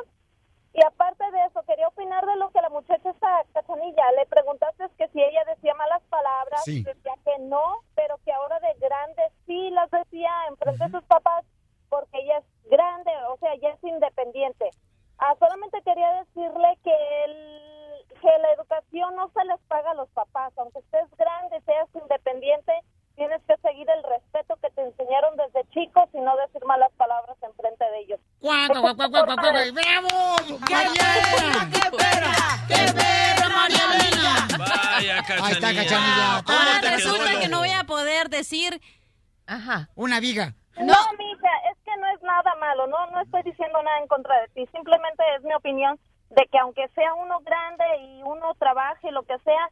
[0.79, 4.13] Y aparte de eso, quería opinar de lo que la muchacha esta cachanilla.
[4.13, 6.63] Le preguntaste que si ella decía malas palabras.
[6.63, 6.85] Sí.
[6.85, 11.03] Decía que no, pero que ahora de grande sí las decía en frente de sus
[11.03, 11.45] papás
[11.89, 14.71] porque ella es grande, o sea, ella es independiente.
[15.19, 20.09] Ah, solamente quería decirle que, el, que la educación no se les paga a los
[20.11, 20.53] papás.
[20.59, 22.73] Aunque estés grande, seas independiente,
[23.19, 27.37] tienes que seguir el respeto que te enseñaron desde chicos y no decir malas palabras
[27.43, 28.21] en frente de ellos.
[28.41, 29.27] ¡Guau, guau, guau, guau!
[29.27, 30.09] ¡Bravo!
[30.71, 31.69] ¡Mariela!
[31.73, 32.33] ¡Qué perra!
[32.69, 34.49] ¡Qué perra, Marielena!
[34.59, 35.47] Vaya, cachanilla.
[35.47, 36.43] Ahí está, cachanilla.
[36.47, 38.81] ¿Cómo Ah, te quedó resulta que no voy a poder decir...
[39.47, 39.89] Ajá.
[39.95, 40.55] Una viga.
[40.79, 44.41] No, mija, es que no es nada malo, no, no estoy diciendo nada en contra
[44.43, 45.99] de ti, simplemente es mi opinión
[46.31, 49.71] de que aunque sea uno grande y uno trabaje lo que sea,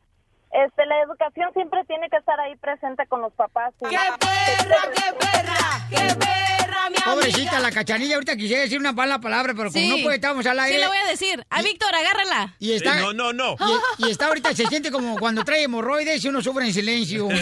[0.65, 3.75] este, la educación siempre tiene que estar ahí presente con los papás.
[3.81, 9.21] ¡Qué perra, qué perra, qué perra, mi Pobrecita la cachanilla, ahorita quisiera decir una mala
[9.21, 9.89] palabra, pero como Sí.
[9.89, 10.77] no puede, estamos al aire.
[10.79, 11.47] Sí, le voy a decir.
[11.51, 12.55] A Víctor, agárrala.
[12.59, 13.57] Y está, no, no, no.
[13.99, 17.29] Y, y está ahorita, se siente como cuando trae hemorroides y uno sufre en silencio.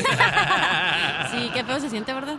[1.31, 2.37] Sí, qué feo se siente, ¿verdad?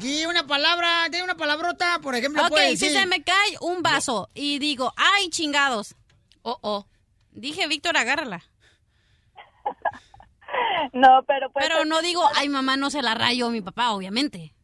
[0.00, 3.82] Y una palabra, de una palabrota, por ejemplo, Ok, puede si se me cae un
[3.82, 5.96] vaso y digo, ay, chingados.
[6.42, 6.86] Oh, oh.
[7.32, 8.42] Dije, Víctor, agárrala.
[10.92, 11.66] No, pero pues...
[11.66, 14.54] Pero no digo, ay, mamá, no se la rayo a mi papá, obviamente.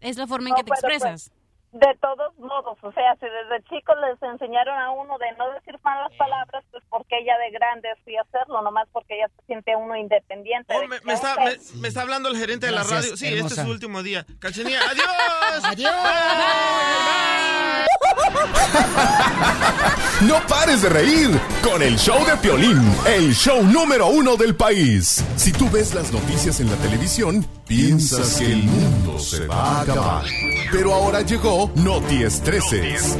[0.00, 1.32] Es la forma en No, que te pero, expresas.
[1.74, 5.76] De todos modos, o sea, si desde chicos les enseñaron a uno de no decir
[5.82, 9.74] malas palabras, pues porque ella de grande fui a hacerlo, nomás porque ella se siente
[9.74, 10.72] uno independiente.
[10.72, 13.16] Oh, me, está, me, me está hablando el gerente de la radio.
[13.16, 14.24] Sí, este es su último día.
[14.38, 15.64] Cachanía, adiós.
[15.64, 15.94] Adiós.
[20.20, 21.30] No pares de reír
[21.62, 25.24] con el show de Piolín, el show número uno del país.
[25.36, 29.80] Si tú ves las noticias en la televisión, piensas que el mundo se va a
[29.82, 30.24] acabar.
[30.70, 33.16] Pero ahora llegó Noti Estreses.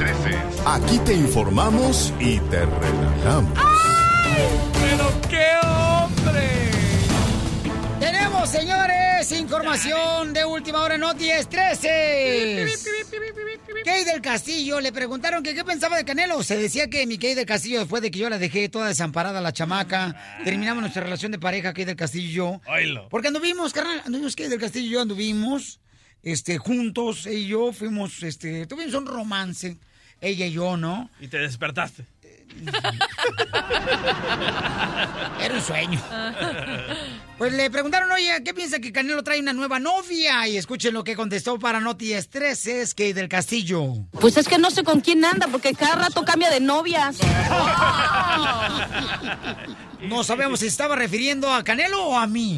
[0.67, 3.59] Aquí te informamos y te relajamos.
[4.25, 4.74] ¡Pero
[8.45, 12.67] Tenemos, señores, información de última hora en Noti 13.
[13.85, 16.43] Kay del Castillo le preguntaron que qué pensaba de Canelo.
[16.43, 19.53] Se decía que mi del Castillo, después de que yo la dejé toda desamparada, la
[19.53, 20.15] chamaca,
[20.45, 22.61] terminamos nuestra relación de pareja, Kay del Castillo y yo.
[23.09, 25.81] Porque anduvimos, carnal, anduvimos Kay del Castillo y yo anduvimos,
[26.23, 29.79] este, juntos, ella y yo fuimos, este, tuvimos un romance,
[30.21, 31.11] ella y yo, ¿no?
[31.21, 32.05] Y te despertaste.
[35.41, 36.01] Era un sueño.
[37.37, 40.47] Pues le preguntaron, oye, ¿qué piensa que Canelo trae una nueva novia?
[40.47, 44.07] Y escuchen lo que contestó para Noti Estreses, Kay del Castillo.
[44.21, 47.19] Pues es que no sé con quién anda, porque cada rato cambia de novias.
[50.09, 52.57] No sabemos si estaba refiriendo a Canelo o a mí.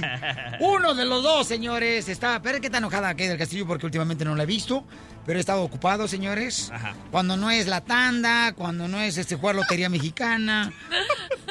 [0.60, 2.08] Uno de los dos, señores.
[2.08, 4.84] Está, pero es que está enojada Kay del Castillo porque últimamente no la he visto.
[5.26, 6.72] Pero he estado ocupado, señores.
[7.10, 10.72] Cuando no es la tanda, cuando no es este jugar lotería mexicana.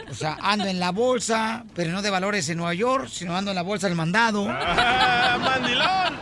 [0.09, 3.51] O sea, ando en la bolsa, pero no de valores en Nueva York, sino ando
[3.51, 4.47] en la bolsa del mandado.
[4.49, 6.19] Ah, ¡Mandilón!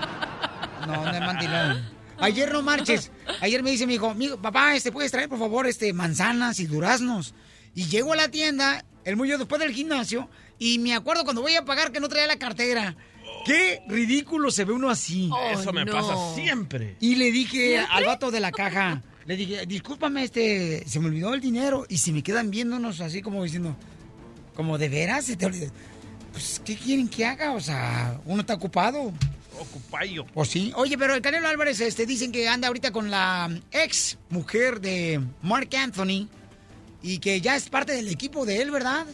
[0.88, 1.96] No, no es mandilón.
[2.20, 3.12] Ayer no marches.
[3.42, 6.66] Ayer me dice mi hijo, "Mijo, papá, este, ¿puedes traer, por favor, este, manzanas y
[6.66, 7.34] duraznos?
[7.74, 10.28] Y llego a la tienda, el muy yo después del gimnasio,
[10.60, 12.96] y me acuerdo cuando voy a pagar que no traía la cartera.
[13.46, 15.30] Qué ridículo se ve uno así.
[15.52, 16.98] Eso me pasa siempre.
[17.00, 21.34] Y le dije al vato de la caja, le dije, discúlpame, este, se me olvidó
[21.34, 21.86] el dinero.
[21.88, 23.76] Y si me quedan viéndonos así como diciendo,
[24.56, 25.72] como de veras, se te olvidó.
[26.32, 27.54] Pues, ¿qué quieren que haga?
[27.54, 29.14] O sea, uno está ocupado.
[29.60, 30.26] Ocupayo.
[30.26, 30.74] Pues sí.
[30.76, 35.22] Oye, pero el Canelo Álvarez, este, dicen que anda ahorita con la ex mujer de
[35.42, 36.28] Mark Anthony
[37.06, 39.06] y que ya es parte del equipo de él, ¿verdad?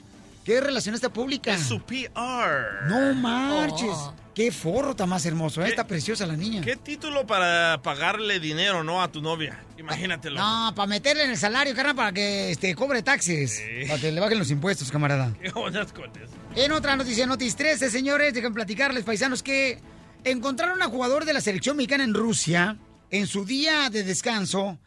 [0.46, 1.54] ¿Qué relacionista pública?
[1.54, 2.88] Es su PR.
[2.88, 3.90] No marches.
[3.92, 4.16] Oh.
[4.34, 5.68] Qué forro tan más hermoso, ¿eh?
[5.68, 6.62] Está preciosa la niña.
[6.62, 9.62] ¿Qué título para pagarle dinero, no, a tu novia?
[9.78, 10.40] Imagínatelo.
[10.40, 13.62] No, para meterle en el salario, carnal, para que este, cobre taxes.
[13.90, 15.34] Para que le bajen los impuestos, camarada.
[15.42, 16.34] ¿Qué ondas con eso?
[16.56, 19.80] En otra noticia, Notis 13, señores, dejen platicarles, paisanos, que
[20.24, 22.78] encontraron a un jugador de la selección mexicana en Rusia
[23.10, 24.80] en su día de descanso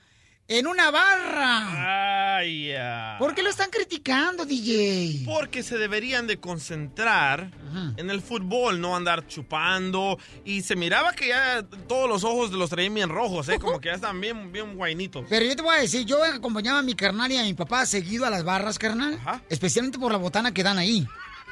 [0.47, 2.37] en una barra.
[2.37, 3.17] Ay, ya.
[3.19, 5.23] ¿Por qué lo están criticando, DJ?
[5.25, 7.51] Porque se deberían de concentrar
[7.97, 10.19] en el fútbol, no andar chupando.
[10.45, 13.59] Y se miraba que ya todos los ojos los traían bien rojos, ¿eh?
[13.59, 15.25] Como que ya estaban bien, bien guainitos.
[15.29, 17.87] Pero yo te voy a decir, yo acompañaba a mi carnal y a mi papá
[17.87, 19.19] seguido a las barras, carnal.
[19.49, 21.07] Especialmente por la botana que dan ahí.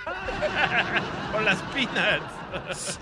[1.33, 2.42] Con las peanuts.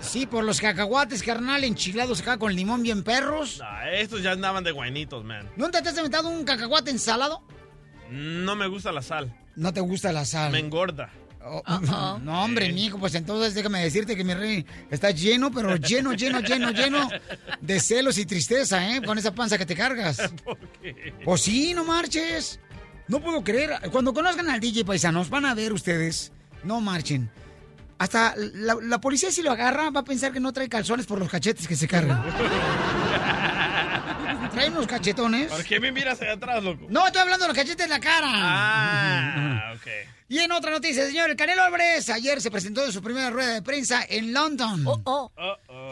[0.01, 3.61] Sí, por los cacahuates, carnal, enchilados acá con limón bien perros.
[3.63, 5.49] Ah, estos ya andaban de guainitos, man.
[5.55, 7.43] ¿Nunca te has inventado un cacahuate ensalado?
[8.09, 9.33] No me gusta la sal.
[9.55, 10.51] No te gusta la sal.
[10.51, 11.09] Me engorda.
[11.43, 11.63] Oh,
[12.21, 16.39] No, hombre, mijo, pues entonces déjame decirte que mi rey está lleno, pero lleno, lleno,
[16.39, 17.09] lleno, lleno
[17.61, 19.01] de celos y tristeza, ¿eh?
[19.01, 20.17] Con esa panza que te cargas.
[21.23, 22.59] Pues sí, no marches.
[23.07, 23.79] No puedo creer.
[23.91, 26.31] Cuando conozcan al DJ Paisanos, van a ver ustedes.
[26.63, 27.29] No marchen.
[28.01, 31.19] Hasta la, la policía si lo agarra va a pensar que no trae calzones por
[31.19, 32.19] los cachetes que se cargan.
[34.51, 35.51] Trae unos cachetones.
[35.51, 36.87] ¿Por qué me miras allá atrás, loco?
[36.89, 38.27] No, estoy hablando de los cachetes de la cara.
[38.27, 39.87] Ah, ok.
[40.29, 43.53] Y en otra noticia, señor, el Canelo Álvarez ayer se presentó en su primera rueda
[43.53, 44.83] de prensa en London.
[44.87, 45.31] Uh-oh.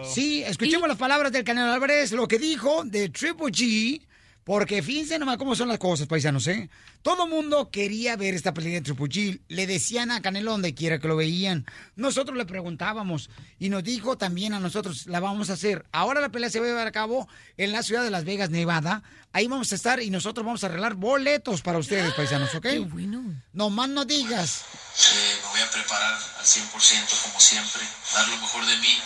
[0.03, 4.02] Sí, escuchemos las palabras del Canelo Álvarez, lo que dijo de Triple G,
[4.49, 6.71] porque fíjense nomás cómo son las cosas, paisanos, ¿eh?
[7.03, 9.41] Todo mundo quería ver esta pelea de G.
[9.47, 11.67] Le decían a Canelo donde quiera que lo veían.
[11.95, 15.85] Nosotros le preguntábamos y nos dijo también a nosotros, la vamos a hacer.
[15.91, 18.49] Ahora la pelea se va a llevar a cabo en la ciudad de Las Vegas,
[18.49, 19.03] Nevada.
[19.34, 22.63] Ahí vamos a estar y nosotros vamos a arreglar boletos para ustedes, paisanos, ¿ok?
[22.63, 23.23] Qué bueno.
[23.53, 24.63] No más no digas.
[24.97, 27.84] Eh, me voy a preparar al 100% como siempre,
[28.15, 28.97] dar lo mejor de mí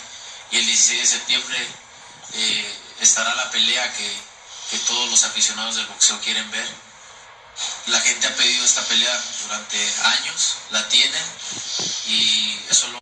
[0.52, 1.58] y el 16 de septiembre
[2.32, 2.64] eh,
[3.02, 4.33] estará la pelea que,
[4.70, 6.66] que todos los aficionados del boxeo quieren ver.
[7.86, 11.22] La gente ha pedido esta pelea durante años, la tienen
[12.08, 12.98] y eso lo...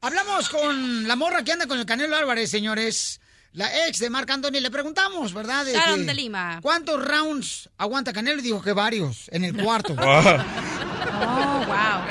[0.00, 3.20] Hablamos con la morra que anda con el Canelo Álvarez, señores.
[3.52, 4.60] La ex de Marc Anthony.
[4.60, 5.64] Le preguntamos, ¿verdad?
[5.64, 6.60] De Sharon de Lima.
[6.62, 8.40] ¿Cuántos rounds aguanta Canelo?
[8.40, 9.94] Y dijo que varios, en el cuarto.
[9.94, 10.22] Oh,
[11.66, 12.02] wow.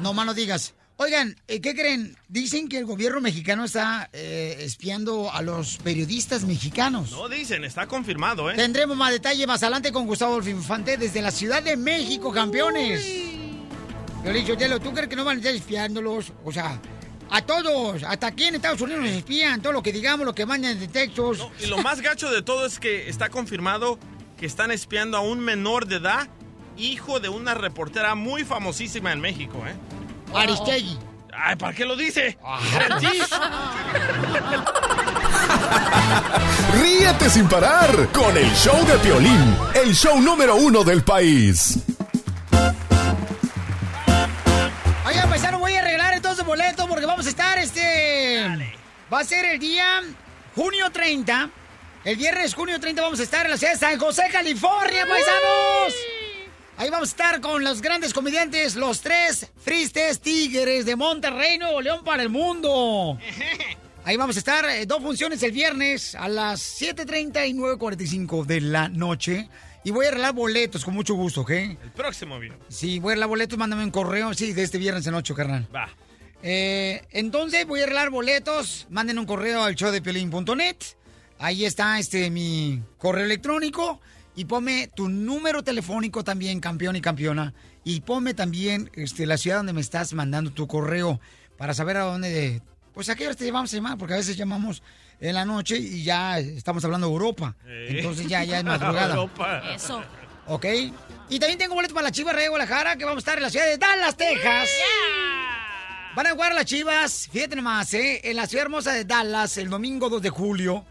[0.00, 0.74] No más no digas.
[0.96, 2.16] Oigan, eh, ¿qué creen?
[2.28, 7.10] Dicen que el gobierno mexicano está eh, espiando a los periodistas mexicanos.
[7.10, 8.54] No dicen, está confirmado, ¿eh?
[8.54, 13.04] Tendremos más detalle más adelante con Gustavo Infante desde la Ciudad de México, campeones.
[14.24, 16.32] Yo le Telo, ¿tú crees que no van a estar espiándolos?
[16.44, 16.80] O sea,
[17.28, 20.46] a todos, hasta aquí en Estados Unidos nos espían, todo lo que digamos, lo que
[20.46, 21.46] mandan de textos.
[21.60, 23.98] Y lo más gacho de todo es que está confirmado
[24.38, 26.28] que están espiando a un menor de edad,
[26.76, 29.74] hijo de una reportera muy famosísima en México, ¿eh?
[30.34, 30.98] Aristegui.
[31.36, 32.38] Ay, ¿para qué lo dice?
[36.80, 41.78] Ríete sin parar con el show de Piolín, el show número uno del país.
[45.06, 48.74] Oigan, paisano, voy a arreglar entonces boleto porque vamos a estar este.
[49.12, 50.02] Va a ser el día
[50.54, 51.50] junio 30.
[52.04, 55.94] El viernes junio 30 vamos a estar en la ciudad de San José, California, paisanos.
[56.76, 61.80] Ahí vamos a estar con los grandes comediantes, los tres fristes tigres de Monterrey, Nuevo
[61.80, 63.16] León para el mundo.
[64.04, 68.60] Ahí vamos a estar, eh, dos funciones el viernes a las 7.30 y 9.45 de
[68.60, 69.48] la noche.
[69.84, 71.50] Y voy a arreglar boletos con mucho gusto, ¿ok?
[71.50, 72.58] El próximo video.
[72.68, 75.68] Sí, voy a arreglar boletos, mándame un correo, sí, de este viernes en 8, carnal.
[75.74, 75.88] Va.
[76.42, 80.76] Eh, entonces voy a arreglar boletos, manden un correo al showdepiolín.net.
[81.38, 84.00] Ahí está este mi correo electrónico.
[84.36, 87.54] Y ponme tu número telefónico también, campeón y campeona.
[87.84, 91.20] Y ponme también este, la ciudad donde me estás mandando tu correo
[91.56, 92.62] para saber a dónde...
[92.92, 94.82] Pues a qué hora te llevamos a llamar, porque a veces llamamos
[95.20, 97.56] en la noche y ya estamos hablando de Europa.
[97.66, 97.86] Eh.
[97.90, 99.14] Entonces ya, ya es madrugada.
[99.14, 99.62] Europa.
[99.74, 100.02] Eso.
[100.46, 100.66] ¿Ok?
[101.28, 103.50] Y también tengo boletos para la Chivas de Guadalajara, que vamos a estar en la
[103.50, 104.68] ciudad de Dallas, Texas.
[106.14, 108.20] Van a jugar las Chivas, fíjate nomás, ¿eh?
[108.22, 110.84] En la ciudad hermosa de Dallas, el domingo 2 de julio,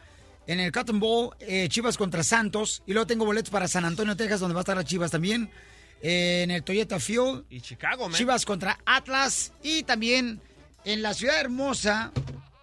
[0.48, 2.84] en el Cotton Bowl, eh, Chivas contra Santos.
[2.86, 5.49] Y luego tengo boletos para San Antonio, Texas, donde va a estar las Chivas también.
[6.02, 7.45] eh, en el Toyota Field.
[7.49, 8.18] Y Chicago, man.
[8.18, 9.53] Chivas contra Atlas.
[9.64, 10.41] Y también
[10.84, 12.11] en la ciudad hermosa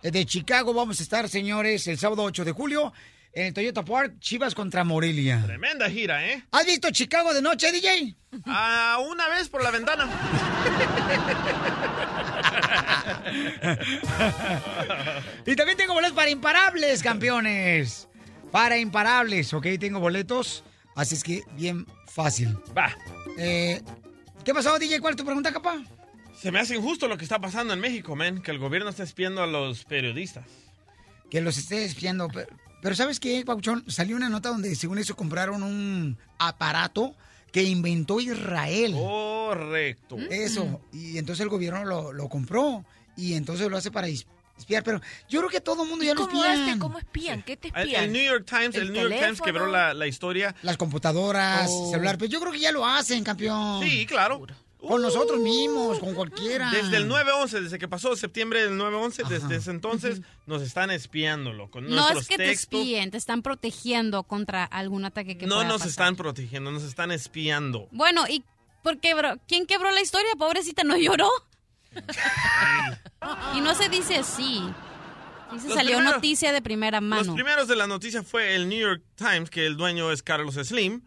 [0.03, 2.93] de Chicago vamos a estar, señores, el sábado 8 de julio.
[3.33, 5.41] En el Toyota Park, Chivas contra Morelia.
[5.47, 6.45] Tremenda gira, ¿eh?
[6.51, 8.17] ¿Has visto Chicago de noche, DJ?
[8.45, 10.11] Ah, una vez por la ventana.
[15.47, 18.09] y también tengo boletos para imparables, campeones.
[18.51, 20.65] Para imparables, ok, tengo boletos.
[20.97, 22.59] Así es que bien fácil.
[22.77, 22.97] Va.
[23.39, 23.81] Eh,
[24.45, 24.99] ¿Qué pasó, DJ?
[24.99, 25.85] ¿Cuál es tu pregunta, capaz?
[26.37, 28.43] Se me hace injusto lo que está pasando en México, man.
[28.43, 30.47] Que el gobierno está espiando a los periodistas.
[31.31, 32.29] Que los esté espiando.
[32.83, 33.85] Pero, ¿sabes qué, Pauchón?
[33.89, 37.15] Salió una nota donde según eso compraron un aparato
[37.53, 38.93] que inventó Israel.
[38.95, 40.17] Correcto.
[40.31, 40.81] Eso.
[40.93, 42.85] Y entonces el gobierno lo, lo compró.
[43.17, 44.83] Y entonces lo hace para espiar.
[44.85, 46.69] Pero yo creo que todo el mundo ya lo ¿Cómo espían.
[46.71, 46.79] hace?
[46.79, 47.43] ¿Cómo espían?
[47.43, 48.05] ¿Qué te El, espían?
[48.05, 50.55] el New York Times, el, ¿El New York Times quebró la, la historia.
[50.63, 51.91] Las computadoras, Oh.
[51.91, 52.17] celular.
[52.19, 53.83] Pero yo creo que ya lo hacen, campeón.
[53.83, 54.47] Sí, claro.
[54.81, 56.71] Con nosotros mismos, con cualquiera.
[56.71, 61.71] Desde el 9-11, desde que pasó septiembre del 9-11, desde ese entonces nos están espiándolo
[61.71, 65.69] con No es que te espíen, te están protegiendo contra algún ataque que no pueda
[65.69, 65.89] nos pasar.
[65.91, 67.89] están protegiendo, nos están espiando.
[67.93, 68.43] Bueno, ¿y
[68.83, 69.35] por qué, bro?
[69.47, 70.31] ¿Quién quebró la historia?
[70.39, 71.29] Pobrecita, ¿no lloró?
[73.57, 74.63] y no se dice así.
[75.53, 77.35] Sí se Los salió primeros- noticia de primera Los mano.
[77.35, 81.03] primeros de la noticia fue el New York Times, que el dueño es Carlos Slim,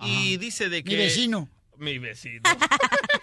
[0.00, 0.90] y dice de que...
[0.90, 1.48] Mi vecino.
[1.78, 2.42] Mi vecino.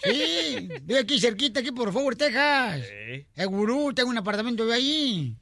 [0.03, 2.81] Sí, vive aquí cerquita, aquí por favor, Texas.
[2.81, 3.23] Sí.
[3.35, 5.37] El gurú, tengo un apartamento de ahí.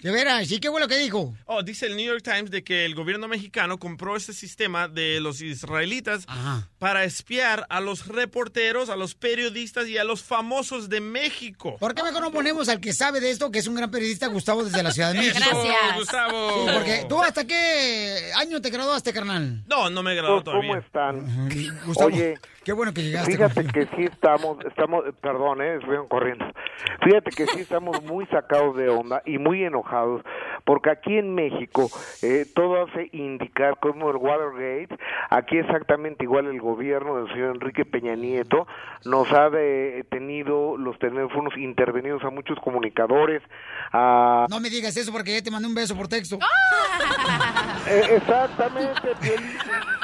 [0.00, 1.34] De veras, ¿y qué fue lo que dijo?
[1.46, 5.20] Oh, dice el New York Times de que el gobierno mexicano compró este sistema de
[5.20, 6.26] los israelitas
[6.78, 11.76] para espiar a los reporteros, a los periodistas y a los famosos de México.
[11.80, 14.26] ¿Por qué mejor no ponemos al que sabe de esto, que es un gran periodista,
[14.26, 15.38] Gustavo, desde la Ciudad de México?
[15.38, 15.96] Gracias.
[15.96, 16.66] Gustavo.
[16.66, 19.64] Sí, porque tú hasta qué año te graduaste, carnal?
[19.66, 20.78] No, no me he graduado ¿Cómo todavía.
[20.78, 21.48] están?
[21.86, 22.34] Gustavo, Oye,
[22.66, 23.30] qué bueno que llegaste.
[23.32, 26.44] Fíjate que sí estamos, estamos, perdón, eh, estuvieron corriendo.
[27.02, 30.22] Fíjate que sí estamos muy sacados de onda y muy enojados
[30.64, 31.88] porque aquí en México
[32.22, 34.98] eh, todo hace indicar como el Watergate,
[35.30, 38.66] aquí exactamente igual el gobierno del señor Enrique Peña Nieto
[39.04, 43.42] nos ha de- tenido los teléfonos intervenidos a muchos comunicadores,
[43.92, 46.38] a No me digas eso porque ya te mandé un beso por texto.
[47.88, 49.46] Eh, exactamente, Piolín.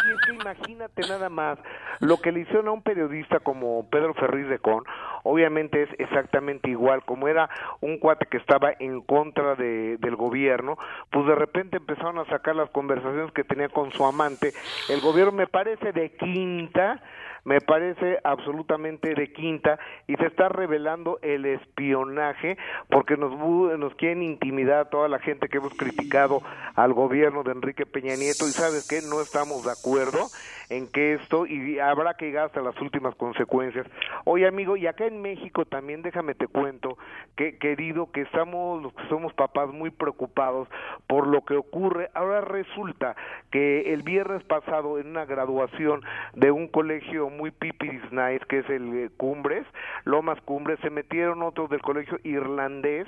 [0.04, 1.58] Y es que imagínate nada más
[2.00, 4.84] lo que le a un periodista como Pedro Ferriz de Con,
[5.22, 7.48] obviamente es exactamente igual, como era
[7.80, 10.76] un cuate que estaba en contra de, del gobierno,
[11.10, 14.52] pues de repente empezaron a sacar las conversaciones que tenía con su amante,
[14.88, 17.02] el gobierno me parece de quinta,
[17.44, 22.56] me parece absolutamente de quinta y se está revelando el espionaje
[22.88, 23.36] porque nos,
[23.78, 26.40] nos quieren intimidar a toda la gente que hemos criticado
[26.76, 30.28] al gobierno de Enrique Peña Nieto y sabes que no estamos de acuerdo
[30.72, 33.86] en que esto y habrá que llegar hasta las últimas consecuencias.
[34.24, 36.96] Oye amigo, y acá en México también déjame te cuento
[37.36, 40.68] que querido que estamos los que somos papás muy preocupados
[41.06, 42.10] por lo que ocurre.
[42.14, 43.16] Ahora resulta
[43.50, 46.02] que el viernes pasado en una graduación
[46.34, 49.66] de un colegio muy pipiris nice que es el eh, Cumbres,
[50.04, 53.06] Lomas Cumbres, se metieron otros del colegio irlandés,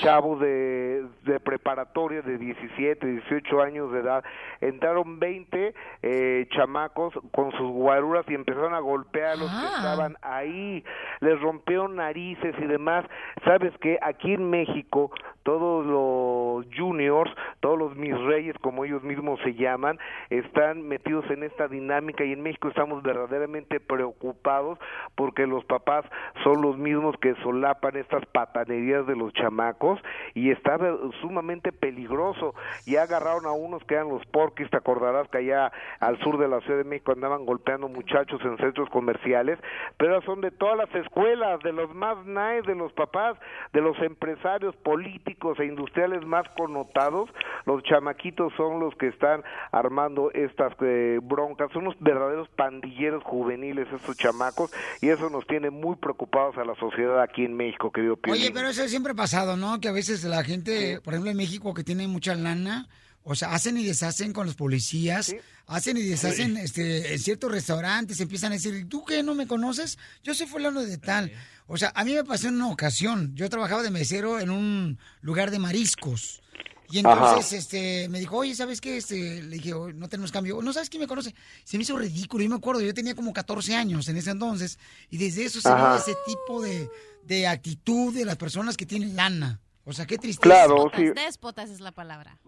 [0.00, 4.24] chavos de, de preparatoria de 17, 18 años de edad,
[4.60, 9.74] entraron 20 eh, chamacos con sus guaruras y empezaron a golpear a los que Ah.
[9.76, 10.84] estaban ahí,
[11.20, 13.04] les rompieron narices y demás.
[13.44, 15.10] Sabes que aquí en México
[15.42, 19.98] todos los juniors, todos los mis reyes como ellos mismos se llaman,
[20.28, 24.78] están metidos en esta dinámica y en México estamos verdaderamente preocupados
[25.14, 26.04] porque los papás
[26.42, 30.00] son los mismos que solapan estas patanerías de los chamacos
[30.34, 30.78] y está
[31.20, 32.54] sumamente peligroso.
[32.86, 35.70] Ya agarraron a unos que eran los porquis, te acordarás que allá
[36.00, 39.60] al sur de la Ciudad de México andaban golpeando muchachos en centros comerciales,
[39.96, 43.38] pero son de todas las escuelas, de los más nice, de los papás,
[43.72, 47.30] de los empresarios políticos e industriales más connotados,
[47.64, 48.24] los chamaquitos
[48.56, 49.42] son los que están
[49.72, 54.70] armando estas eh, broncas, son unos verdaderos pandilleros juveniles estos chamacos
[55.00, 58.42] y eso nos tiene muy preocupados a la sociedad aquí en México, querido Piolín.
[58.42, 59.80] Oye, pero eso siempre ha pasado, ¿no?
[59.80, 62.88] Que a veces la gente, por ejemplo en México, que tiene mucha lana,
[63.22, 65.34] o sea, hacen y deshacen con los policías,
[65.66, 69.98] hacen y deshacen este, en ciertos restaurantes, empiezan a decir, ¿tú qué no me conoces?
[70.22, 71.32] Yo soy fulano de tal.
[71.66, 74.98] O sea, a mí me pasó en una ocasión, yo trabajaba de mesero en un
[75.22, 76.42] lugar de mariscos.
[76.90, 77.56] Y entonces Ajá.
[77.56, 78.98] este, me dijo, oye, ¿sabes qué?
[78.98, 80.60] Este, le dije, "Oh, no tenemos cambio.
[80.62, 81.34] No sabes quién me conoce.
[81.64, 82.44] Se me hizo ridículo.
[82.44, 84.78] Yo me acuerdo, yo tenía como 14 años en ese entonces.
[85.10, 86.88] Y desde eso se ve ese tipo de,
[87.24, 89.60] de actitud de las personas que tienen lana.
[89.84, 90.42] O sea, qué tristeza.
[90.42, 91.10] Claro, sí.
[91.14, 92.38] Déspotas es la palabra.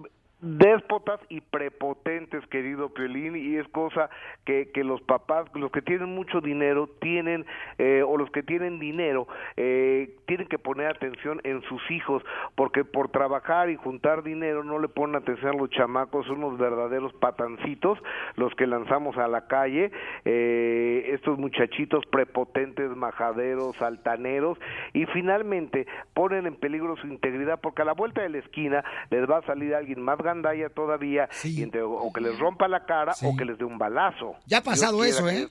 [0.41, 4.11] Déspotas y prepotentes, querido Piolín, y es cosa
[4.45, 7.47] que, que los papás, los que tienen mucho dinero, tienen,
[7.79, 9.27] eh, o los que tienen dinero,
[9.57, 12.23] eh, tienen que poner atención en sus hijos,
[12.55, 16.59] porque por trabajar y juntar dinero no le ponen atención a los chamacos, son unos
[16.59, 17.99] verdaderos patancitos
[18.37, 19.91] los que lanzamos a la calle,
[20.25, 24.59] eh, estos muchachitos prepotentes, majaderos, altaneros,
[24.93, 29.29] y finalmente ponen en peligro su integridad, porque a la vuelta de la esquina les
[29.29, 33.15] va a salir alguien más gandalla todavía, y entre- o que les rompa la cara
[33.23, 34.35] o que les dé un balazo.
[34.47, 35.49] Ya ha pasado Dios eso, ¿eh?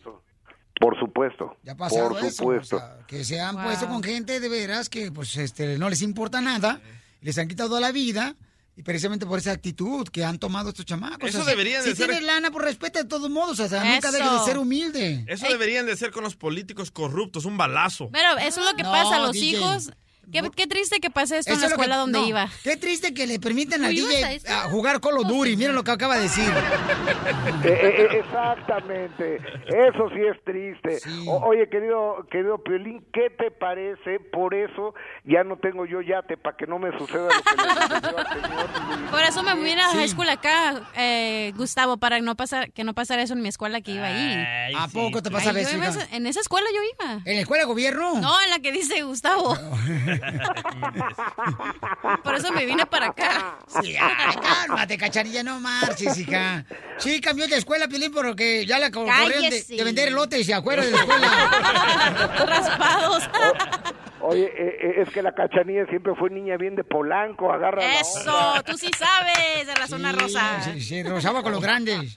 [0.79, 1.55] Por supuesto.
[1.63, 2.75] Ya ha pasado por eso, supuesto.
[2.75, 6.01] o sea, que se han puesto con gente de veras que pues este no les
[6.01, 6.81] importa nada,
[7.21, 8.35] les han quitado la vida
[8.75, 11.29] y precisamente por esa actitud que han tomado estos chamacos.
[11.29, 13.67] Eso O sea, deberían si de ser- tienes lana, pues respeta de todos modos, o
[13.69, 14.17] sea, nunca Eso.
[14.17, 15.23] dejes de ser humilde.
[15.29, 18.09] Eso deberían de ser con los políticos corruptos, un balazo.
[18.11, 19.45] Pero eso es lo que No, pasa, los DJ.
[19.57, 19.91] hijos.
[20.31, 22.27] Qué, qué triste que pase esto en Eso la es lo que- escuela donde no,
[22.27, 22.49] iba.
[22.63, 25.55] Qué triste que le permitan al ¿Tú ibas a DJ a jugar Call of Duty.
[25.57, 26.45] Mira lo que acaba de decir.
[27.65, 29.37] Eh, eh, eh, exactamente,
[29.67, 30.99] eso sí es triste.
[31.27, 34.19] O- oye, querido querido Piolín, ¿qué te parece?
[34.31, 34.93] Por eso
[35.23, 38.27] ya no tengo yo yate para que no me suceda lo que le sucedió al
[38.27, 39.69] señor Luis Por eso me Miguel.
[39.71, 43.41] vine a high school acá, eh, Gustavo, para no pasar, que no pasara eso en
[43.41, 44.73] mi escuela que iba ahí.
[44.77, 47.21] ¿A poco te pasa eso, a En esa escuela yo iba.
[47.25, 48.19] ¿En la escuela de gobierno?
[48.19, 49.57] No, en la que dice Gustavo.
[52.23, 53.57] Por eso me vine para acá.
[53.81, 56.65] Sí, ay, cálmate, cacharilla, no marches, hija.
[56.97, 60.51] Sí, cambió de escuela, Pilín, porque ya la co- corrieron de, de vender elotes y
[60.53, 61.27] afuera de la escuela.
[62.47, 63.29] Raspados.
[64.21, 68.53] Oye, eh, eh, es que la cachanilla siempre fue niña bien de Polanco, agarra Eso,
[68.65, 70.61] tú sí sabes de la zona rosa.
[70.63, 72.15] Se, se rozaba con los grandes.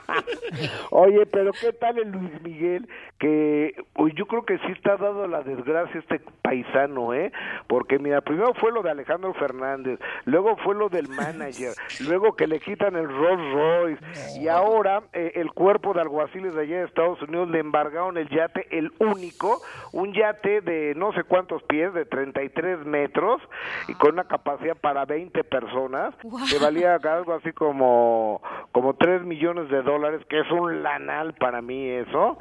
[0.90, 2.88] Oye, pero ¿qué tal el Luis Miguel?
[3.20, 3.74] Que
[4.14, 7.32] yo creo que sí está dado la desgracia este paisano, ¿eh?
[7.68, 11.74] Porque mira, primero fue lo de Alejandro Fernández, luego fue lo del manager,
[12.08, 16.62] luego que le quitan el Rolls Royce y ahora eh, el cuerpo de alguaciles de
[16.62, 19.60] allá de Estados Unidos le embargaron el yate, el único,
[19.92, 23.42] un yate de no sé cuántos pies, de 33 metros
[23.88, 26.14] y con una capacidad para 20 personas,
[26.50, 28.40] que valía algo así como
[28.72, 32.38] como 3 millones de dólares, que es un lanal para mí eso.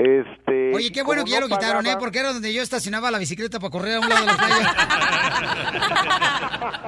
[0.00, 1.96] Este, Oye, qué bueno que ya no lo quitaron, ¿eh?
[1.98, 4.74] Porque era donde yo estacionaba la bicicleta para correr a un lado de la playa.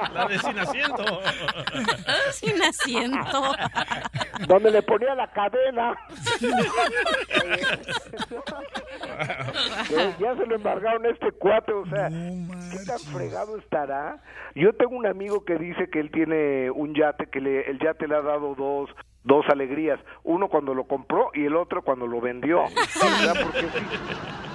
[0.13, 1.03] La vecina asiento.
[2.31, 3.55] Sin asiento.
[4.47, 5.95] donde le ponía la cadena.
[10.19, 14.21] Ya se lo embargaron a este cuate, o sea, ¿qué tan fregado estará?
[14.55, 18.07] Yo tengo un amigo que dice que él tiene un yate, que le, el yate
[18.07, 18.89] le ha dado dos
[19.23, 22.63] dos alegrías, uno cuando lo compró y el otro cuando lo vendió.
[22.63, 23.35] ¿Verdad?
[23.43, 23.85] Porque sí,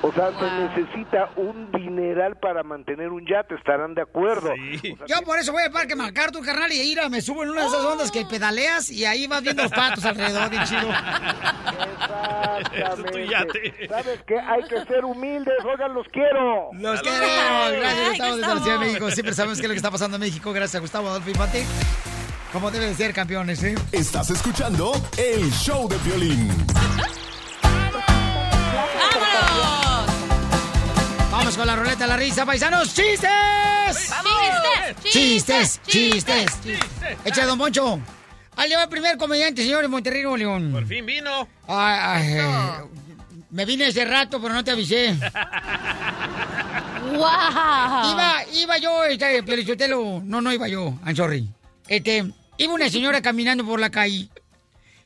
[0.02, 4.50] o sea, se necesita un dineral para mantener un yate, estarán de acuerdo.
[5.06, 7.62] Yo por eso voy al parque MacArthur, carnal, y ir a, me subo en una
[7.62, 10.88] de esas ondas que pedaleas y ahí vas viendo los patos alrededor, bien chido.
[12.72, 13.88] Exactamente.
[13.88, 14.38] ¿Sabes qué?
[14.38, 16.70] Hay que ser humildes, oigan, los quiero.
[16.74, 17.72] Los queremos.
[17.72, 19.10] Gracias, Gustavo, desde la Ciudad de México.
[19.10, 20.52] Siempre sabemos qué es lo que está pasando en México.
[20.52, 21.64] Gracias a Gustavo Adolfo Infante.
[22.52, 23.74] Como deben ser campeones, ¿eh?
[23.92, 26.48] Estás escuchando el show de violín.
[31.30, 32.94] Vamos con la ruleta de la risa, paisanos.
[32.94, 33.30] ¡Chistes!
[35.04, 35.80] ¡Chistes!
[35.86, 36.60] ¡Chistes!
[36.62, 37.18] ¡Chistes!
[37.24, 38.00] Echa, don Poncho.
[38.56, 40.72] Ahí le va el primer comediante, señor, en Monterrey, Nuevo León.
[40.72, 41.46] Por fin vino.
[41.68, 42.44] Ay, ay, eh,
[43.50, 45.14] me vine hace rato, pero no te avisé.
[47.12, 47.20] ¡Wow!
[47.20, 50.22] Iba, iba yo, este, Piolichotelo.
[50.24, 51.48] No, no iba yo, I'm sorry.
[51.86, 54.28] Este, iba una señora caminando por la calle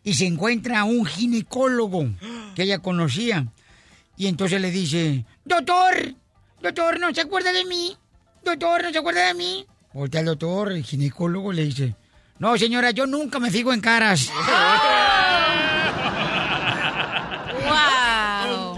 [0.02, 2.06] y se encuentra un ginecólogo
[2.54, 3.46] que ella conocía.
[4.16, 6.14] Y entonces le dice, doctor,
[6.60, 7.96] doctor, ¿no se acuerda de mí?
[8.44, 9.66] Doctor, ¿no se acuerda de mí?
[9.92, 11.94] Voltea el doctor, el ginecólogo le dice,
[12.38, 14.30] no, señora, yo nunca me fijo en caras.
[17.68, 18.76] ¡Wow!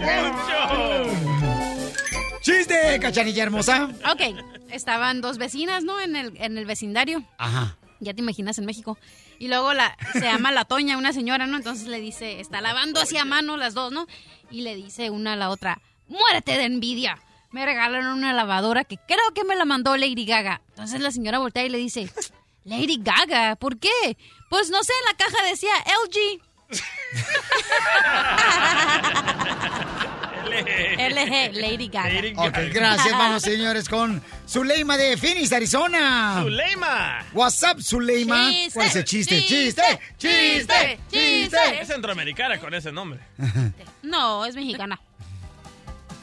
[2.41, 3.89] ¡Chiste, cachanilla hermosa!
[4.11, 4.21] Ok,
[4.69, 5.99] estaban dos vecinas, ¿no?
[5.99, 7.23] En el, en el vecindario.
[7.37, 7.75] Ajá.
[7.99, 8.97] Ya te imaginas en México.
[9.39, 11.57] Y luego la, se llama la Toña, una señora, ¿no?
[11.57, 14.07] Entonces le dice, está lavando hacia mano las dos, ¿no?
[14.51, 17.19] Y le dice una a la otra, muérete de envidia.
[17.51, 20.61] Me regalaron una lavadora que creo que me la mandó Lady Gaga.
[20.69, 22.09] Entonces la señora voltea y le dice,
[22.65, 24.17] Lady Gaga, ¿por qué?
[24.49, 25.71] Pues no sé, en la caja decía
[26.03, 26.41] LG.
[30.49, 32.47] LG, Lady Gaga.
[32.47, 33.11] Ok, gracias.
[33.11, 36.39] Vamos, señores, con Zuleima de Phoenix, Arizona.
[36.41, 37.25] ¡Zuleima!
[37.33, 38.49] What's up, Zuleima?
[38.49, 39.41] Chiste, ¿Cuál es el chiste?
[39.45, 39.83] chiste,
[40.17, 40.99] ¡Chiste!
[41.09, 41.57] ¡Chiste!
[41.81, 43.19] Es centroamericana con ese nombre.
[44.03, 44.99] No, es mexicana.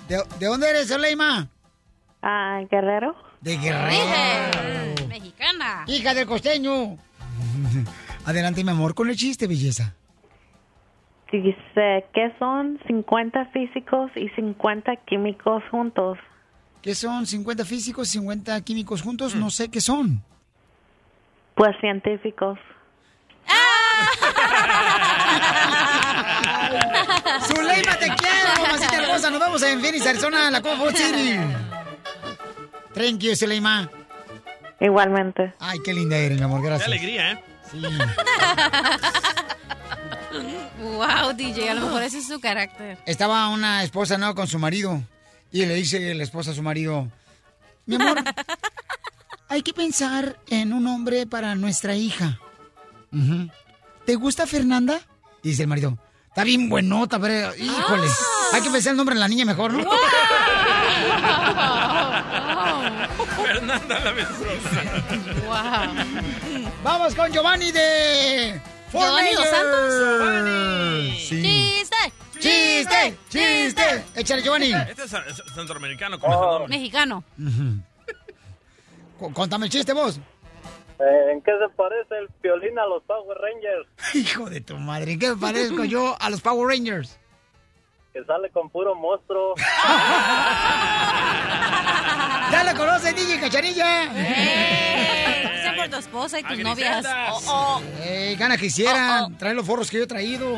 [0.08, 1.48] ¿De, de dónde eres, Zuleima?
[2.22, 3.16] Ah, Guerrero.
[3.40, 3.90] De Guerrero.
[3.90, 5.84] Dije, mexicana.
[5.88, 6.96] Hija del costeño.
[8.24, 9.94] Adelante, mi amor, con el chiste, belleza.
[11.32, 16.18] Dice, ¿qué son 50 físicos y 50 químicos juntos?
[16.82, 19.34] ¿Qué son 50 físicos y 50 químicos juntos?
[19.34, 20.22] No sé qué son.
[21.54, 22.59] Pues científicos.
[27.46, 29.30] Zuleima, te quiero, mamacita hermosa.
[29.30, 31.38] Nos vemos en Phoenix, Arizona, la Copa City.
[32.94, 33.88] Thank you, Zuleima.
[34.80, 35.54] Igualmente.
[35.60, 36.60] Ay, qué linda eres, mi amor.
[36.60, 36.88] Qué Gracias.
[36.88, 37.38] alegría, ¿eh?
[37.70, 37.80] Sí.
[40.80, 42.98] Wow, DJ, a lo mejor ese es su carácter.
[43.06, 44.34] Estaba una esposa, ¿no?
[44.34, 45.02] Con su marido.
[45.50, 47.09] Y le dice la esposa a su marido,
[47.84, 48.22] mi amor,
[49.48, 52.38] hay que pensar en un hombre para nuestra hija.
[54.06, 55.00] ¿Te gusta Fernanda?
[55.42, 55.98] Y dice el marido,
[56.28, 58.09] está bien buenota, pero híjole,
[58.54, 59.84] hay que pensar el nombre en la niña mejor, ¿no?
[63.42, 64.12] Fernanda la.
[65.46, 66.72] Wow.
[66.82, 68.60] Vamos con Giovanni de...
[68.93, 69.47] Giovanni Dos.
[69.48, 69.94] Santos.
[71.19, 71.43] Sí.
[71.43, 72.12] ¡Chiste!
[72.39, 73.19] ¡Chiste!
[73.28, 74.05] ¡Chiste!
[74.14, 74.73] Échale, Giovanni.
[74.73, 76.69] Este es es centroamericano nombre.
[76.69, 77.24] Mexicano.
[79.35, 80.19] Contame el chiste vos.
[80.98, 83.89] Eh, ¿En qué se parece el violín a los Power Rangers?
[84.14, 87.19] Hijo de tu madre, ¿en qué me parezco yo a los Power Rangers?
[88.12, 89.55] Que sale con puro monstruo.
[92.52, 94.12] ¿Ya la conoces, DJ Cachanilla?
[94.12, 97.04] Sea por tu esposa y tus novias.
[97.32, 97.82] Oh, oh.
[98.00, 99.36] Eh, gana quisieran.
[99.38, 100.54] Trae los forros que yo he traído.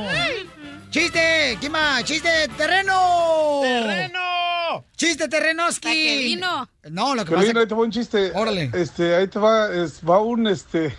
[0.90, 1.56] ¡Chiste!
[1.58, 2.04] ¿Quién más?
[2.04, 3.60] ¡Chiste terreno!
[3.62, 4.84] ¡Terreno!
[4.96, 5.88] ¡Chiste terrenoski!
[5.88, 6.68] Hasta que vino.
[6.90, 8.32] No, lo que Piolín, pasa ahí te va un chiste.
[8.34, 8.70] Órale.
[8.72, 10.94] Este, ahí te va, es- va un, este,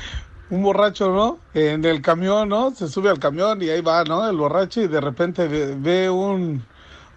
[0.50, 1.40] un borracho, ¿no?
[1.52, 2.74] En el camión, ¿no?
[2.74, 4.26] Se sube al camión y ahí va, ¿no?
[4.28, 6.64] El borracho y de repente ve, ve un,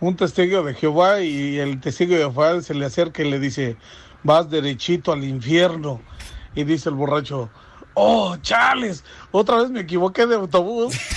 [0.01, 3.77] un testigo de Jehová y el testigo de Jehová se le acerca y le dice,
[4.23, 6.01] vas derechito al infierno.
[6.55, 7.49] Y dice el borracho,
[7.93, 10.95] oh, chales, otra vez me equivoqué de autobús.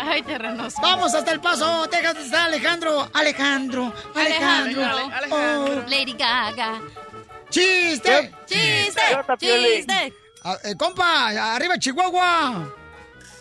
[0.00, 0.74] Ay, terrenos.
[0.80, 3.08] Vamos hasta el paso, Texas, está Alejandro.
[3.14, 4.84] Alejandro, Alejandro.
[4.84, 5.84] Alejandro.
[5.88, 6.80] Lady Gaga.
[7.50, 8.32] ¡Chiste!
[8.46, 9.00] ¡Chiste!
[9.38, 9.86] Piolín.
[9.86, 10.14] ¡Chiste!
[10.44, 12.79] Ah, eh, compa, arriba Chihuahua.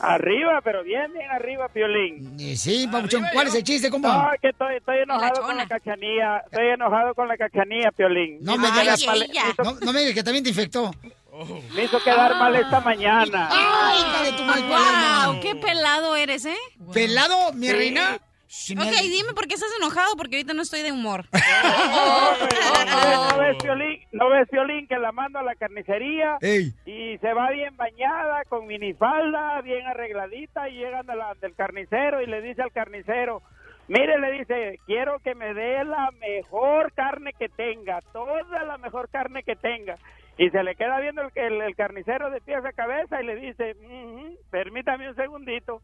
[0.02, 2.36] Arriba, pero bien, bien arriba, Piolín.
[2.40, 4.32] Eh, sí, Papuchón, ¿cuál es el chiste, No, compa?
[4.36, 6.38] es que estoy, estoy enojado con la cachanía.
[6.52, 8.38] Estoy enojado con la cachanía, Piolín.
[8.42, 10.92] No me digas, me hizo- no, no me digas que también te infectó.
[11.74, 13.50] Me hizo quedar mal esta mañana.
[13.52, 14.64] ¡Ay, hija de tu mal
[15.32, 15.40] ¡Wow!
[15.42, 16.58] ¡Qué pelado eres, eh!
[16.94, 17.74] ¿Pelado, mi Sí.
[17.74, 18.20] reina?
[18.78, 21.26] Ok, dime por qué estás enojado, porque ahorita no estoy de humor.
[23.32, 26.74] ¿No ves Piolín, no ves Piolín que la mando a la carnicería Ey.
[26.86, 32.22] y se va bien bañada, con minifalda, bien arregladita y llega de la- del carnicero
[32.22, 33.42] y le dice al carnicero,
[33.88, 39.10] mire, le dice, quiero que me dé la mejor carne que tenga, toda la mejor
[39.10, 39.98] carne que tenga.
[40.38, 43.36] Y se le queda viendo el, el- el carnicero de pies a cabeza y le
[43.36, 45.82] dice, "Ujú, permítame un segundito.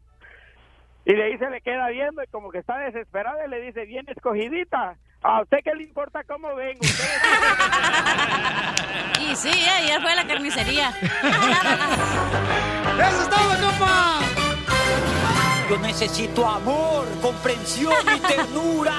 [1.08, 3.84] Y de ahí se le queda viendo y como que está desesperada y le dice,
[3.84, 6.80] bien escogidita, ¿a usted qué le importa cómo vengo?
[9.20, 10.88] Y sí, eh, ayer fue a la carnicería.
[13.08, 14.18] ¡Eso es todo, compa!
[15.70, 18.94] Yo necesito amor, comprensión y ternura.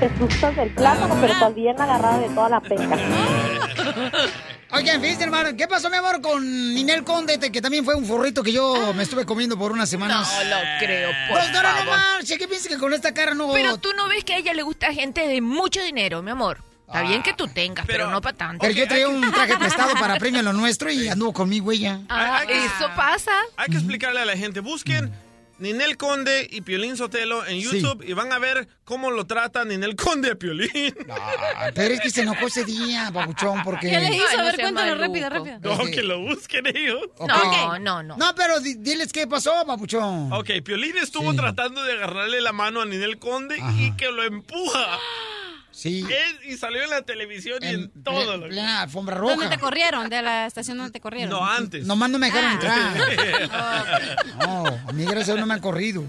[0.00, 2.96] Te asustas del plátano, pero estás bien agarrada de toda la penca.
[4.74, 8.42] Oigan, fíjense, hermano, ¿qué pasó, mi amor, con Ninel Conde, que también fue un forrito
[8.42, 10.28] que yo me estuve comiendo por unas semanas?
[10.32, 11.96] No lo creo, por Doctora, no favor.
[11.96, 13.52] marche, ¿qué piensas que con esta cara no...?
[13.52, 16.58] Pero tú no ves que a ella le gusta gente de mucho dinero, mi amor.
[16.88, 18.62] Está bien que tú tengas, pero, no para tanto.
[18.62, 22.00] Pero yo traía un traje prestado para premio lo nuestro y anduvo conmigo ella.
[22.08, 23.30] Ah, eso pasa.
[23.56, 25.12] Hay que explicarle a la gente, busquen
[25.58, 27.80] Ninel Conde y Piolín Sotelo en Sí.
[27.80, 30.94] YouTube y van a ver cómo lo trata Ninel Conde a Piolín.
[31.10, 33.88] Ah, Pero es que se enojó ese día, babuchón, porque...
[33.88, 34.24] ¿Qué le hizo?
[34.30, 35.00] Ay, a no ver, maluco.
[35.00, 35.58] rápido, rápido.
[35.60, 37.00] No, que lo busquen ellos.
[37.18, 37.28] Ok.
[37.30, 38.16] No, no, no.
[38.16, 40.32] No, pero di- diles qué pasó, babuchón.
[40.32, 41.36] Ok, Piolín estuvo Sí.
[41.36, 44.98] tratando de agarrarle la mano a Ninel Conde y que lo empuja.
[45.74, 46.06] Sí.
[46.46, 48.36] Y salió en la televisión y en todo.
[48.36, 49.50] lo plena alfombra ¿Dónde roja.
[49.50, 50.08] te corrieron?
[50.08, 51.30] De la estación donde te corrieron.
[51.30, 51.84] No, antes.
[51.84, 52.54] Nomás no me dejaron Ah.
[52.54, 54.26] entrar.
[54.46, 56.04] No, a mí gracias no me han corrido.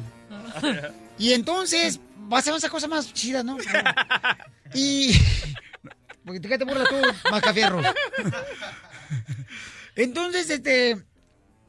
[1.18, 2.00] Y entonces,
[2.32, 3.58] va a ser esa cosa más chida, ¿no?
[4.74, 5.14] Y...
[6.26, 6.96] Porque te quedaste burla tú,
[7.32, 7.82] Mascafierro.
[9.96, 11.04] Entonces, este...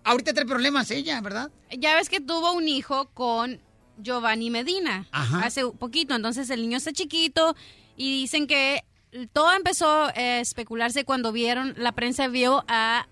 [0.05, 1.51] Ahorita trae problemas ella, ¿verdad?
[1.77, 3.60] Ya ves que tuvo un hijo con
[3.98, 5.40] Giovanni Medina Ajá.
[5.44, 6.14] hace poquito.
[6.14, 7.56] Entonces el niño está chiquito
[7.97, 8.85] y dicen que
[9.32, 13.06] todo empezó a especularse cuando vieron, la prensa vio a.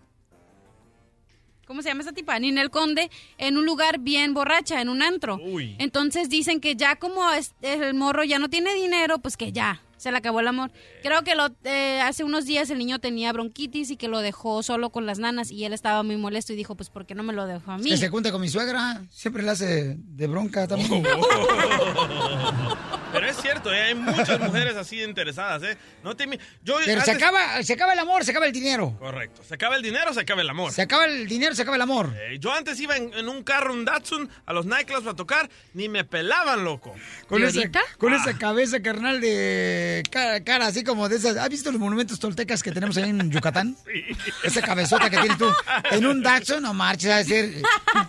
[1.67, 2.39] ¿Cómo se llama esta tipa?
[2.39, 5.37] Ninel Conde en un lugar bien borracha, en un antro.
[5.43, 5.77] Uy.
[5.79, 9.81] Entonces dicen que ya como es- el morro ya no tiene dinero, pues que ya,
[9.97, 10.71] se le acabó el amor.
[11.03, 14.63] Creo que lo, eh, hace unos días el niño tenía bronquitis y que lo dejó
[14.63, 17.23] solo con las nanas y él estaba muy molesto y dijo, pues ¿por qué no
[17.23, 17.89] me lo dejó a mí?
[17.89, 19.03] Que se junta con mi suegra.
[19.11, 21.03] Siempre le hace de bronca también.
[23.15, 25.79] Pero es cierto, eh, hay muchas mujeres así interesadas, ¿eh?
[26.03, 28.97] No te mi- yo Pero se acaba, se acaba el amor, se acaba el dinero.
[28.99, 29.43] Correcto.
[29.47, 30.73] Se acaba el dinero, se acaba el amor.
[30.73, 32.13] Se acaba el dinero, se acaba el amor.
[32.17, 35.49] Eh, yo antes iba en, en un carro, un Datsun, a los nightclubs a tocar,
[35.75, 36.95] ni me pelaban, loco.
[37.29, 37.61] Con, ¿Y esa,
[37.99, 38.17] con Ah.
[38.17, 41.37] esa cabeza carnal de cara, cara así como de esas.
[41.37, 43.77] ¿Has visto los monumentos toltecas que tenemos ahí en Yucatán?
[44.43, 45.49] Esa cabezota que tienes tú.
[45.93, 47.63] En un Datsun, no marches, de ser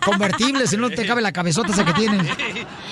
[0.04, 2.26] convertible, si no te cabe la cabezota esa que tienes.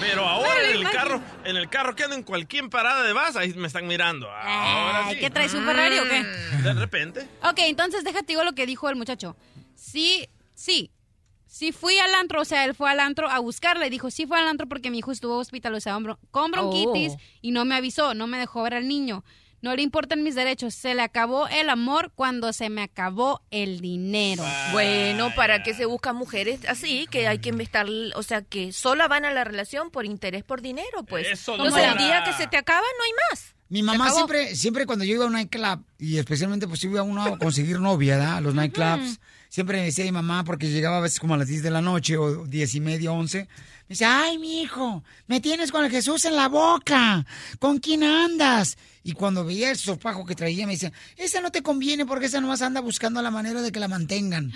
[0.01, 3.52] Pero ahora en el carro, en el carro ando en cualquier parada de bus, ahí
[3.55, 4.28] me están mirando.
[4.31, 5.20] Ahora Ay, sí.
[5.20, 6.22] ¿Qué traes, un Ferrari o qué?
[6.62, 7.28] De repente.
[7.43, 9.36] Ok, entonces déjate digo lo que dijo el muchacho.
[9.74, 10.90] Sí, sí.
[11.47, 13.89] Sí fui al antro, o sea, él fue al antro a buscarle.
[13.89, 17.20] Dijo, sí fue al antro porque mi hijo estuvo hospitalizado con bronquitis Oh.
[17.43, 19.24] y no me avisó, no me dejó ver al niño.
[19.65, 20.74] No le importan mis derechos.
[20.74, 24.45] Se le acabó el amor cuando se me acabó el dinero.
[24.73, 27.07] Bueno, ¿para qué se buscan mujeres así?
[27.11, 30.61] Que hay que estar, o sea, que sola van a la relación por interés por
[30.61, 31.28] dinero, pues.
[31.28, 33.55] Eso, Entonces, el día que se te acaba, no hay más.
[33.70, 37.24] Mi mamá siempre, siempre cuando yo iba a un nightclub, y especialmente pues iba uno
[37.24, 38.36] a conseguir novia, ¿verdad?
[38.36, 39.19] A los nightclubs,
[39.55, 41.81] siempre me decía mi mamá, porque llegaba a veces como a las 10 de la
[41.81, 43.48] noche o 10 y media, 11, me
[43.89, 47.24] dice, ay, mi hijo, me tienes con el Jesús en la boca,
[47.60, 48.76] ¿con quién andas?
[49.05, 52.40] Y cuando veía el sopajo que traía, me dice, esa no te conviene porque esa
[52.40, 54.52] nomás anda buscando la manera de que la mantengan.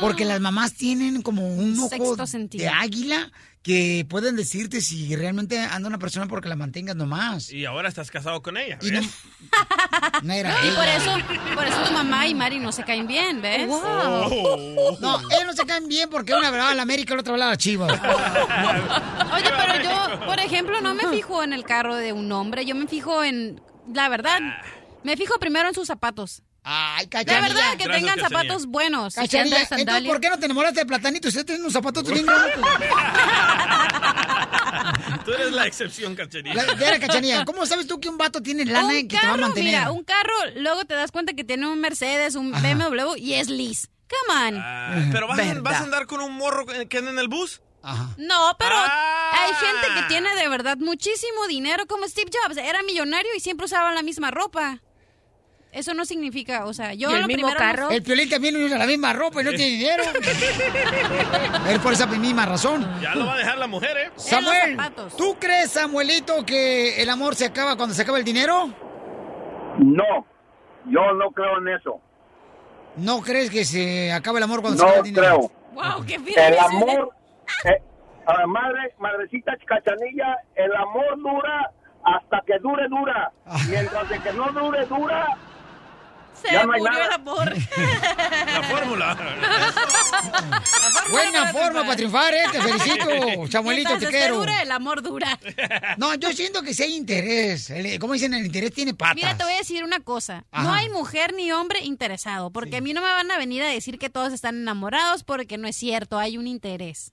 [0.00, 2.64] Porque las mamás tienen como un ojo Sexto sentido.
[2.64, 3.30] de águila
[3.62, 7.52] que pueden decirte si realmente anda una persona porque la mantengas nomás.
[7.52, 8.78] Y ahora estás casado con ella.
[8.82, 9.06] Y ¿ves?
[10.22, 10.76] No era Y ella.
[10.76, 13.66] por eso, por eso tu mamá y Mari no se caen bien, ¿ves?
[13.70, 14.96] Oh.
[15.00, 17.32] No, ellos no se caen bien porque una hablaba a la América y la otra
[17.34, 17.92] hablaba a la Chivas.
[19.34, 22.74] Oye, pero yo, por ejemplo, no me fijo en el carro de un hombre, yo
[22.74, 23.60] me fijo en,
[23.92, 24.40] la verdad,
[25.04, 26.42] me fijo primero en sus zapatos.
[26.64, 27.48] Ay, De cachanilla.
[27.48, 28.40] verdad, que Gracias, tengan Cachanilla.
[28.42, 29.14] zapatos buenos.
[29.16, 30.08] Cachanilla, anden entonces.
[30.08, 31.28] ¿por qué no te enamoraste de Platanito?
[31.28, 32.24] Usted tiene unos zapatos bien.
[35.24, 36.54] Tú eres la excepción, cachanilla.
[36.54, 39.16] La- de veras, Cachanilla, ¿cómo sabes tú que un vato tiene lana y un que
[39.16, 39.64] te va a carro, mantener?
[39.80, 42.74] mira, un carro, luego te das cuenta que tiene un Mercedes, un Ajá.
[42.74, 43.88] BMW y es lis.
[44.08, 44.58] Come on.
[44.62, 45.62] Ah, ¿Pero vas a, Verdad.
[45.62, 47.60] vas a andar con un morro que anda en el bus?
[48.16, 49.32] No, pero Ah.
[49.32, 52.56] hay gente que tiene de verdad muchísimo dinero, como Steve Jobs.
[52.56, 54.80] Era millonario y siempre usaba la misma ropa.
[55.72, 57.90] Eso no significa, o sea, yo ¿Y el lo mismo primero carro?
[57.90, 60.04] El Piolín también usa la misma ropa y no tiene dinero.
[61.70, 62.86] es por esa misma razón.
[63.00, 64.10] Ya lo va a dejar la mujer, ¿eh?
[64.16, 64.76] Samuel,
[65.16, 68.66] ¿tú crees, Samuelito, que el amor se acaba cuando se acaba el dinero?
[69.78, 70.26] No,
[70.84, 72.00] yo no creo en eso.
[72.96, 75.38] ¿No crees que se acaba el amor cuando se No acaba el dinero?
[75.38, 75.52] creo.
[75.72, 77.12] Wow, qué El amor,
[77.64, 77.82] eh,
[78.26, 81.70] a la madre, madrecita cachanilla, el amor dura
[82.04, 83.32] hasta que dure, dura.
[83.70, 85.26] Mientras de que no dure, dura.
[86.40, 87.06] Se ya no hay murió nada.
[87.06, 87.54] el amor.
[88.52, 89.16] La fórmula.
[91.10, 92.44] Buena forma para triunfar, ¿eh?
[92.50, 93.06] Te felicito,
[93.50, 94.36] Samuelito, te quiero.
[94.38, 95.38] dura, el amor dura.
[95.98, 97.70] No, yo siento que si hay interés.
[97.70, 99.16] El- Como dicen, el interés tiene patas.
[99.16, 100.44] Mira, te voy a decir una cosa.
[100.52, 100.76] No Ajá.
[100.78, 103.98] hay mujer ni hombre interesado, porque a mí no me van a venir a decir
[103.98, 107.12] que todos están enamorados porque no es cierto, hay un interés.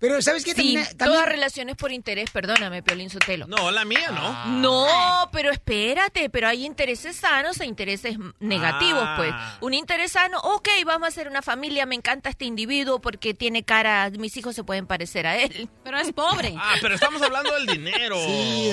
[0.00, 0.52] Pero ¿sabes qué?
[0.54, 3.46] Sí, También- todas relaciones por interés, perdóname, Piolín Sotelo.
[3.48, 4.44] No, la mía Ah.
[4.46, 4.60] no.
[4.60, 9.14] No, pero espérate, pero hay intereses sanos e intereses negativos, Ah.
[9.16, 9.34] pues.
[9.60, 13.64] Un interés sano, ok, vamos a hacer una familia, me encanta este individuo porque tiene
[13.64, 15.68] cara, mis hijos se pueden parecer a él.
[15.82, 16.54] Pero es pobre.
[16.56, 18.16] Ah, pero estamos hablando del dinero.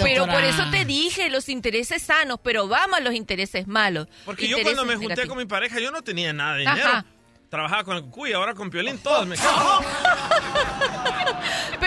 [0.04, 4.08] pero por eso te dije, los intereses sanos, pero vamos a los intereses malos.
[4.26, 5.30] Porque yo cuando me junté negativos.
[5.30, 6.88] con mi pareja, yo no tenía nada de dinero.
[6.88, 7.06] Ajá.
[7.50, 9.36] Trabajaba con el cucuy, ahora con Piolín, todos me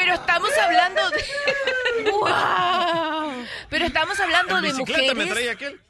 [0.08, 2.10] Pero estamos hablando de...
[2.10, 3.46] ¡Wow!
[3.68, 5.32] Pero estamos hablando En de bicicleta me mujeres...
[5.34, 5.80] traía aquel.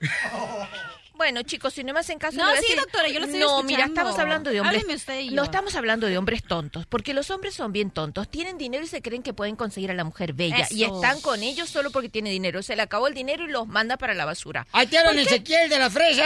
[1.19, 2.37] Bueno, chicos, si no me hacen caso...
[2.39, 4.01] No, sí, decir- doctora, yo lo estoy No, mira, escuchando.
[4.01, 4.85] estamos hablando de hombres...
[4.89, 5.35] Usted y yo.
[5.37, 8.29] No estamos hablando de hombres tontos, porque los hombres son bien tontos.
[8.29, 10.67] Tienen dinero y se creen que pueden conseguir a la mujer bella.
[10.71, 12.63] Y están con ellos solo porque tiene dinero.
[12.63, 14.67] Se le acabó el dinero y los manda para la basura.
[14.73, 16.25] Ahí te hablan Ezequiel de las fresas.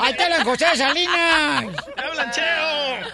[0.00, 1.64] Ahí te hablan José Salinas.
[1.96, 3.12] ¡Hablan cheo!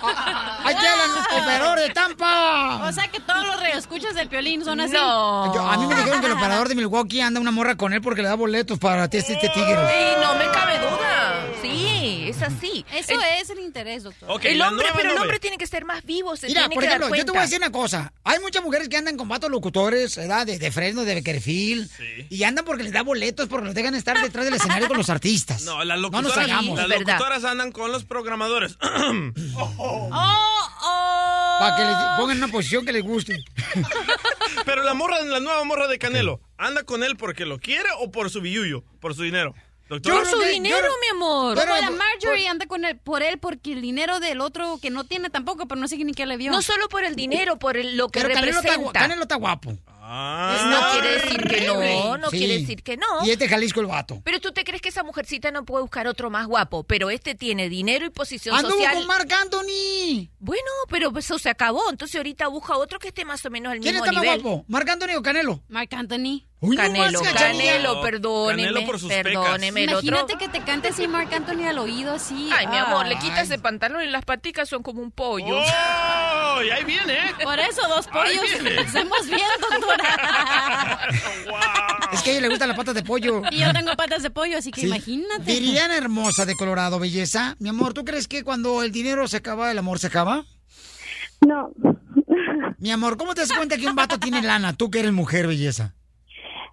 [0.64, 1.10] Ahí te hablan
[1.42, 2.88] operador de Tampa.
[2.88, 4.92] O sea que todos los reescuchas del Piolín son así.
[4.92, 5.52] No.
[5.54, 8.00] Yo- a mí me dijeron que el operador de Milwaukee anda una morra con él
[8.00, 10.11] porque le da boletos para este, este tigre.
[10.12, 11.46] Y no me cabe duda.
[11.62, 12.84] Sí, es así.
[12.92, 14.30] Eso El- es el interés, doctor.
[14.30, 16.82] Ok, el hombre, pero el hombre tiene que ser más vivo, se Mira, tiene por
[16.82, 18.12] que ejemplo, dar yo te voy a decir una cosa.
[18.24, 20.46] Hay muchas mujeres que andan con vatos locutores, ¿verdad?
[20.46, 21.90] De, de Fresno, de Beckerfield.
[22.30, 25.08] Y andan porque les da boletos porque los dejan estar detrás del escenario con los
[25.10, 25.62] artistas.
[25.62, 26.78] No, las nos locutoras, hagamos.
[26.78, 28.76] las locutoras andan con los programadores.
[29.56, 31.56] Oh, oh.
[31.60, 33.44] Para que les pongan en una posición que les guste.
[34.64, 38.10] Pero la morra, la nueva morra de Canelo, ¿anda con él porque lo quiere o
[38.10, 39.54] por su billuyo, por su dinero?
[39.92, 40.14] Doctor.
[40.14, 41.58] Por su dinero, mi amor.
[41.58, 45.04] Como la Marjorie anda con él, por él porque el dinero del otro que no
[45.04, 46.50] tiene tampoco, pero no sé ni qué le vio.
[46.50, 49.00] No solo por el dinero, por el- lo que Pero Canelo está, representa.
[49.00, 49.76] Canelo está guapo.
[50.04, 50.92] Ah.
[50.94, 52.38] No quiere decir que no, no Sí.
[52.38, 53.06] quiere decir que no.
[53.24, 54.20] Y este Jalisco el vato.
[54.24, 57.34] Pero tú te crees que esa mujercita no puede buscar otro más guapo, pero este
[57.34, 58.94] tiene dinero y posición Anduvo social.
[58.94, 60.28] con Marc Anthony.
[60.38, 63.80] Bueno, pero eso se acabó, entonces ahorita busca otro que esté más o menos al
[63.80, 64.42] ¿Quién mismo está más nivel.
[64.42, 64.64] guapo?
[64.68, 65.62] ¿Marc Anthony o Canelo?
[65.68, 66.42] Marc Anthony.
[66.64, 67.72] Uy, no Canelo, Cachanilla.
[67.72, 70.06] Canelo, perdóneme, Canelo por sus perdóneme, el otro.
[70.08, 72.50] Imagínate que te cante así Marc Anthony al oído así.
[72.56, 75.58] Ay, mi amor, le quitas ese pantalón y las paticas son como un pollo.
[75.58, 76.62] ¡Oh!
[76.62, 77.32] Y ahí viene, ¿eh?
[77.42, 78.44] Por eso dos pollos
[78.86, 81.00] hacemos bien, doctora.
[82.12, 83.42] Es que a ella le gustan las patas de pollo.
[83.50, 84.86] Y yo tengo patas de pollo, así que Sí.
[84.86, 85.42] imagínate.
[85.44, 87.56] Viridiana hermosa de Colorado, belleza.
[87.58, 90.44] Mi amor, ¿tú crees que cuando el dinero se acaba, el amor se acaba?
[91.40, 91.70] No.
[92.78, 94.74] Mi amor, ¿cómo te das cuenta que un vato tiene lana?
[94.76, 95.94] Tú que eres mujer, belleza.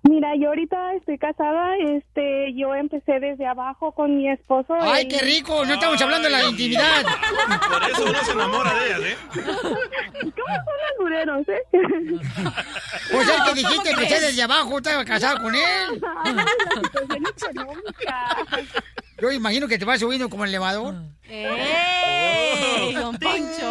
[0.04, 4.74] Mira, yo ahorita estoy casada, este, yo empecé desde abajo con mi esposo.
[4.80, 5.66] ¡Ay, y- qué rico!
[5.66, 7.04] No estamos hablando de la intimidad.
[7.70, 9.18] Por eso uno se enamora de ellas, ¿eh?
[10.22, 11.64] ¿Cómo son los dureros, eh?
[13.12, 16.02] Pues el que ¿Cómo dijiste empecé desde abajo, estaba casado con él.
[19.20, 20.96] Yo imagino que te vas subiendo como el elevador.
[22.78, 23.70] ¡Ey, don Poncho!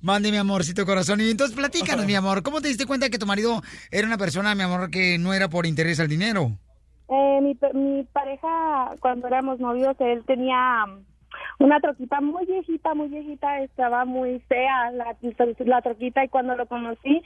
[0.00, 1.20] Mande, mi amorcito corazón.
[1.20, 2.42] Y entonces platícanos, mi amor.
[2.42, 5.48] ¿Cómo te diste cuenta que tu marido era una persona, mi amor, que no era
[5.48, 6.52] por interés al dinero?
[7.08, 11.04] Eh, mi, mi pareja, cuando éramos novios, él tenía um,
[11.58, 15.16] una troquita muy viejita, muy viejita, estaba muy fea la,
[15.58, 17.22] la troquita y cuando lo conocí,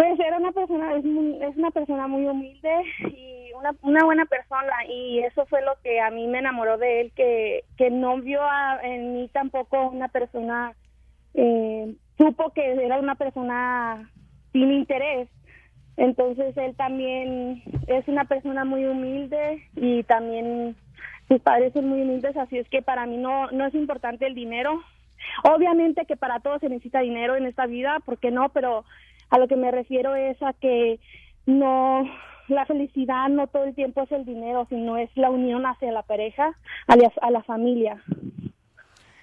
[0.00, 2.70] pues era una persona, es, muy- es una persona muy humilde
[3.00, 7.02] y una, una buena persona y eso fue lo que a mí me enamoró de
[7.02, 10.72] él, que, que no vio a- en mí tampoco una persona,
[11.34, 14.10] eh, supo que era una persona
[14.54, 15.28] sin interés.
[15.98, 20.76] Entonces él también es una persona muy humilde y también
[21.28, 24.34] sus padres son muy humildes, así es que para mí no, no es importante el
[24.34, 24.80] dinero.
[25.44, 28.48] Obviamente que para todos se necesita dinero en esta vida, ¿por qué no?
[28.48, 28.86] Pero
[29.30, 31.00] a lo que me refiero es a que
[31.46, 32.04] no,
[32.48, 36.02] la felicidad no todo el tiempo es el dinero, sino es la unión hacia la
[36.02, 36.52] pareja,
[36.86, 38.02] a la, a la familia.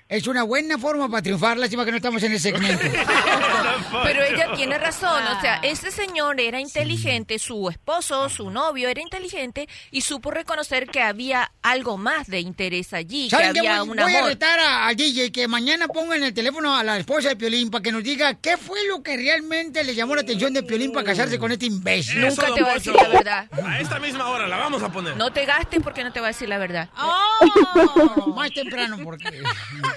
[0.09, 2.81] Es una buena forma para triunfar, lástima que no estamos en el segmento.
[4.03, 9.01] Pero ella tiene razón, o sea, ese señor era inteligente, su esposo, su novio era
[9.01, 13.97] inteligente y supo reconocer que había algo más de interés allí, que había Voy, un
[13.97, 17.27] voy a retar a- al DJ que mañana ponga en el teléfono a la esposa
[17.29, 20.53] de Piolín para que nos diga qué fue lo que realmente le llamó la atención
[20.53, 22.21] de Piolín para casarse con este imbécil.
[22.21, 23.49] Nunca te va a decir la verdad.
[23.61, 25.17] A esta misma hora la vamos a poner.
[25.17, 26.89] No te gastes porque no te va a decir la verdad.
[26.97, 29.27] Oh, más temprano porque...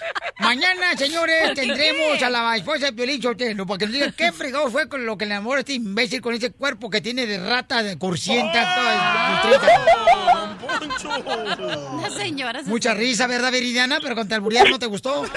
[0.41, 4.69] Mañana, señores, tendremos a la esposa de Piolín Sotelo para que nos diga qué fregado
[4.69, 7.37] fue con lo que le enamoró a este imbécil con ese cuerpo que tiene de
[7.47, 8.91] rata, de cursienta, toda
[9.51, 9.87] desnutrida.
[11.93, 12.63] Una señora.
[12.63, 13.99] se- Mucha risa, ¿verdad, Veridiana?
[14.01, 15.23] Pero con talburear no te gustó.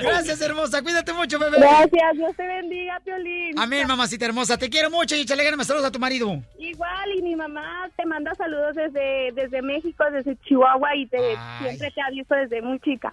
[0.00, 0.82] Gracias, hermosa.
[0.82, 1.58] Cuídate mucho, bebé.
[1.58, 3.58] Gracias, Dios te bendiga, Piolín.
[3.58, 4.56] Amén, mamacita hermosa.
[4.58, 6.42] Te quiero mucho y échale ganas saludos a tu marido.
[6.58, 11.18] Igual, y mi mamá te manda saludos desde, desde México, desde Chihuahua, y te,
[11.60, 13.12] siempre te ha visto desde muy chica.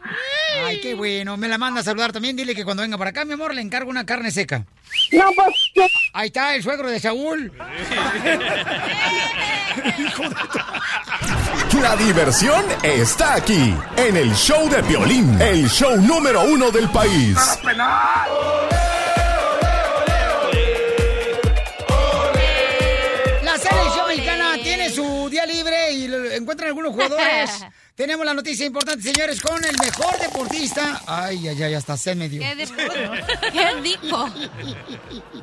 [0.65, 1.37] Ay, qué bueno.
[1.37, 2.35] Me la manda a saludar también.
[2.35, 4.65] Dile que cuando venga para acá, mi amor, le encargo una carne seca.
[5.11, 5.55] No, pues.
[6.13, 7.51] Ahí está el suegro de Saúl.
[11.81, 17.37] La diversión está aquí, en el show de Piolín, el show número uno del país.
[23.43, 26.05] La selección mexicana tiene su día libre y
[26.35, 27.65] encuentran algunos jugadores.
[27.99, 31.01] Tenemos la noticia importante, señores, con el mejor deportista.
[31.05, 32.39] Ay, ay, ay, hasta se me dio.
[32.39, 32.97] ¿Qué deporte?
[33.51, 34.30] ¿Qué dijo?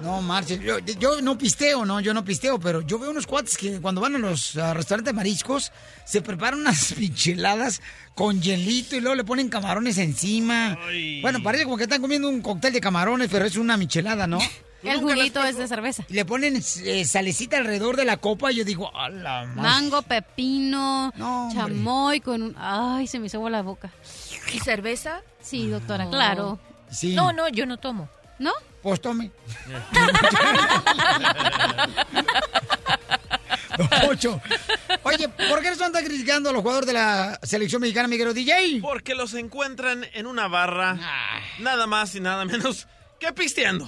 [0.00, 0.62] No, marchen.
[0.62, 4.00] Yo, yo no pisteo, no, yo no pisteo, pero yo veo unos cuates que cuando
[4.00, 5.70] van a los restaurantes mariscos
[6.06, 7.82] se preparan unas micheladas
[8.14, 10.78] con hielito y luego le ponen camarones encima.
[11.20, 14.38] Bueno, parece como que están comiendo un cóctel de camarones, pero es una michelada, ¿no?
[14.82, 16.04] El juguito es de cerveza.
[16.08, 19.62] Y le ponen eh, salecita alrededor de la copa y yo digo, a la madre".
[19.62, 21.12] Mango, pepino,
[21.52, 22.54] chamoy con un...
[22.58, 23.90] Ay, se me hizo la boca.
[24.52, 25.22] ¿Y cerveza?
[25.40, 26.10] Sí, doctora, No.
[26.10, 26.58] claro.
[26.90, 27.14] Sí.
[27.14, 28.08] No, no, yo no tomo.
[28.38, 28.52] ¿No?
[28.82, 29.30] Pues tome.
[34.06, 34.40] Poncho.
[35.02, 38.80] Oye, ¿por qué no están criticando a los jugadores de la selección mexicana, Miguel DJ?
[38.80, 40.98] Porque los encuentran en una barra,
[41.58, 42.86] nada más y nada menos
[43.18, 43.86] que pisteando.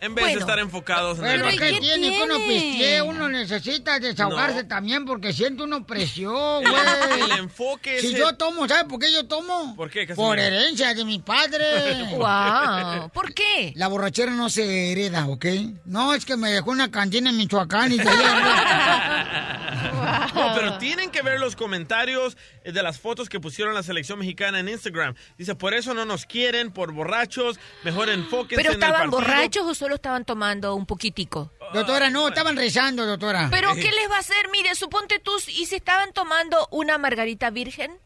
[0.00, 1.80] En vez de estar enfocados en el Pero ¿qué partido.
[1.80, 3.00] tiene que uno pistee?
[3.02, 4.68] Uno necesita desahogarse No.
[4.68, 6.34] también porque siente uno presión,
[6.66, 7.30] El- güey.
[7.30, 9.74] el enfoque Si es yo el- tomo, ¿sabes por qué yo tomo?
[9.76, 10.06] ¿Por qué?
[10.14, 12.04] Por herencia de mi padre.
[12.10, 13.72] Guau, ¿por qué?
[13.76, 15.46] La borrachera no se hereda, ¿ok?
[15.86, 18.18] No, es que me dejó una cantina en Michoacán y de ahí
[20.34, 24.58] No, pero tienen que ver los comentarios de las fotos que pusieron la selección mexicana
[24.58, 25.14] en Instagram.
[25.38, 29.66] Dice, por eso no nos quieren, por borrachos, mejor enfóquense ¿Pero en el estaban borrachos
[29.66, 31.50] o solo estaban tomando un poquitico?
[31.74, 33.48] Doctora, no, estaban rezando, doctora.
[33.50, 34.48] ¿Pero qué les va a hacer?
[34.50, 37.98] Mire, suponte tú, ¿y si estaban tomando una margarita virgen?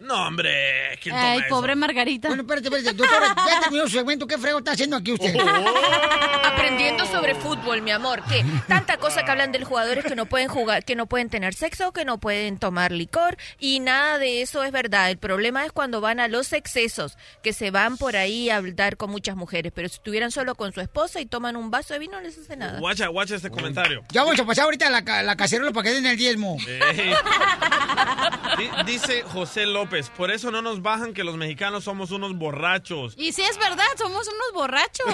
[0.00, 1.48] No, hombre, ¿quién toma Ay, eso?
[1.50, 2.28] pobre Margarita.
[2.28, 2.92] Bueno, espérate, espérate.
[2.96, 4.26] Doctora, ya terminó su segmento.
[4.26, 5.34] ¿Qué frego está haciendo aquí usted?
[6.44, 10.26] Aprendiendo sobre fútbol, mi amor, que tanta cosa que hablan de los jugadores que no
[10.26, 14.42] pueden jugar, que no pueden tener sexo, que no pueden tomar licor y nada de
[14.42, 15.10] eso es verdad.
[15.10, 18.96] El problema es cuando van a los excesos, que se van por ahí a hablar
[18.96, 22.00] con muchas mujeres, pero si estuvieran solo con su esposa y toman un vaso de
[22.00, 22.78] vino no les hace nada.
[22.80, 24.02] Guacha, guacha este comentario.
[24.10, 26.56] Ya vamos a pasar ahorita la, ca- la cacerola para que den el diezmo.
[26.66, 27.12] Ey.
[28.58, 33.14] Di- Dice José López, por eso no nos bajan que los mexicanos somos unos borrachos.
[33.16, 35.06] Y si es verdad, somos unos borrachos.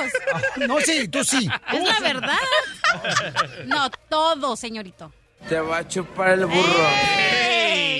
[0.69, 1.49] No, sí, tú sí.
[1.73, 2.39] Es la verdad.
[3.67, 5.13] No, todo, señorito.
[5.49, 6.89] Te va a chupar el burro.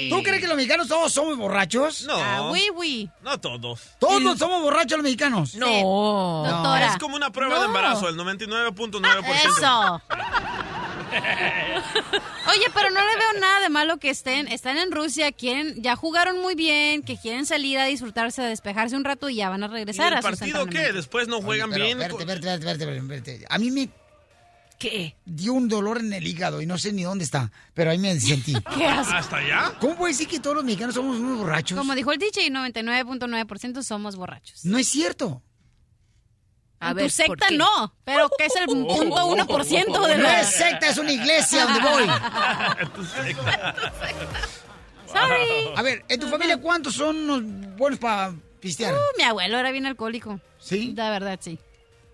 [0.09, 2.05] ¿Tú crees que los mexicanos todos somos borrachos?
[2.05, 2.15] No.
[2.17, 3.11] Ah, oui, oui.
[3.23, 3.81] No todos.
[3.99, 5.55] ¿Todos somos borrachos los mexicanos?
[5.55, 6.45] No.
[6.47, 6.87] Doctora.
[6.87, 7.67] Es como una prueba de No.
[7.67, 9.59] embarazo, el 99.9%.
[9.59, 10.03] Eso.
[12.51, 15.97] Oye, pero no le veo nada de malo que estén, están en Rusia, quieren, ya
[15.97, 19.63] jugaron muy bien, que quieren salir a disfrutarse, a despejarse un rato y ya van
[19.65, 20.93] a ¿Y regresar el a sus partido qué?
[20.93, 22.01] Después no juegan Pero, bien.
[22.01, 23.47] Espérate, espérate, espérate, espérate.
[23.49, 23.89] A mí me
[24.79, 25.17] ¿Qué?
[25.25, 28.19] dio un dolor en el hígado y no sé ni dónde está, pero ahí me
[28.21, 28.55] sentí.
[28.77, 29.13] ¿Qué haces?
[29.15, 29.73] ¿Hasta allá?
[29.81, 31.79] ¿Cómo puede decir que todos los mexicanos somos unos borrachos?
[31.79, 34.65] Como dijo el DJ, 99.9% somos borrachos.
[34.65, 35.43] No es cierto.
[36.79, 40.07] A en ver, tu ¿por secta no, pero que es el punto uno por ciento
[40.07, 40.43] de No la...
[40.43, 42.05] es secta, es una iglesia donde voy.
[45.07, 45.73] Sorry.
[45.75, 48.93] A ver, ¿en tu familia cuántos son unos buenos para pistear?
[48.93, 50.39] Uh, mi abuelo era bien alcohólico.
[50.59, 50.93] ¿Sí?
[50.95, 51.59] La verdad, sí.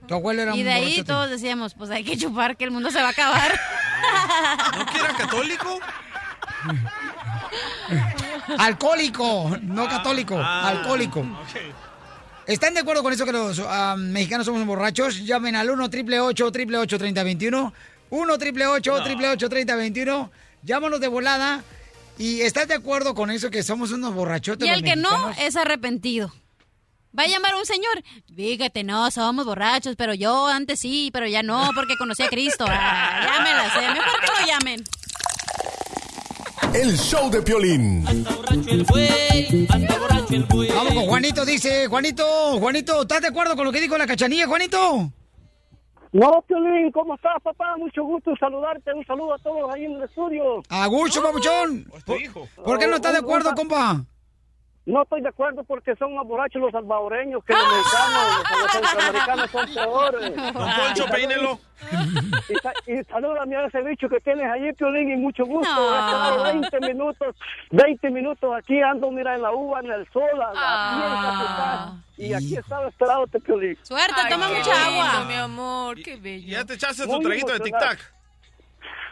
[0.07, 2.71] Tu abuelo era Y un de ahí todos decíamos, pues hay que chupar que el
[2.71, 3.53] mundo se va a acabar.
[4.79, 5.79] ¿No que era católico?
[8.59, 11.21] Alcohólico, no católico, Ah, alcohólico.
[11.21, 11.83] ok.
[12.47, 15.25] ¿Están de acuerdo con eso que los ah, mexicanos somos borrachos?
[15.25, 17.73] Llamen al 1 888 888 3021
[18.11, 20.31] 1 888 888 3021
[20.65, 21.63] Llámanos de volada
[22.19, 25.57] ¿Y estás de acuerdo con eso que somos unos borrachotes Y el que no es
[25.57, 26.33] arrepentido.
[27.19, 28.03] Va a llamar un señor.
[28.35, 32.65] Fíjate, no, somos borrachos, pero yo antes sí, pero ya no, porque conocí a Cristo.
[32.69, 33.81] Ah, ya me la sé.
[33.81, 34.85] Mejor que lo llamen.
[36.75, 38.03] El show de Piolín.
[40.75, 44.47] Vamos con Juanito, dice, Juanito, Juanito, ¿estás de acuerdo con lo que dijo la cachanilla,
[44.47, 45.13] Juanito?
[46.13, 47.77] No, Piolín, ¿cómo estás, papá?
[47.77, 48.93] Mucho gusto saludarte.
[48.95, 50.63] Un saludo a todos ahí en el estudio.
[50.71, 51.85] Agucho, papuchón.
[52.07, 52.19] ¿Por,
[52.65, 54.05] por qué no estás de acuerdo, compa?
[54.85, 58.43] No estoy de acuerdo porque son más borrachos los salvadoreños que los mexicanos.
[58.51, 60.37] Los, los centroamericanos son peores.
[60.55, 61.59] Don Poncho, peínelo.
[62.87, 65.71] Y, y salúdame a ese bicho que tienes allí, Piolín, y mucho gusto.
[65.95, 67.37] Estado 20 minutos,
[67.71, 71.93] 20 minutos aquí, ando, mira, en la uva, en el sol, a la está.
[72.17, 73.79] Y aquí estaba esperándote, Piolín.
[73.83, 75.25] Suerte, Ay, toma mucha lindo, agua.
[75.27, 76.49] mi amor, qué bello.
[76.49, 77.99] Ya te echaste tu traguito de tic-tac.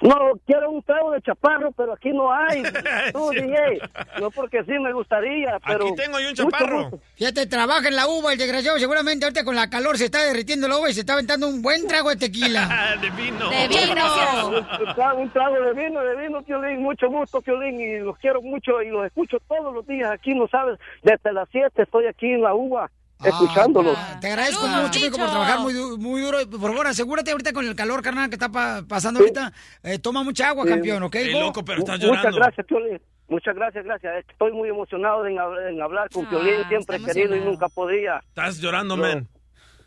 [0.00, 2.62] No, quiero un trago de chaparro, pero aquí no hay.
[3.12, 3.80] Tú, DJ.
[4.18, 5.86] No, porque sí me gustaría, pero...
[5.86, 6.82] Aquí tengo yo un chaparro.
[6.84, 7.00] gusto.
[7.16, 8.78] Fíjate, trabaja en la uva, el desgraciado.
[8.78, 11.60] Seguramente ahorita con la calor se está derritiendo la uva y se está aventando un
[11.60, 12.96] buen trago de tequila.
[13.00, 13.50] de vino.
[13.50, 14.48] De vino.
[14.88, 16.82] Un trago, un trago de vino, de vino, Piolín.
[16.82, 20.10] Mucho gusto, Piolín, y los quiero mucho y los escucho todos los días.
[20.10, 22.90] Aquí, no sabes, desde las 7 estoy aquí en la uva,
[23.24, 23.96] escuchándolos.
[24.20, 26.38] Te agradezco mucho, mijo, por trabajar muy, muy duro.
[26.50, 29.52] Por favor, asegúrate ahorita con el calor, carnal, que está pa- pasando ahorita.
[29.82, 30.70] Eh, toma mucha agua, Sí.
[30.70, 31.12] campeón, ¿ok?
[31.12, 31.40] Qué hijo?
[31.40, 32.38] loco, pero estás Muchas llorando.
[32.38, 33.00] gracias, Piolín.
[33.28, 34.24] Muchas gracias, gracias.
[34.28, 36.66] Estoy muy emocionado en, hab- en hablar con Ah, Piolín.
[36.68, 38.18] Siempre querido y nunca podía.
[38.28, 39.02] Estás llorando, No.
[39.04, 39.28] man.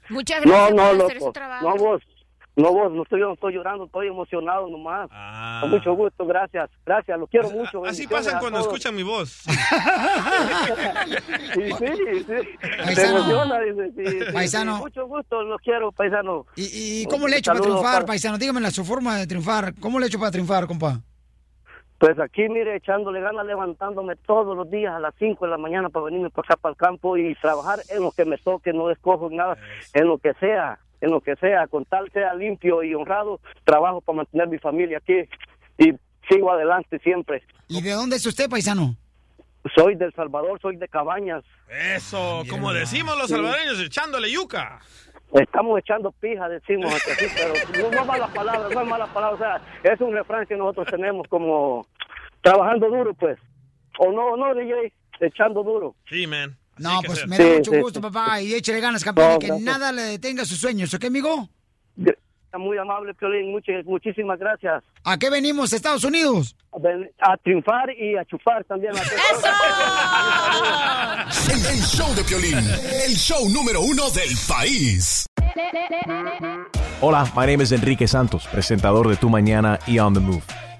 [0.10, 1.34] Muchas No, gracias no, por hacer su loco.
[1.34, 1.70] trabajo.
[1.70, 2.02] No, vos.
[2.56, 2.92] No, vos.
[2.92, 3.86] No estoy, no estoy llorando.
[3.86, 5.10] Estoy emocionado nomás.
[5.12, 5.60] Ah.
[5.62, 6.26] Con mucho gusto.
[6.26, 6.70] Gracias.
[6.86, 7.18] Gracias.
[7.20, 7.84] Lo quiero mucho.
[7.86, 8.68] Así pasan cuando todos.
[8.74, 9.44] escuchan mi voz.
[11.54, 12.26] Sí, sí, sí.
[12.26, 13.18] Se Paisano.
[13.20, 14.76] emociona, dice, sí, sí, Paisano.
[14.78, 14.82] sí.
[14.84, 15.44] Mucho gusto.
[15.44, 16.46] Los quiero, paisano.
[16.56, 18.38] ¿Y, y cómo le he hecho para triunfar, para- paisano?
[18.38, 19.74] Dígame su forma de triunfar.
[19.80, 21.00] ¿Cómo le he hecho para triunfar, compa?
[22.00, 25.90] Pues aquí, mire, echándole ganas, levantándome todos los días a las 5 de la mañana
[25.90, 28.90] para venirme para acá, para el campo y trabajar en lo que me toque, no
[28.92, 29.58] escojo nada,
[29.94, 34.00] en lo que sea, en lo que sea, con tal sea limpio y honrado, trabajo
[34.00, 35.16] para mantener mi familia aquí
[35.78, 35.92] y
[36.30, 37.44] sigo adelante siempre.
[37.68, 38.96] ¿Y de dónde es usted, paisano?
[39.76, 41.44] Soy del Salvador, soy de Cabañas.
[41.96, 43.34] Eso, como decimos los Sí.
[43.34, 44.80] salvadoreños, echándole yuca.
[45.34, 49.36] Estamos echando pija, decimos aquí, pero no, no es mala palabra, no es mala palabra,
[49.36, 49.38] o
[49.84, 51.86] sea, es un refrán que nosotros tenemos como
[52.42, 53.38] trabajando duro, pues.
[54.00, 55.96] O no, no, DJ, echando duro.
[56.08, 56.56] Sí, man.
[56.78, 58.04] No, pues me da Sí, mucho sí, gusto, sí.
[58.04, 58.42] papá.
[58.42, 59.66] Y échale ganas, campeón, No, y que gracias.
[59.66, 61.50] nada le detenga sus sueños, ¿ok, amigo?
[61.98, 64.84] Está muy amable, Piolín, muchas, muchísimas gracias.
[65.04, 66.56] ¿A qué venimos, Estados Unidos?
[66.72, 68.94] A ven- A triunfar y a chupar también.
[71.52, 75.26] El, el show de Piolín, el show número uno del país.
[77.02, 80.44] Hola, my name is Enrique Santos, presentador de Tu Mañana y On the Move.